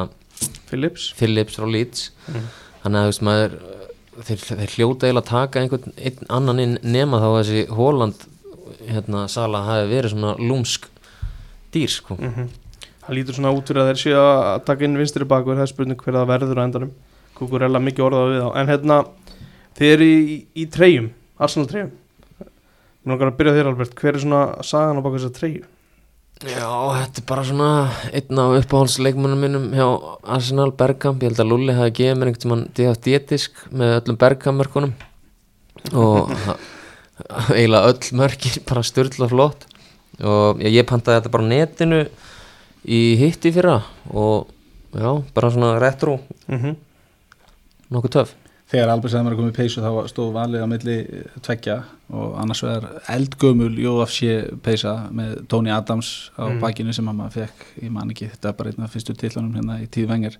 Phillips 0.69 1.09
Phillips 1.17 1.59
frá 1.59 1.67
Leeds. 1.69 2.09
Mm. 2.31 2.49
þannig 2.83 2.99
að 2.99 3.05
þú 3.05 3.11
veist 3.11 3.25
maður 3.29 3.57
þeir, 4.15 4.43
þeir 4.45 4.75
hljóta 4.75 5.07
eiginlega 5.07 5.23
að 5.23 5.31
taka 5.31 5.61
einhvern 5.63 5.95
einn 5.97 6.29
annan 6.39 6.63
inn 6.63 6.77
nema 6.83 7.21
þá 7.23 7.29
að 7.29 7.39
þessi 7.39 7.65
Holland 7.79 8.27
hérna 8.85 9.25
sala 9.31 9.63
hafi 9.65 9.89
verið 9.91 10.15
svona 10.15 10.35
lúmsk 10.41 10.87
dýr 11.75 11.91
sko. 11.91 12.19
Mm 12.19 12.53
það 13.05 13.17
lítur 13.19 13.37
svona 13.37 13.53
út 13.53 13.69
fyrir 13.69 13.83
að 13.83 13.91
þeir 13.91 14.01
séu 14.01 14.15
að 14.17 14.63
taka 14.65 14.85
inn 14.87 14.97
vinstri 14.97 15.27
bakur 15.29 15.57
það 15.57 15.67
er 15.67 15.71
spurning 15.71 15.99
hver 16.01 16.17
það 16.17 16.31
verður 16.31 16.61
á 16.61 16.65
endanum. 16.65 16.95
Kukurella 17.37 17.81
mikið 17.83 18.05
orðað 18.07 18.31
við 18.31 18.41
þá. 18.41 18.49
En 18.61 18.71
hérna 18.71 18.97
þeir 19.77 19.91
eru 19.91 20.07
í, 20.07 20.35
í 20.55 20.65
treyjum 20.71 21.11
Arsenal 21.35 21.67
treyjum 21.69 21.93
Mér 23.05 23.11
langar 23.11 23.29
að 23.29 23.39
byrja 23.39 23.55
þér 23.57 23.69
Albert, 23.69 23.97
hver 23.99 24.15
er 24.15 24.23
svona 24.23 24.41
sagan 24.65 24.97
á 24.97 25.05
baka 25.05 25.19
þessar 25.19 25.33
treyju? 25.35 25.65
Já, 26.43 26.67
þetta 26.67 27.21
er 27.21 27.25
bara 27.29 27.43
svona 27.47 27.67
einn 28.11 28.39
af 28.43 28.53
uppáhaldsleikmannum 28.57 29.39
minnum 29.39 29.67
hjá 29.71 29.85
Arsenal 30.35 30.73
Bergkamp, 30.75 31.23
ég 31.23 31.31
held 31.31 31.39
að 31.39 31.47
Lulli 31.47 31.75
hafi 31.77 31.93
gefið 32.01 32.17
mér 32.19 32.31
einhvern 32.31 32.43
tímann 32.43 32.65
diatétisk 32.75 33.61
með 33.71 33.93
öllum 34.01 34.19
Bergkamp-mörkunum. 34.19 34.91
Og 35.95 36.33
eiginlega 37.55 37.93
öll 37.93 38.19
mörkir 38.19 38.59
bara 38.67 38.83
styrla 38.83 39.31
flott. 39.31 39.63
Og 40.19 40.59
ég, 40.59 40.75
ég 40.81 40.89
pantaði 40.89 41.21
þetta 41.21 41.35
bara 41.37 41.47
netinu 41.47 42.01
í 42.83 43.01
hitti 43.21 43.55
fyrra. 43.55 43.79
Og 44.11 44.51
já, 44.91 45.11
bara 45.39 45.53
svona 45.55 45.77
retro. 45.79 46.19
Mm 46.51 46.59
-hmm. 46.59 46.75
nokkuð 47.95 48.11
töf 48.19 48.35
þegar 48.71 48.89
Albert 48.95 49.13
Sæðmar 49.13 49.33
er 49.35 49.37
komið 49.39 49.51
í 49.53 49.57
peysu 49.59 49.81
þá 49.83 49.89
stóð 50.09 50.31
valið 50.35 50.63
á 50.65 50.67
milli 50.71 50.95
tveggja 51.45 51.75
og 52.17 52.31
annars 52.41 52.63
vegar 52.65 52.87
eldgömul 53.13 53.73
UFC 53.91 54.29
peysa 54.65 54.95
með 55.13 55.43
Tony 55.51 55.69
Adams 55.73 56.31
á 56.37 56.49
Mm. 56.49 56.59
bakinu 56.63 56.93
sem 56.93 57.05
hann 57.07 57.29
fekk, 57.29 57.65
ég 57.83 57.91
man 57.91 58.09
ekki, 58.09 58.29
þetta 58.33 58.49
er 58.49 58.53
bara 58.57 58.69
einn 58.71 58.83
af 58.83 58.93
fyrstu 58.95 59.13
tillanum 59.15 59.53
hérna 59.55 59.77
í 59.83 59.87
tíð 59.87 60.07
vengar 60.09 60.37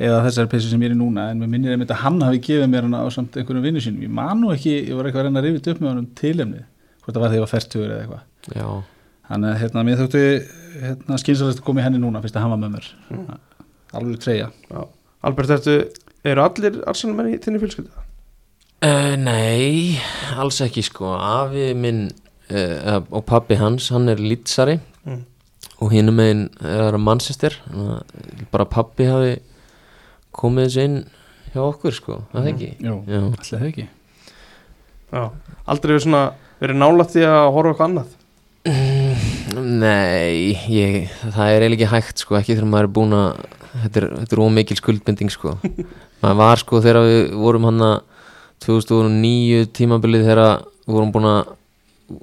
eða 0.00 0.20
þessar 0.26 0.48
peysu 0.50 0.68
sem 0.70 0.80
ég 0.82 0.90
er 0.90 0.96
í 0.96 0.98
núna 0.98 1.30
en 1.30 1.38
mér 1.40 1.48
minnir 1.48 1.72
einmitt 1.72 1.90
að 1.94 2.02
hann 2.04 2.20
hafi 2.20 2.40
gefið 2.40 2.68
mér 2.70 2.82
hana 2.88 3.04
á 3.04 3.08
samt 3.14 3.36
einhverjum 3.36 3.62
vinnu 3.62 3.80
sínum, 3.80 4.02
ég 4.02 4.10
man 4.10 4.40
nú 4.40 4.50
ekki 4.52 4.88
ég 4.88 4.94
var 4.96 5.04
eitthvað 5.06 5.22
að 5.22 5.28
reyna 5.30 5.40
að 5.40 5.46
rifið 5.48 5.70
upp 5.74 5.80
með 5.80 5.88
honum 5.92 6.08
tilefni 6.18 6.64
hvort 7.04 7.14
það 7.14 7.20
var 7.24 7.30
þegar 7.30 7.38
ég 7.40 7.44
var 7.44 7.52
færtugur 7.54 7.90
eða 7.94 8.02
eitthvað. 8.04 8.22
Já, 8.56 8.68
þannig 9.30 9.48
að 9.54 9.60
hérna, 9.62 9.84
mér 9.84 10.00
þóttu 10.02 10.22
hérna, 10.82 11.18
skynsalegt 11.22 11.60
að 11.60 11.64
koma 11.64 11.80
í 11.80 11.84
henni 11.84 11.98
núna 12.02 12.20
að 12.20 12.40
hann 12.40 12.60
var 12.72 12.86
Mm. 13.10 13.38
alveg 13.94 14.18
treyja. 14.20 14.50
Albert, 15.22 15.50
ertu, 15.50 15.74
eru 16.32 16.42
allir 16.44 16.80
Arsenal 16.88 17.16
menn 17.18 17.32
í 17.34 17.38
þinni 17.42 17.60
fjölskyldu? 17.62 17.90
Uh, 18.84 19.14
nei, 19.16 19.98
alls 20.36 20.58
ekki 20.64 20.82
sko. 20.84 21.14
Afi 21.16 21.70
minn 21.78 22.06
uh, 22.52 23.00
og 23.10 23.24
pappi 23.28 23.56
hans, 23.60 23.88
hann 23.94 24.08
er 24.12 24.20
lýtsari. 24.20 24.78
Mm. 25.04 25.22
og 25.84 25.90
hinum 25.92 26.14
meginn 26.16 26.44
er 26.64 26.96
Manchester. 27.02 27.56
Þannig 27.68 27.92
að 27.98 28.44
bara 28.54 28.64
pappi 28.72 29.04
hafi 29.08 29.32
komið 30.34 30.68
þessu 30.68 30.84
inn 30.88 30.98
hjá 31.54 31.60
okkur 31.68 31.92
sko, 31.96 32.18
það 32.32 32.44
Mm. 32.44 32.50
ekki? 32.52 32.68
Allir 32.88 33.48
það 33.50 33.66
ekki. 33.68 33.86
Já, 35.14 35.24
aldrei 35.70 35.92
verið 35.94 36.04
svona 36.06 36.22
verið 36.60 36.78
nálægt 36.80 37.12
því 37.14 37.24
að 37.28 37.52
horfa 37.54 37.72
eitthvað 37.74 37.88
annað? 37.90 38.14
Nei, 39.54 40.56
ég, 40.72 41.10
það 41.34 41.50
er 41.52 41.64
eiginlega 41.64 41.84
ekki 41.84 41.90
hægt 41.92 42.22
sko, 42.24 42.38
ekki 42.38 42.56
þegar 42.56 42.70
maður 42.72 42.88
er 42.88 42.94
búin 42.96 43.14
að 43.18 43.44
þetta 43.82 44.00
er, 44.00 44.06
þetta 44.20 44.36
er 44.36 44.42
ómikil 44.44 44.78
skuldbinding 44.78 45.32
sko. 45.32 45.56
Maður 46.22 46.40
var 46.40 46.62
sko 46.62 46.80
þegar 46.84 47.08
við 47.08 47.20
vorum 47.42 47.68
hann 47.68 47.84
að 47.84 47.96
2009 48.64 49.68
tímabilið 49.76 50.26
þegar 50.28 50.64
vorum 50.86 51.12
búin 51.14 51.28
að 51.28 51.54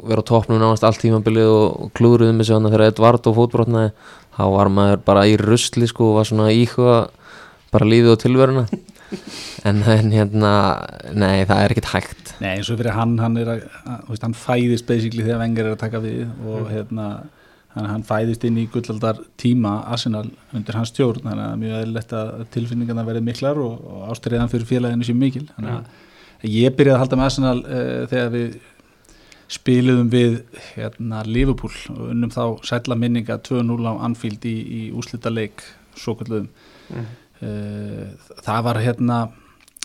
vera 0.06 0.22
á 0.22 0.30
toppnum 0.30 0.62
nánast 0.62 0.86
allt 0.86 1.02
tímabilið 1.02 1.50
og, 1.50 1.90
klúðruðum 1.98 2.42
þessu 2.42 2.58
hann 2.58 2.70
þegar 2.70 2.88
Edvard 2.88 3.28
og 3.30 3.38
fótbrotnaði 3.38 3.92
þá 4.38 4.44
var 4.54 4.72
maður 4.74 5.04
bara 5.08 5.26
í 5.30 5.36
rusli 5.42 5.90
sko 5.90 6.12
og 6.12 6.20
var 6.20 6.30
svona 6.30 6.52
íhuga 6.54 6.96
bara 7.74 7.90
lífið 7.90 8.16
og 8.16 8.22
tilveruna. 8.22 8.66
En, 9.68 9.82
en 9.84 10.14
hérna 10.14 10.52
nei 11.12 11.44
það 11.44 11.58
er 11.60 11.74
ekkert 11.74 11.90
hægt. 11.92 12.30
Nei 12.40 12.54
eins 12.54 12.70
og 12.72 12.78
fyrir 12.80 12.96
hann, 12.96 13.18
hann 13.20 13.36
er 13.42 13.50
að, 13.58 13.66
hann 14.22 14.38
fæðist 14.38 14.88
basically 14.88 15.26
þegar 15.26 15.42
Wenger 15.42 15.68
er 15.68 15.74
að 15.76 15.82
taka 15.82 16.00
við 16.00 16.22
og 16.48 16.70
hérna 16.72 17.08
hann, 17.76 17.88
hann 17.90 18.06
fæðist 18.08 18.44
inn 18.48 18.60
í 18.62 18.68
gullaldar 18.72 19.22
tíma 19.42 19.78
Arsenal 19.92 20.28
undir 20.56 20.78
hans 20.78 20.92
stjórn. 20.94 21.24
Þannig 21.26 21.46
að 21.46 21.60
mjög 21.64 21.78
eðlilegt 21.80 22.16
að 22.18 22.32
tilfinningarna 22.56 23.06
verði 23.08 23.24
miklar 23.28 23.62
og, 23.62 23.80
og 23.88 24.10
ástriðan 24.14 24.52
fyrir 24.52 24.70
félaginu 24.70 25.08
sé 25.08 25.16
mikil. 25.18 25.48
Þannig 25.56 25.78
að 25.78 26.52
ég 26.52 26.76
byrjaði 26.78 26.98
að 26.98 27.04
halda 27.06 27.20
með 27.20 27.30
Arsenal 27.30 27.58
uh, 27.62 28.04
þegar 28.12 28.36
við 28.36 28.60
spiluðum 29.52 30.10
við 30.14 30.38
hérna, 30.78 31.26
Liverpool 31.28 31.74
og 31.92 32.06
unnum 32.14 32.32
þá 32.32 32.44
sætla 32.64 32.96
minninga 32.96 33.36
2-0 33.44 33.84
á 33.84 33.94
Anfield 34.08 34.46
í, 34.48 34.56
í 34.64 34.82
úslita 34.96 35.32
leik 35.34 35.64
svo 36.00 36.16
kalluðum 36.20 36.52
Mm. 36.92 37.06
uh, 37.40 38.32
það 38.44 38.64
var 38.66 38.78
hérna 38.84 39.18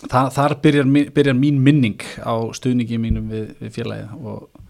það, 0.03 0.31
þar 0.35 0.55
byrjar, 0.63 0.89
byrjar 1.15 1.37
mín 1.37 1.61
minning 1.63 2.03
á 2.19 2.35
stuðningi 2.51 2.99
mínum 2.99 3.29
við, 3.31 3.53
við 3.61 3.73
félagið 3.77 4.15
og 4.17 4.63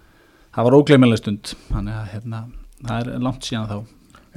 það 0.54 0.68
var 0.68 0.78
ógleymilega 0.78 1.22
stund. 1.22 1.54
Þannig 1.72 1.98
að 1.98 2.12
hérna, 2.14 2.44
það 2.84 3.00
er 3.00 3.24
langt 3.26 3.48
síðan 3.48 3.70
þá. 3.72 3.78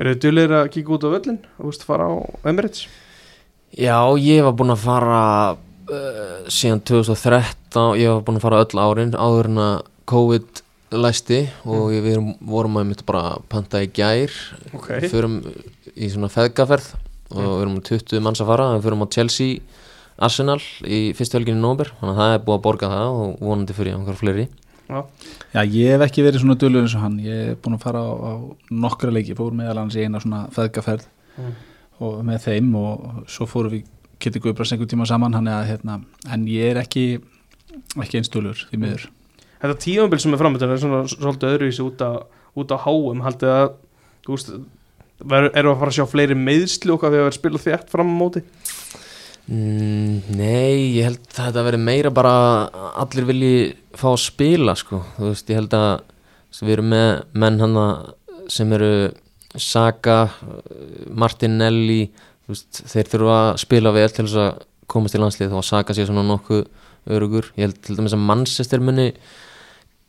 Eru 0.01 0.15
þið 0.15 0.23
duðlir 0.25 0.57
að 0.57 0.71
kíka 0.77 0.95
út 0.97 1.05
á 1.05 1.11
völlin 1.13 1.41
og 1.59 1.69
veist, 1.69 1.85
fara 1.85 2.09
á 2.09 2.15
Emirates? 2.49 2.87
Já, 3.77 3.99
ég 4.19 4.47
var 4.47 4.57
búinn 4.59 4.75
að 4.75 4.85
fara 4.87 5.21
uh, 5.57 6.49
síðan 6.51 6.83
2013 6.89 8.01
ég 8.01 8.15
var 8.15 8.25
búinn 8.27 8.41
að 8.41 8.47
fara 8.47 8.63
öll 8.65 8.83
árin 8.83 9.15
áður 9.15 9.51
en 9.53 9.63
að 9.67 9.77
COVID 10.11 10.65
læsti 10.91 11.45
og 11.71 11.93
við 11.93 12.09
erum, 12.17 12.33
vorum 12.43 12.81
að 12.81 12.89
mitt 12.89 13.05
bara 13.07 13.35
að 13.35 13.45
panta 13.53 13.83
í 13.85 13.91
gær. 13.95 14.33
Ok. 14.75 14.89
við 15.05 15.13
förum 15.13 15.37
í 15.95 16.09
svona 16.11 16.33
feðgaferð 16.33 16.95
og 17.31 17.45
við 17.45 17.61
erum 17.61 17.77
með 17.77 17.93
20 17.93 18.25
manns 18.25 18.43
að 18.43 18.51
fara 18.51 18.73
við 18.75 18.89
förum 18.89 19.07
á 19.07 19.13
Chelsea 19.15 19.61
Arsenal 20.21 20.61
í 20.85 21.01
fyrstu 21.17 21.39
helginni 21.39 21.63
nómber 21.63 21.93
þannig 22.01 22.17
að 22.17 22.21
það 22.21 22.35
er 22.35 22.43
búið 22.47 22.57
að 22.59 22.65
borga 22.67 22.91
það 22.93 23.21
og 23.21 23.45
vonandi 23.45 23.77
fyrir 23.77 23.97
einhver 23.97 24.19
fleiri 24.19 24.49
Já. 24.91 25.01
Já, 25.55 25.61
ég 25.71 25.93
hef 25.95 26.03
ekki 26.09 26.25
verið 26.27 26.43
svona 26.43 26.57
dölur 26.59 26.83
eins 26.83 26.97
og 26.99 27.05
hann. 27.05 27.19
Ég 27.23 27.51
er 27.53 27.59
búin 27.63 27.77
að 27.79 27.85
fara 27.85 28.01
á, 28.03 28.11
á 28.11 28.33
nokkra 28.75 29.13
leiki. 29.15 29.37
Fór 29.39 29.55
meðal 29.55 29.79
hans 29.85 29.95
í 29.97 30.03
eina 30.05 30.21
svona 30.23 30.49
feðgaferð 30.55 31.07
Mm. 31.39 31.53
og 32.03 32.17
með 32.27 32.41
þeim 32.49 32.73
og 32.77 33.05
svo 33.31 33.47
fórum 33.49 33.71
við 33.71 33.85
Kitty 34.21 34.41
Guðbrands 34.43 34.73
einhver 34.75 34.89
tíma 34.91 35.07
saman. 35.07 35.33
Hann 35.33 35.47
er 35.49 35.61
að 35.63 35.69
hérna, 35.71 36.01
en 36.29 36.45
ég 36.51 36.73
er 36.75 36.81
ekki 36.83 37.05
ekki 37.97 38.19
eins 38.19 38.29
dölur 38.35 38.59
því 38.69 38.81
miður. 38.83 39.07
Þetta 39.63 39.79
tímambil 39.85 40.21
sem 40.21 40.35
er 40.35 40.41
framöndan 40.43 40.75
er 40.75 40.83
svona 40.83 41.01
svolítið 41.09 41.55
öðruvísi 41.55 41.85
út 41.87 42.03
á, 42.03 42.11
út 42.57 42.75
á 42.75 42.77
háum 42.83 43.23
haldið 43.25 43.53
að 43.55 43.73
þú 44.27 44.35
veist, 44.35 44.53
við 45.21 45.49
að 45.55 45.79
fara 45.79 45.91
að 45.93 45.97
sjá 45.99 46.07
fleiri 46.11 46.37
meðsli 46.37 46.93
okkar 46.95 47.13
þegar 47.15 47.25
við 47.25 47.29
erum 47.31 47.39
spilað 47.39 47.67
þétt 47.69 47.91
fram 47.93 48.11
á 48.11 48.21
móti 48.21 48.43
Mm, 49.51 50.21
nei, 50.39 50.95
ég 50.95 51.09
held 51.09 51.25
að 51.35 51.49
þetta 51.49 51.63
veri 51.67 51.79
meira 51.83 52.11
bara 52.15 52.33
að 52.71 52.85
allir 53.03 53.25
vilji 53.33 53.55
fá 53.99 54.13
að 54.13 54.21
spila 54.23 54.77
sko, 54.79 55.01
þú 55.17 55.31
veist, 55.33 55.49
ég 55.51 55.59
held 55.59 55.75
að 55.75 56.61
við 56.61 56.75
erum 56.77 56.91
með 56.93 57.09
menn 57.43 57.59
hana 57.65 57.87
sem 58.51 58.71
eru 58.77 58.93
Saka, 59.59 60.21
Martinelli 61.11 62.05
þú 62.13 62.55
veist, 62.55 62.83
þeir 62.93 63.11
þurfa 63.11 63.39
að 63.41 63.59
spila 63.65 63.93
vel 63.97 64.07
til 64.15 64.27
þess 64.29 64.39
að 64.45 64.61
komast 64.91 65.19
í 65.19 65.23
landslið 65.23 65.57
og 65.59 65.67
Saka 65.67 65.97
sé 65.99 66.07
svona 66.07 66.23
nokkuð 66.29 66.63
örugur, 67.11 67.51
ég 67.57 67.67
held 67.67 67.81
til 67.83 67.97
dæmis 67.99 68.15
að 68.15 68.23
Manchester 68.31 68.83
muni 68.87 69.09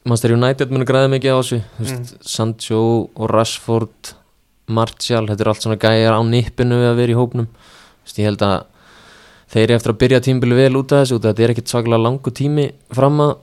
Manchester 0.05 0.35
United 0.35 0.73
muni 0.73 0.85
græða 0.89 1.09
mikið 1.15 1.33
á 1.33 1.37
þessu, 1.39 1.61
þú 1.79 1.87
veist, 1.87 2.11
Sancho 2.29 2.83
og 3.09 3.33
Rashford 3.33 4.13
Martial, 4.69 5.25
þetta 5.31 5.47
er 5.47 5.51
allt 5.55 5.65
svona 5.65 5.81
gæjar 5.81 6.13
á 6.13 6.21
nippinu 6.29 6.77
við 6.77 6.91
að 6.91 7.01
vera 7.01 7.15
í 7.15 7.17
hópnum, 7.17 7.49
þú 7.49 8.05
veist, 8.05 8.21
ég 8.21 8.29
held 8.29 8.45
að 8.45 8.59
þeir 9.51 9.63
eru 9.65 9.77
eftir 9.77 9.93
að 9.93 10.01
byrja 10.03 10.23
tímbili 10.25 10.57
vel 10.57 10.79
út 10.79 10.93
af 10.95 11.03
þessu 11.03 11.17
út 11.19 11.25
af 11.25 11.33
þetta 11.33 11.45
er 11.47 11.53
ekkit 11.55 11.73
svaklega 11.73 12.01
langu 12.01 12.33
tími 12.35 12.67
fram 12.95 13.23
að 13.23 13.33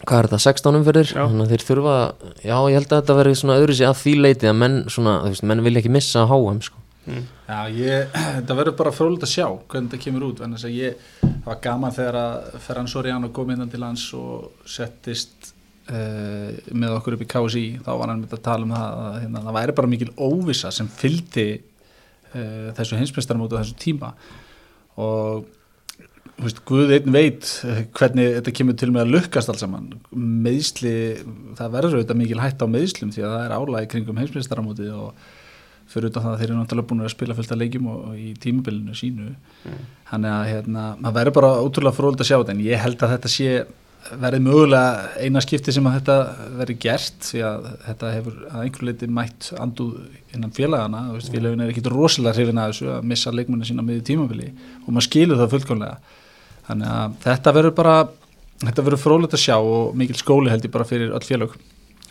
hvað 0.00 0.18
er 0.18 0.28
þetta, 0.30 0.44
16 0.46 0.78
umferðir 0.78 1.10
Já. 1.12 1.22
þannig 1.22 1.44
að 1.44 1.50
þeir 1.52 1.64
þurfa, 1.68 1.96
já 2.40 2.56
ég 2.56 2.76
held 2.78 2.86
að 2.92 3.00
þetta 3.00 3.16
verði 3.18 3.40
svona 3.40 3.58
öðru 3.60 3.76
sér 3.76 3.90
að 3.90 3.98
því 4.00 4.14
leiti 4.24 4.48
að 4.48 4.56
menn 4.62 4.78
svona, 4.88 5.16
þú 5.24 5.32
veist, 5.34 5.46
menn 5.50 5.64
vilja 5.66 5.82
ekki 5.82 5.92
missa 5.92 6.22
að 6.22 6.30
háum 6.32 6.62
sko. 6.64 6.82
Já, 7.10 7.58
ég, 7.74 8.16
þetta 8.38 8.56
verður 8.60 8.76
bara 8.80 8.94
frólægt 8.96 9.26
að 9.26 9.32
sjá 9.34 9.46
hvernig 9.46 9.90
þetta 9.90 10.02
kemur 10.06 10.26
út, 10.30 10.42
en 10.44 10.56
þess 10.56 10.68
að 10.70 10.76
ég 10.78 11.06
það 11.20 11.48
var 11.50 11.62
gaman 11.66 11.96
þegar 11.96 12.20
að 12.20 12.58
Ferran 12.66 12.90
Soriano 12.92 13.32
kom 13.36 13.52
innan 13.52 13.72
til 13.72 13.82
hans 13.84 14.06
og 14.16 14.68
settist 14.68 15.52
uh, 15.90 16.50
með 16.72 16.96
okkur 16.98 17.16
upp 17.16 17.24
í 17.24 17.30
KSI 17.34 17.64
þá 17.84 17.90
var 17.92 18.12
hann 18.12 18.22
með 18.24 18.36
að 18.38 18.44
tala 18.46 18.68
um 18.68 18.76
það 18.76 19.02
að 19.06 19.18
hérna, 19.24 19.44
það 19.48 19.58
væri 19.58 19.76
bara 19.80 19.92
mikil 19.96 20.12
óvissa 20.16 20.72
sem 20.74 20.88
fylgdi 21.00 21.48
uh, 21.58 22.70
þessu 22.78 23.00
heimsmeistaramótu 23.00 23.58
á 23.58 23.60
þessu 23.62 23.80
tíma 23.80 24.14
og 24.98 25.44
veist, 26.40 26.62
Guð 26.68 26.94
einn 26.96 27.12
veit 27.14 27.50
eh, 27.68 27.82
hvernig 27.96 28.36
þetta 28.38 28.54
kemur 28.56 28.78
til 28.78 28.90
með 28.94 29.04
að 29.04 29.12
lukkast 29.16 29.52
alls 29.52 29.62
saman. 29.64 29.90
Meðsli, 30.14 30.94
það 31.58 31.76
verður 31.76 31.98
auðvitað 31.98 32.20
mikil 32.22 32.40
hætt 32.42 32.64
á 32.64 32.66
meðslum 32.70 33.12
því 33.14 33.26
að 33.26 33.36
það 33.36 33.44
er 33.44 33.54
álægi 33.58 33.92
kringum 33.94 34.22
heimsmeistaramótið 34.22 34.96
og 34.96 35.28
fyrir 35.90 36.10
utan 36.12 36.24
það 36.24 36.32
að 36.32 36.40
þeir 36.40 36.48
eru 36.48 36.58
náttúrulega 36.60 36.90
búin 36.90 37.04
að 37.04 37.12
spila 37.14 37.36
fullt 37.36 37.52
af 37.54 37.60
leikjum 37.60 37.90
og, 37.90 38.02
og 38.10 38.18
í 38.18 38.32
tímabilinu 38.40 38.96
sínu. 38.96 39.30
Þannig 40.10 40.34
að 40.36 40.48
hérna, 40.52 40.84
maður 41.00 41.16
verður 41.18 41.36
bara 41.40 41.54
ótrúlega 41.60 41.96
fróld 41.96 42.22
að 42.22 42.30
sjá 42.30 42.36
þetta 42.36 42.54
en 42.54 42.66
ég 42.66 42.84
held 42.84 43.02
að 43.02 43.14
þetta 43.16 43.32
sé 43.34 43.54
verið 44.20 44.42
mögulega 44.42 45.10
eina 45.20 45.42
skipti 45.44 45.72
sem 45.74 45.86
að 45.86 45.96
þetta 45.98 46.14
verið 46.58 46.78
gert 46.82 47.26
því 47.28 47.42
að 47.46 47.66
þetta 47.86 48.12
hefur 48.14 48.38
að 48.50 48.62
einhver 48.64 48.86
leiti 48.88 49.08
mætt 49.18 49.50
anduð 49.60 49.98
innan 50.34 50.54
félagana 50.56 51.02
veist, 51.12 51.30
félagin 51.32 51.64
er 51.64 51.72
ekkit 51.72 51.90
rosalega 51.92 52.36
hrifin 52.38 52.60
að 52.60 52.72
þessu 52.72 52.88
að 52.94 53.10
missa 53.12 53.34
leikmunna 53.34 53.68
sína 53.68 53.84
miður 53.86 54.06
tímabili 54.08 54.48
og 54.84 54.88
maður 54.90 55.06
skilur 55.08 55.40
það 55.40 55.52
fullkomlega. 55.56 56.16
Þannig 56.70 56.94
að 56.94 57.18
þetta 57.26 57.54
verður 57.58 57.76
bara 57.80 57.96
þetta 58.64 58.86
verður 58.86 59.04
frólægt 59.04 59.36
að 59.36 59.44
sjá 59.44 59.56
og 59.58 59.92
mikil 59.98 60.18
skóli 60.18 60.52
held 60.52 60.66
ég 60.66 60.74
bara 60.74 60.88
fyrir 60.88 61.14
öll 61.16 61.26
félag 61.26 61.54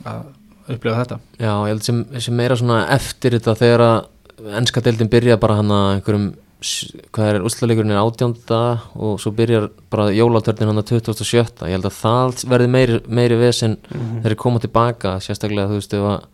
að 0.08 0.30
upplifa 0.69 1.02
þetta. 1.02 1.19
Já, 1.39 1.52
ég 1.52 1.73
held 1.73 1.86
sem, 1.86 2.04
sem 2.21 2.38
meira 2.38 2.58
svona 2.60 2.84
eftir 2.95 3.36
þetta 3.38 3.58
þegar 3.60 3.86
að 3.86 4.56
ennska 4.60 4.84
deildin 4.86 5.12
byrja 5.12 5.39
bara 5.41 5.60
hann 5.60 5.73
að 5.73 5.89
einhverjum 5.97 6.30
hvað 6.60 7.30
er 7.30 7.45
úslaleikurinn 7.48 7.93
er 7.93 8.02
átjánda 8.02 8.62
og 9.00 9.19
svo 9.24 9.32
byrjar 9.36 9.69
bara 9.91 10.10
jólatörnin 10.12 10.74
hann 10.74 10.82
að 10.82 10.89
2007 10.91 11.38
ég 11.69 11.78
held 11.78 11.88
að 11.88 11.95
það 11.95 12.43
verði 12.52 12.72
meiri, 12.74 12.98
meiri 13.08 13.38
vesen 13.39 13.78
þeir 13.88 14.34
eru 14.34 14.39
koma 14.43 14.60
tilbaka 14.60 15.15
sérstaklega 15.24 15.69
þú 15.69 15.80
veist 15.80 15.95
ef 15.95 16.08
að 16.10 16.28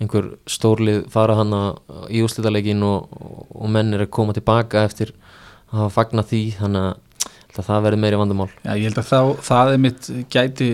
einhver 0.00 0.30
stórlið 0.48 1.04
fara 1.12 1.36
hann 1.40 1.54
í 2.12 2.22
úrslitaleikin 2.24 2.82
og, 2.84 3.08
og, 3.52 3.68
menn 3.72 3.94
eru 3.96 4.06
að 4.08 4.14
koma 4.16 4.36
tilbaka 4.36 4.84
eftir 4.88 5.12
að 5.70 5.82
hafa 5.82 5.94
fagna 5.98 6.24
því 6.26 6.42
þannig 6.58 6.88
að 6.90 7.06
það 7.60 7.82
verði 7.84 8.00
meiri 8.00 8.16
vandamál. 8.16 8.46
Já, 8.62 8.70
ég 8.78 8.86
held 8.86 8.98
að 9.02 9.08
þá, 9.10 9.40
það 9.44 9.70
er 9.72 9.80
mitt 9.82 10.06
gæti, 10.32 10.68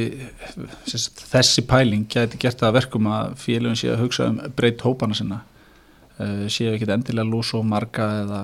þessi 1.32 1.64
pæling 1.66 2.04
gæti 2.12 2.38
gert 2.38 2.60
það 2.60 2.68
að 2.68 2.76
verkum 2.76 3.08
að 3.10 3.32
félagin 3.42 3.80
sé 3.80 3.90
að 3.90 4.04
hugsa 4.04 4.28
um 4.30 4.36
breytt 4.54 4.84
hópana 4.86 5.16
sinna. 5.18 5.40
Uh, 6.20 6.46
séu 6.52 6.70
ekkit 6.76 6.92
endilega 6.94 7.26
lúsa 7.26 7.58
og 7.58 7.66
marga 7.66 8.06
eða 8.20 8.42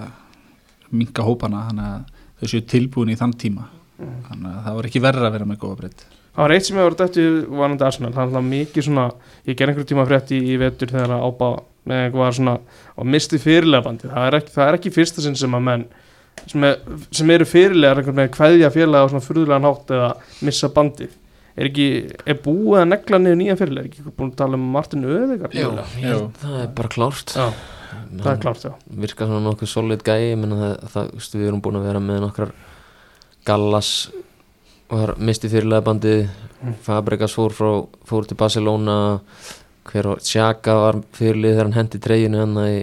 minka 0.92 1.26
hópana 1.26 1.66
þannig 1.68 1.92
að 1.92 2.26
þau 2.42 2.50
séu 2.52 2.66
tilbúin 2.72 3.12
í 3.12 3.18
þann 3.18 3.36
tíma. 3.38 3.68
Þannig 4.02 4.50
að 4.50 4.64
það 4.66 4.76
var 4.78 4.88
ekki 4.88 5.02
verra 5.04 5.28
að 5.28 5.34
vera 5.36 5.48
með 5.48 5.62
góða 5.62 5.78
breytt 5.82 6.04
Það 6.32 6.46
var 6.46 6.54
eitt 6.54 6.64
sem 6.66 6.78
ég 6.78 6.86
var 6.86 6.94
dættu 6.96 7.24
varandi 7.52 7.84
Arsenal, 7.84 8.12
það 8.16 8.30
var 8.32 8.44
mikið 8.46 8.86
svona 8.86 9.02
ég 9.44 9.56
ger 9.58 9.68
einhver 9.68 9.88
tíma 9.88 10.06
frétt 10.08 10.30
í, 10.32 10.38
í 10.48 10.54
vetur 10.60 10.88
þegar 10.88 11.12
að 11.18 11.24
ábá 11.28 11.48
með 11.90 12.04
einhver 12.06 12.22
var 12.22 12.36
svona 12.38 12.54
og 12.96 13.10
misti 13.12 13.40
fyrirlega 13.42 13.84
bandi, 13.84 14.08
það 14.08 14.28
er 14.28 14.36
ekki, 14.38 14.54
það 14.54 14.70
er 14.70 14.78
ekki 14.78 14.92
fyrsta 14.94 15.24
sinn 15.24 15.36
sem 15.36 15.58
að 15.58 15.66
menn 15.66 15.84
sem, 16.48 16.64
er, 16.64 16.78
sem 17.12 17.32
eru 17.34 17.48
fyrirlegar 17.50 18.00
einhvern 18.00 18.22
veginn 18.22 18.36
kveðja 18.38 18.72
félaga 18.72 19.04
á 19.04 19.10
svona 19.12 19.26
furðulegan 19.26 19.68
hátt 19.68 19.92
eða 19.98 20.08
missa 20.48 20.72
bandi 20.72 21.10
er 21.52 21.68
ekki, 21.68 21.88
er 22.24 22.40
búið 22.46 22.80
að 22.80 22.90
negla 22.94 23.20
niður 23.20 23.38
nýja 23.42 23.58
fyrirlega, 23.60 23.84
er 23.84 23.92
ekki 23.92 24.16
búin 24.16 24.32
að 24.32 24.40
tala 24.40 24.56
um 24.56 24.66
Martin 24.72 25.04
Öðegar 25.04 25.56
Jú, 25.58 25.68
ég 26.00 26.26
það 26.40 26.58
er 26.62 26.72
bara 26.78 26.92
klárt. 26.96 27.36
Já, 27.36 27.48
það 28.18 28.32
er 28.32 28.42
klárt, 28.44 28.66
já 28.66 28.72
virka 29.06 29.28
svona 29.28 29.44
nokkuð 29.48 29.72
solid 29.72 30.04
gæi 30.06 30.34
við 30.36 31.46
erum 31.48 31.62
búin 31.64 31.80
að 31.80 31.88
vera 31.90 32.02
með 32.02 32.22
nokkrar 32.26 32.54
Gallas 33.46 34.10
var 34.92 35.16
misti 35.18 35.48
fyrirlega 35.50 35.86
bandið 35.86 36.26
Mm. 36.62 36.78
Fabregas 36.78 37.34
fór, 37.34 37.50
frá, 37.54 37.70
fór 38.06 38.26
til 38.28 38.38
Barcelona 38.38 38.96
hver 39.88 40.06
var, 40.12 40.20
Xhaka 40.22 40.74
var 40.78 40.98
fyrirlið 41.16 41.56
þegar 41.56 41.66
hann 41.66 41.78
hendi 41.80 42.00
treyjunu 42.02 42.38
hann 42.38 42.60
í 42.62 42.76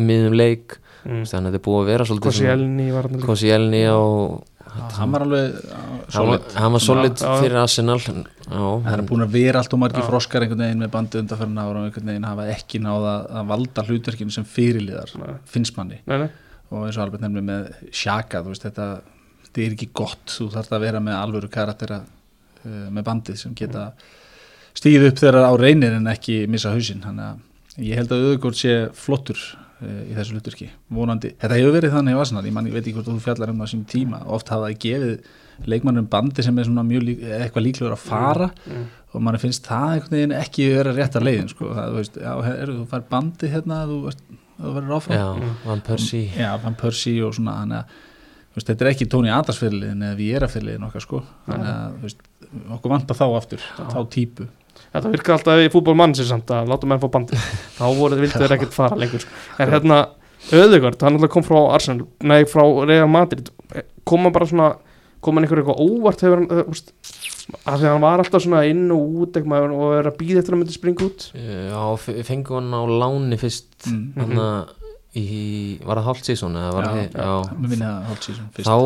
miðum 0.00 0.36
leik 0.40 0.78
mm. 1.04 1.26
þannig 1.28 1.34
að 1.34 1.50
þetta 1.50 1.60
er 1.60 1.66
búið 1.66 1.82
að 1.82 1.90
vera 1.90 2.06
svolítið 2.08 2.30
Koscielny 2.30 2.86
var 2.94 3.08
hann 3.08 3.18
líka 3.18 3.28
Koscielny 3.28 3.82
og 3.92 4.59
hann 4.70 5.14
var 5.14 5.24
alveg 5.24 5.56
hann 5.70 5.96
var, 5.98 6.10
solid. 6.14 6.52
hann 6.54 6.74
var 6.74 6.82
solid 6.84 7.16
Já, 7.18 7.30
fyrir 7.40 7.58
Arsenal 7.60 7.98
já, 8.00 8.12
það 8.50 8.92
er 8.92 9.02
búin 9.08 9.24
að 9.24 9.32
vera 9.34 9.62
allt 9.62 9.74
og 9.74 9.80
margir 9.82 10.06
froskar 10.06 10.44
einhvern 10.46 10.62
veginn 10.64 10.84
með 10.84 10.92
bandi 10.94 11.20
undanferðina 11.22 11.64
ára 11.66 11.82
og 11.82 11.88
einhvern 11.88 12.12
veginn 12.12 12.28
hafa 12.28 12.46
ekki 12.54 12.80
náða 12.84 13.14
að 13.40 13.50
valda 13.50 13.84
hlutverkinu 13.88 14.34
sem 14.34 14.46
fyrirliðar 14.46 15.14
Nei. 15.20 15.32
finnst 15.50 15.76
manni. 15.78 16.00
Nei, 16.06 16.16
nei, 16.24 16.30
og 16.70 16.86
eins 16.86 16.98
og 16.98 17.04
Albert 17.06 17.24
nefnir 17.24 17.46
með 17.46 17.68
Sjaka 17.90 18.44
þú 18.44 18.54
veist 18.54 18.66
þetta, 18.68 18.88
þetta 19.48 19.64
er 19.64 19.76
ekki 19.76 19.90
gott. 20.02 20.24
Þú 20.36 20.48
þarf 20.54 20.74
að 20.76 20.86
vera 20.86 21.02
með 21.04 21.18
alvöru 21.18 21.50
karakter 21.52 21.96
að 21.98 22.08
uh, 22.64 22.88
með 22.90 23.06
bandið 23.10 23.40
sem 23.42 23.56
geta 23.58 23.88
stíð 24.78 25.08
upp 25.10 25.22
þegar 25.22 25.50
á 25.50 25.54
reynir 25.58 25.96
en 25.98 26.10
ekki 26.12 26.44
missa 26.50 26.74
hausinn. 26.74 27.02
Þannig 27.02 27.26
að 27.26 27.86
ég 27.90 27.98
held 28.00 28.14
að 28.14 28.28
auðvitað 28.28 28.60
sé 28.60 28.76
flottur 28.94 29.42
í 29.80 30.14
þessu 30.16 30.34
hluturki 30.36 30.66
vonandi, 30.92 31.30
þetta 31.40 31.56
hefur 31.60 31.72
verið 31.78 31.94
þannig 31.94 32.16
í 32.16 32.20
Arsenal 32.20 32.44
ég, 32.44 32.52
man, 32.56 32.66
ég 32.68 32.74
veit 32.76 32.82
ekki 32.84 32.96
hvort 32.98 33.08
þú 33.08 33.20
fjallar 33.24 33.52
um 33.54 33.62
það 33.62 33.70
sem 33.72 33.84
tíma 33.88 34.20
oft 34.26 34.50
hafa 34.52 34.68
það 34.68 34.78
gefið 34.84 35.70
leikmannum 35.72 36.06
bandi 36.12 36.42
sem 36.44 36.58
er 36.60 36.68
svona 36.68 36.84
mjög 36.88 37.06
lík, 37.08 37.22
eitthvað 37.38 37.66
líklegur 37.66 37.94
að 37.96 38.04
fara 38.04 38.50
Mm. 38.66 38.84
og 39.14 39.22
mann 39.26 39.38
finnst 39.42 39.64
það 39.66 39.94
einhvern 39.94 40.14
veginn 40.16 40.36
ekki 40.38 40.68
vera 40.74 40.92
rétt 40.94 41.16
að 41.18 41.24
leiðin 41.26 41.48
sko. 41.50 41.72
það, 41.74 41.88
þú 41.90 41.96
veist, 41.98 42.20
já, 42.20 42.32
er, 42.52 42.70
þú 42.76 42.84
fær 42.92 43.02
bandi 43.10 43.48
hérna 43.50 43.80
þú, 43.88 43.96
þú 44.60 44.74
verður 44.76 44.94
áfram. 44.98 45.16
Já, 45.16 45.50
Van 45.66 45.80
Persie. 45.80 46.30
Já, 46.36 46.50
Van 46.62 46.74
Persie 46.78 47.24
og 47.24 47.34
svona 47.34 47.56
þannig 47.62 47.78
að 47.80 47.98
þú 48.50 48.54
veist, 48.60 48.68
þetta 48.70 48.84
er 48.86 48.90
ekki 48.92 49.08
Tony 49.10 49.32
Adams-fyrirliðin 49.34 50.04
eða 50.06 50.18
við 50.20 50.46
fyrirliðin 50.54 50.86
okkar 50.86 51.04
sko. 51.06 51.22
Þannig 51.48 51.70
að 51.72 51.96
þú 51.96 52.06
veist, 52.06 52.22
okkur 52.76 52.90
vantar 52.94 53.16
þá 53.18 53.26
aftur 53.40 53.66
þá 53.90 54.00
típu 54.14 54.46
Þetta 54.90 55.12
virkar 55.12 55.36
alltaf 55.38 55.60
í 55.62 55.68
fútbolmann 55.70 56.14
sér 56.18 56.26
samt 56.32 56.50
að 56.54 56.70
láta 56.72 56.88
menn 56.90 57.00
fá 57.02 57.08
bandi 57.14 57.38
þá 57.78 57.84
voru 57.94 58.16
þið 58.16 58.24
vildu 58.26 58.40
þeir 58.42 58.54
ekkert 58.56 58.74
fara 58.74 58.98
lengur. 58.98 59.26
En 59.62 59.74
hérna, 59.76 59.98
Öðugard, 60.56 61.02
hann 61.04 61.18
alltaf 61.18 61.30
kom 61.34 61.44
frá 61.46 61.58
Arsenal, 61.76 62.06
nei 62.26 62.40
frá 62.48 62.64
Real 62.88 63.10
Madrid. 63.12 63.50
Koma 64.08 64.32
bara 64.34 64.48
svona 64.50 64.70
koma 65.20 65.36
hann 65.38 65.44
einhver 65.46 65.60
eitthvað 65.60 65.82
óvart 65.84 66.22
hefur 66.24 66.40
hann, 66.40 66.48
uh, 66.48 66.70
úst, 66.72 66.94
að 67.68 67.82
því 67.82 67.86
að 67.86 67.92
hann 67.92 68.04
var 68.06 68.22
alltaf 68.22 68.42
svona 68.46 68.62
inn 68.70 68.86
og 68.94 69.18
út 69.26 69.36
eitthvað, 69.36 69.74
og 69.76 69.94
er 69.98 70.08
að 70.08 70.16
býða 70.16 70.40
eftir 70.40 70.54
að 70.54 70.56
hann 70.56 70.62
myndi 70.64 70.76
springa 70.78 71.06
út. 71.10 71.26
Já, 71.36 71.82
f- 72.00 72.22
fengu 72.30 72.56
hann 72.56 72.72
á 72.72 72.82
láni 73.04 73.38
fyrst 73.40 73.90
mm. 73.90 74.00
Þannig 74.16 74.40
að 74.46 75.20
í, 75.20 75.26
var 75.84 76.00
það 76.00 76.08
hálft 76.08 76.30
sísón 76.30 76.56
eða 76.56 76.72
var 76.78 76.88
Já, 76.88 76.90
það, 76.90 77.20
já, 77.20 77.76
það 77.84 78.08
hálft 78.08 78.28
síðan 78.30 78.50
fyrst. 78.56 78.70
Þá, 78.70 78.76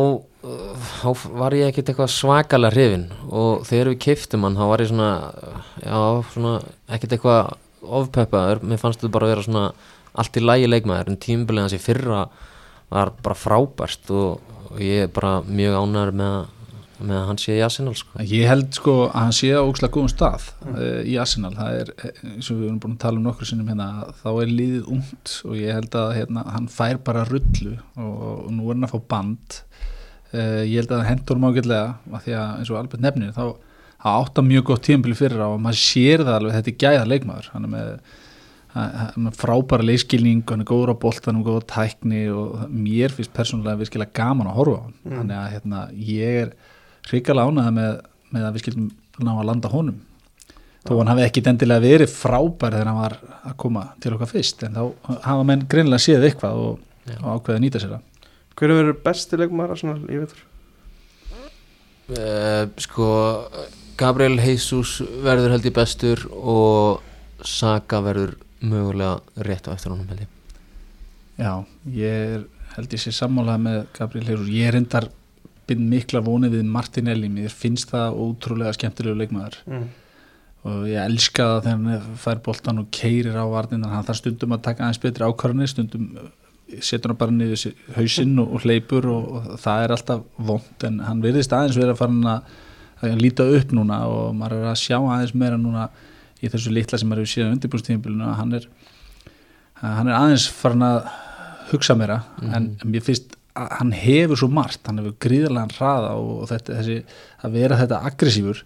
þá 0.45 1.27
var 1.39 1.55
ég 1.57 1.69
ekkert 1.71 1.91
eitthvað 1.91 2.11
svakalega 2.13 2.73
hrifin 2.75 3.05
og 3.29 3.65
þegar 3.67 3.91
við 3.93 4.01
keiftum 4.05 4.45
hann 4.45 4.57
þá 4.59 4.65
var 4.69 4.83
ég 4.83 4.89
svona, 4.91 5.11
já, 5.81 5.99
svona 6.33 6.55
ekkert 6.95 7.15
eitthvað 7.17 7.53
ofpeppaður. 7.85 8.63
Mér 8.65 8.81
fannst 8.81 9.01
þetta 9.01 9.13
bara 9.13 9.29
að 9.29 9.33
vera 9.35 9.45
svona 9.45 9.67
allt 10.15 10.39
í 10.39 10.43
lægi 10.43 10.71
leikmaður 10.71 11.11
en 11.11 11.21
tímabilið 11.21 11.65
hans 11.65 11.77
í 11.77 11.81
fyrra 11.81 12.25
var 12.93 13.13
bara 13.23 13.37
frábært 13.37 14.11
og, 14.13 14.43
og 14.69 14.83
ég 14.83 15.05
er 15.05 15.13
bara 15.13 15.39
mjög 15.45 15.77
ánæður 15.81 16.13
með, 16.21 16.35
með 17.01 17.17
að 17.17 17.25
hann 17.31 17.41
sé 17.41 17.57
í 17.57 17.63
Arsenal 17.65 17.95
sko. 17.97 18.21
Ég 18.21 18.49
held 18.49 18.69
sko 18.77 18.95
að 19.07 19.17
hann 19.17 19.35
sé 19.35 19.49
á 19.51 19.61
ókslega 19.65 19.95
góðum 19.97 20.13
stað 20.13 20.47
uh, 20.69 21.01
í 21.01 21.17
Arsenal, 21.21 21.51
það 21.57 21.81
er 21.81 21.91
eins 22.05 22.51
og 22.53 22.61
við 22.61 22.69
erum 22.69 22.79
búin 22.83 22.95
að 22.95 23.03
tala 23.07 23.21
um 23.21 23.27
nokkur 23.27 23.49
sinnum 23.49 23.73
hérna 23.73 24.13
þá 24.21 24.29
er 24.31 24.53
liðið 24.53 24.93
ungt 24.95 25.35
og 25.49 25.57
ég 25.59 25.79
held 25.79 25.99
að 25.99 26.13
hérna, 26.19 26.45
hann 26.53 26.71
fær 26.71 27.01
bara 27.09 27.25
rullu 27.27 27.75
og, 27.97 28.15
og 28.45 28.53
nú 28.53 28.69
er 28.69 28.77
hann 28.77 28.87
að 28.87 28.95
fá 28.95 29.11
band 29.15 29.59
uh, 30.35 30.61
ég 30.67 30.81
held 30.81 30.91
að 30.91 30.99
það 30.99 31.09
hendur 31.09 31.39
hann 31.39 31.49
ágætlega 31.49 32.17
af 32.19 32.25
því 32.27 32.35
að 32.35 32.51
eins 32.59 32.71
og 32.73 32.79
Albert 32.81 33.05
nefnir 33.05 33.33
þá 33.35 33.45
átta 34.05 34.43
mjög 34.45 34.67
gott 34.69 34.85
tímpili 34.85 35.17
fyrir 35.17 35.41
á 35.41 35.49
og 35.49 35.61
maður 35.61 35.81
sér 35.81 36.23
það 36.25 36.37
alveg, 36.37 36.55
þetta 36.55 36.71
er 36.71 36.79
gæða 36.83 37.09
leikmaður. 37.09 37.49
Hann 37.53 37.65
er 37.65 37.71
með, 37.73 37.91
með 39.25 39.37
frábæra 39.39 39.87
leiskilning, 39.87 40.43
hann 40.49 40.61
er 40.61 40.69
góður 40.69 40.93
á 40.93 41.01
boltanum 41.01 41.45
góður 41.45 41.65
á 41.65 41.71
tækni 41.73 42.25
og 42.33 42.65
mér 42.69 43.15
finnst 43.15 43.33
persónulega 43.35 43.81
virkilega 43.81 44.13
gaman 44.19 44.51
að 44.51 44.59
horfa 44.59 44.77
á 44.77 44.83
hann. 44.85 44.97
Mm. 45.03 45.15
þannig 45.19 45.37
að 45.39 45.53
hérna, 45.55 45.85
ég 46.11 46.41
er 46.43 46.53
hrikalega 47.09 47.49
ánægða 47.49 47.75
með, 47.79 47.95
með 48.35 48.47
að 48.47 48.57
við 48.57 48.65
skildum 48.65 48.91
ná 49.25 49.33
að 49.33 49.47
landa 49.49 49.73
honum. 49.73 50.01
Þó 50.85 50.91
hann 50.99 51.09
hafi 51.09 51.23
ekki 51.25 51.41
endilega 51.49 51.81
verið 51.81 52.11
frábær 52.13 52.75
þegar 52.75 52.89
hann 52.91 52.99
var 53.01 53.15
að 53.41 53.55
koma 53.63 53.87
til 54.03 54.13
okkar 54.13 54.29
fyrst 54.29 54.67
en 54.67 54.75
þá 54.77 55.15
hafa 55.23 55.45
menn 55.49 55.65
greinilega 55.71 56.03
séð 56.03 56.27
eitthvað 56.27 56.59
og, 56.61 56.83
og 57.23 57.29
ákveða 57.31 57.57
að 57.57 57.63
nýta 57.63 57.81
sér 57.81 57.95
það 57.95 58.11
hver 58.55 58.71
er 58.71 58.79
verið 58.81 59.01
besti 59.05 59.39
leikmaður 59.39 59.75
Arsenal 59.75 59.97
í 60.07 60.19
vetur? 60.21 60.43
Uh, 62.05 62.69
sko 62.79 63.09
Gabriel 63.97 64.37
Jesus 64.37 64.99
verður 65.25 65.55
held 65.55 65.65
ég 65.65 65.75
bestur 65.75 66.21
og 66.31 67.01
Saka 67.45 68.01
verður 68.05 68.35
mögulega 68.65 69.43
rétt 69.45 69.67
á 69.67 69.75
eftir 69.75 69.93
honum 69.93 70.07
held 70.09 70.25
ég. 70.25 70.31
Já, 71.35 71.51
ég 71.91 72.21
er, 72.35 72.45
held 72.77 72.95
ég 72.95 73.01
sé 73.01 73.11
sammálað 73.15 73.63
með 73.65 73.79
Gabriel 73.97 74.29
Heyrús, 74.29 74.51
ég 74.53 74.69
er 74.69 74.79
endar 74.79 75.09
bind 75.65 75.85
mikla 75.89 76.21
vonið 76.23 76.59
við 76.59 76.71
Martinelli. 76.75 77.29
Mér 77.31 77.53
finnst 77.53 77.91
það 77.91 78.19
ótrúlega 78.21 78.75
skemmtilegu 78.77 79.17
leikmaður. 79.19 79.61
Mm. 79.65 79.85
og 80.65 80.87
ég 80.89 80.97
elska 80.97 81.43
það 81.45 81.59
þegar 81.65 81.75
hann 81.75 82.15
fær 82.17 82.39
boltan 82.45 82.81
og 82.81 82.87
keirir 82.95 83.35
á 83.37 83.45
varnindan 83.45 83.91
hann 83.91 84.05
þarf 84.07 84.17
stundum 84.17 84.55
að 84.55 84.63
taka 84.65 84.81
aðeins 84.81 85.01
betri 85.03 85.27
ákvarðanir 85.27 85.69
stundum 85.69 86.07
setur 86.81 87.13
hann 87.13 87.19
bara 87.19 87.33
niður 87.35 87.75
hausinn 87.95 88.39
og, 88.41 88.55
og 88.55 88.65
hleypur 88.65 89.07
og, 89.11 89.27
og 89.35 89.59
það 89.61 89.83
er 89.83 89.93
alltaf 89.95 90.25
vond 90.49 90.87
en 90.87 90.99
hann 91.05 91.21
virðist 91.23 91.53
aðeins 91.53 91.77
verið 91.77 91.93
að 91.93 92.01
fara 92.01 92.33
að, 92.33 92.51
að 93.05 93.21
líta 93.21 93.47
upp 93.59 93.75
núna 93.77 94.01
og 94.09 94.35
maður 94.37 94.63
er 94.63 94.71
að 94.71 94.81
sjá 94.81 94.97
aðeins 94.97 95.35
meira 95.37 95.59
núna 95.61 95.87
í 96.41 96.49
þessu 96.51 96.73
litla 96.73 96.99
sem 96.99 97.09
maður 97.09 97.25
hefur 97.25 97.33
séð 97.33 97.53
undirbúrstíðinbíluna 97.53 98.31
að 98.31 98.39
hann 98.41 98.57
er 98.59 98.67
hann 99.85 100.09
er 100.09 100.17
aðeins 100.17 100.47
farin 100.51 100.85
að 100.85 100.99
hugsa 101.71 101.95
meira 101.97 102.21
en, 102.41 102.71
en 102.79 102.91
mér 102.91 103.03
finnst 103.05 103.35
að 103.55 103.69
hann 103.79 103.93
hefur 103.95 104.39
svo 104.39 104.49
margt, 104.51 104.81
hann 104.87 104.99
hefur 104.99 105.15
gríðarlegan 105.23 105.75
hraða 105.77 106.15
og, 106.19 106.31
og 106.43 106.49
þetta, 106.51 106.79
þessi, 106.81 106.97
að 107.45 107.55
vera 107.55 107.79
þetta 107.79 108.01
aggressífur 108.09 108.63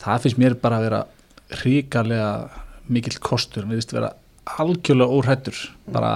það 0.00 0.26
finnst 0.26 0.40
mér 0.40 0.56
bara 0.60 0.80
að 0.80 0.86
vera 0.88 1.00
ríkarlega 1.62 2.32
mikill 2.90 3.16
kostur, 3.22 3.64
hann 3.64 3.78
veist 3.78 3.94
vera 3.94 4.12
algjörlega 4.60 5.16
óhrættur 5.16 5.62
bara 5.94 6.12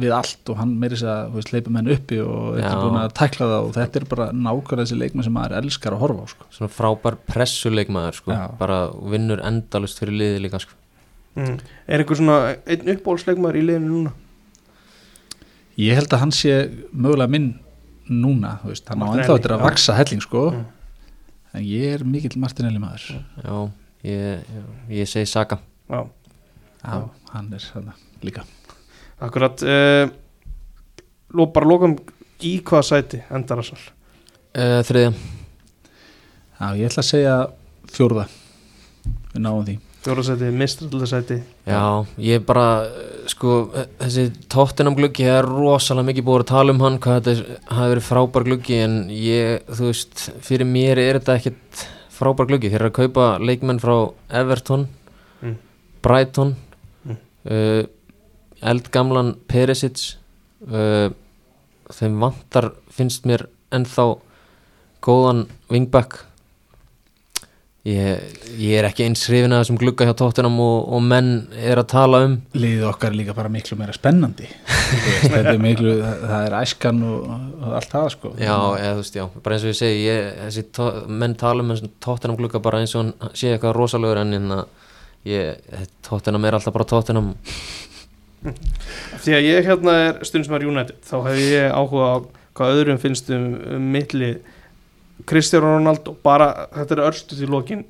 við 0.00 0.12
allt 0.16 0.50
og 0.52 0.56
hann 0.60 0.72
meiri 0.80 0.96
þess 0.98 1.06
að 1.10 1.50
hleypa 1.52 1.72
menn 1.74 1.90
uppi 1.94 2.18
og 2.24 2.58
Já. 2.58 2.70
búin 2.80 2.98
að 3.00 3.12
tækla 3.18 3.48
það 3.52 3.66
og 3.68 3.72
þetta 3.76 4.00
er 4.00 4.06
bara 4.10 4.26
nákvæmlega 4.32 4.82
þessi 4.84 4.98
leikmenn 5.00 5.26
sem 5.26 5.34
maður 5.36 5.56
elskar 5.60 5.94
að 5.96 6.02
horfa 6.04 6.24
á 6.24 6.26
sko. 6.32 6.46
svona 6.56 6.72
frábær 6.74 7.18
pressuleikmaður 7.30 8.18
sko. 8.20 8.32
Já. 8.34 8.44
bara 8.58 8.78
vinnur 9.14 9.42
endalust 9.46 9.98
fyrir 10.02 10.18
liði 10.20 10.42
líka 10.46 10.60
sko. 10.64 10.74
Mm. 11.34 11.56
er 11.88 12.02
einhver 12.04 12.18
svona 12.20 12.38
einn 12.66 12.90
uppbólsleikmaður 12.94 13.58
í 13.58 13.64
liðinu 13.68 13.90
núna? 13.90 14.12
ég 15.80 15.96
held 15.98 16.12
að 16.14 16.22
hann 16.22 16.34
sé 16.34 16.52
mögulega 16.92 17.30
minn 17.34 17.48
núna, 18.10 18.58
þú 18.62 18.70
veist, 18.70 18.88
hann 18.90 19.02
á 19.02 19.06
ennþá 19.14 19.36
þetta 19.38 19.54
að 19.56 19.64
vaksa 19.64 19.96
helling 19.98 20.22
sko 20.22 20.44
Mm. 20.54 20.64
en 21.54 21.62
ég 21.62 21.94
er 21.94 22.04
mikill 22.04 22.36
Martinelli 22.42 22.78
maður 22.82 23.22
já, 23.44 23.70
ég, 24.04 24.44
ég 24.90 25.08
segi 25.08 25.26
Saka 25.30 25.58
Já, 25.88 26.02
já, 26.84 27.08
hann 27.32 27.52
er 27.52 27.64
hann 27.74 27.92
líka 28.22 28.42
akkurat 29.26 29.62
uh, 29.66 30.04
ló, 31.34 31.46
bara 31.52 31.66
lókum 31.70 31.96
í 32.44 32.56
hvaða 32.62 32.84
sæti 32.90 33.22
endar 33.34 33.62
Arsenal? 33.62 33.86
Uh, 34.54 34.80
þriðja. 34.86 35.14
Já, 36.60 36.66
ég 36.78 36.86
ætla 36.88 37.02
að 37.02 37.08
segja 37.10 37.34
fjórða. 37.94 38.28
Við 39.34 39.42
náum 39.42 39.64
því. 39.66 39.74
Fjórasæti, 40.04 40.48
mistraldarsæti 40.52 41.36
Já, 41.64 41.80
ég 42.20 42.42
bara, 42.44 42.64
eh, 42.84 43.22
sko, 43.32 43.70
eh, 43.72 43.86
þessi 44.02 44.24
tóttinam 44.52 44.92
gluggi, 44.98 45.24
það 45.24 45.38
er 45.38 45.46
rosalega 45.48 46.08
mikið 46.10 46.26
búið 46.26 46.42
að 46.42 46.50
tala 46.50 46.74
um 46.74 46.82
hann, 46.84 46.98
hvað 47.00 47.20
þetta 47.22 47.32
er- 47.32 47.60
hafi 47.78 47.94
verið 47.94 48.04
frábær 48.10 48.44
gluggi, 48.44 48.76
en 48.84 48.98
ég, 49.08 49.62
þú 49.64 49.86
veist, 49.88 50.26
fyrir 50.44 50.68
mér 50.68 50.98
er 51.00 51.18
þetta 51.20 51.38
ekkit 51.40 51.86
frábær 52.18 52.50
gluggi, 52.50 52.68
þeir 52.68 52.82
eru 52.82 52.90
að 52.90 52.98
kaupa 53.00 53.38
leikmenn 53.40 53.80
frá 53.80 54.12
Everton, 54.30 54.84
Mm. 55.42 55.56
Brighton, 56.02 56.54
Mm. 57.08 57.16
uh, 57.48 57.86
eldgamlan 58.72 59.34
Perisic, 59.50 60.14
uh, 60.70 61.08
þeim 61.94 62.20
vantar, 62.22 62.72
finnst 62.94 63.26
mér, 63.28 63.46
ennþá 63.74 64.14
góðan 65.04 65.46
wingback, 65.72 66.22
Ég, 67.84 68.20
ég 68.56 68.78
er 68.80 68.86
ekki 68.88 69.04
eins 69.04 69.26
hrifin 69.28 69.52
að 69.52 69.58
þessum 69.60 69.76
glugga 69.76 70.06
hjá 70.08 70.14
tóttinam 70.16 70.54
og, 70.64 70.86
og 70.96 71.02
menn 71.04 71.26
er 71.52 71.76
að 71.82 71.90
tala 71.92 72.22
um. 72.24 72.38
Liðið 72.56 72.86
okkar 72.88 73.10
er 73.12 73.18
líka 73.18 73.34
bara 73.36 73.50
miklu 73.52 73.76
meira 73.76 73.92
spennandi. 73.92 74.46
Er 75.28 75.50
miklu, 75.60 75.98
það, 76.00 76.22
það 76.30 76.46
er 76.46 76.56
æskan 76.62 77.02
og, 77.04 77.26
og 77.60 77.74
allt 77.76 77.90
það 77.92 78.06
sko. 78.14 78.30
Já, 78.40 78.54
eða 78.78 78.94
veist, 79.02 79.18
já, 79.20 79.26
bara 79.44 79.58
eins 79.58 79.66
og 79.68 79.72
ég 79.74 79.78
segi 79.82 80.00
ég, 80.06 80.30
þessi 80.46 80.64
tó- 80.78 80.94
menn 81.12 81.36
tala 81.44 81.60
um 81.60 81.74
þessum 81.74 81.92
tóttinam 82.08 82.40
glugga 82.40 82.62
bara 82.64 82.80
eins 82.80 82.96
og 82.96 83.02
hann 83.04 83.36
sé 83.36 83.52
eitthvað 83.52 83.76
rosalegur 83.76 84.22
en 84.22 84.32
hérna, 84.38 84.58
ég, 85.28 85.84
tóttinam 86.08 86.48
er 86.48 86.56
alltaf 86.56 86.78
bara 86.78 86.88
tóttinam 86.88 87.34
því 89.24 89.36
að 89.36 89.46
ég 89.48 89.68
hérna 89.68 89.94
er 90.08 90.24
stundismar 90.26 90.64
United 90.64 90.98
þá 91.06 91.16
hef 91.28 91.38
ég 91.40 91.70
áhuga 91.72 92.10
á 92.12 92.16
hvað 92.54 92.76
öðrum 92.78 93.00
finnst 93.02 93.30
um, 93.34 93.54
um 93.76 93.88
milli 93.94 94.34
Cristiano 95.28 95.76
Ronaldo 95.76 96.16
bara 96.24 96.48
þetta 96.74 96.96
er 96.96 97.04
örstuð 97.06 97.44
í 97.46 97.50
lokin. 97.50 97.84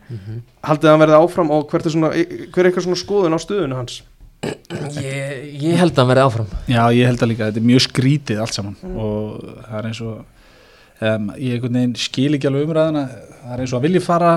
Haldið 0.65 0.89
að 0.89 0.93
hann 0.93 1.03
verði 1.05 1.21
áfram 1.21 1.53
og 1.55 1.71
hvert 1.71 1.87
er, 1.89 1.95
svona, 1.95 2.11
hver 2.13 2.61
er 2.61 2.69
eitthvað 2.69 2.87
svona 2.87 3.01
skoðun 3.01 3.37
á 3.37 3.41
stuðinu 3.41 3.79
hans? 3.79 4.03
Ég, 4.45 5.47
ég 5.63 5.79
held 5.81 5.95
að 5.95 6.03
hann 6.03 6.11
verði 6.13 6.27
áfram. 6.29 6.53
Já, 6.69 6.83
ég 6.93 7.09
held 7.09 7.25
að 7.25 7.31
líka, 7.33 7.49
þetta 7.49 7.63
er 7.63 7.69
mjög 7.71 7.85
skrítið 7.87 8.43
allt 8.45 8.59
saman. 8.59 8.77
Og 8.93 9.41
það 9.41 9.79
er 9.81 9.89
eins 9.89 10.03
og 10.05 10.15
um, 10.15 11.31
ég 11.41 11.57
einhvern 11.57 11.81
veginn 11.81 11.97
skil 12.05 12.31
ekki 12.37 12.51
alveg 12.51 12.69
umræðina 12.69 13.07
það 13.09 13.57
er 13.57 13.65
eins 13.65 13.75
og 13.75 13.81
að 13.81 13.87
vilji 13.89 14.05
fara 14.05 14.33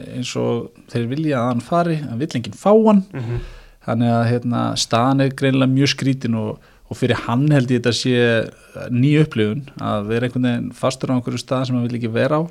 eins 0.00 0.34
og 0.40 0.84
þeir 0.92 1.08
vilja 1.12 1.40
að 1.42 1.48
hann 1.50 1.64
fari 1.64 1.98
hann 2.00 2.20
vill 2.20 2.30
enginn 2.40 2.56
fá 2.56 2.72
hann. 2.72 3.04
Mm 3.12 3.26
-hmm. 3.26 3.48
Þannig 3.86 4.10
að 4.12 4.26
hérna, 4.30 4.64
staðan 4.76 5.20
er 5.24 5.34
greinilega 5.38 5.72
mjög 5.72 5.92
skrítin 5.94 6.34
og, 6.40 6.58
og 6.90 6.98
fyrir 6.98 7.20
hann 7.26 7.46
held 7.54 7.70
ég 7.72 7.80
þetta 7.80 7.92
sé 7.96 8.90
ný 8.92 9.14
upplifun 9.22 9.62
að 9.80 10.10
vera 10.10 10.26
einhvern 10.28 10.48
veginn 10.50 10.70
fastur 10.76 11.12
á 11.12 11.16
einhverju 11.16 11.40
stað 11.40 11.66
sem 11.68 11.76
hann 11.78 11.86
vil 11.88 11.98
ekki 12.00 12.12
vera 12.12 12.40
á 12.40 12.42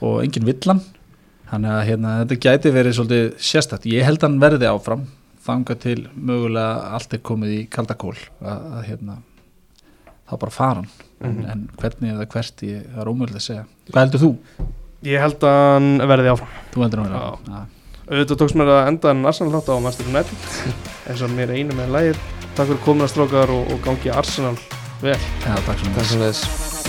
og 0.00 0.20
enginn 0.24 0.46
vill 0.48 0.60
hann 0.70 0.80
þannig 1.50 1.72
að 1.74 1.86
hérna, 1.90 2.12
þetta 2.24 2.40
gæti 2.46 2.70
verið 2.72 2.94
svolítið 2.96 3.24
sérstætt, 3.42 3.88
ég 3.90 4.06
held 4.06 4.22
hann 4.22 4.38
verði 4.40 4.68
áfram 4.70 5.02
þanga 5.44 5.74
til 5.82 5.98
mögulega 6.14 6.94
allt 6.94 7.14
er 7.16 7.22
komið 7.26 7.54
í 7.56 7.60
kaldakól 7.72 8.14
að, 8.14 8.60
að 8.78 8.82
hérna 8.86 9.16
þá 10.30 10.34
bara 10.44 10.54
fara 10.54 10.74
hann 10.82 10.90
en, 10.90 11.06
Mhm. 11.20 11.44
en 11.52 11.62
hvernig 11.76 12.14
eða 12.14 12.24
hvert 12.32 12.62
ég, 12.64 12.84
er 12.96 13.08
ómögulega 13.10 13.36
að 13.36 13.44
segja 13.44 13.64
hvað 13.90 14.04
heldur 14.06 14.20
þú? 14.22 14.30
Ég 15.04 15.20
held 15.20 15.42
að 15.44 15.58
hann 15.74 15.88
verði 16.08 16.30
áfram 16.32 16.54
Þú 16.72 16.80
heldur 16.84 17.02
hann 17.02 17.10
Já. 17.10 17.18
verði 17.18 17.34
áfram? 17.34 17.66
Auðvitað 18.10 18.40
tókst 18.40 18.56
mér 18.58 18.72
að 18.74 18.88
enda 18.90 19.12
en 19.14 19.22
Arsenal 19.30 19.52
þátt 19.54 19.70
á 19.70 19.74
Master 19.84 20.08
United 20.10 20.58
eins 21.06 21.22
og 21.22 21.30
mér 21.36 21.54
einu 21.54 21.78
með 21.78 21.94
lægir 21.94 22.22
Takk 22.56 22.72
fyrir 22.72 22.82
komin 22.84 23.06
að 23.06 23.12
strókar 23.14 23.54
og, 23.54 23.70
og 23.70 23.80
gangi 23.86 24.10
Arsenal 24.10 24.58
vel. 25.00 25.16
Já, 25.46 25.54
takk 25.64 25.80
svo 25.86 25.94
þess 26.18 26.79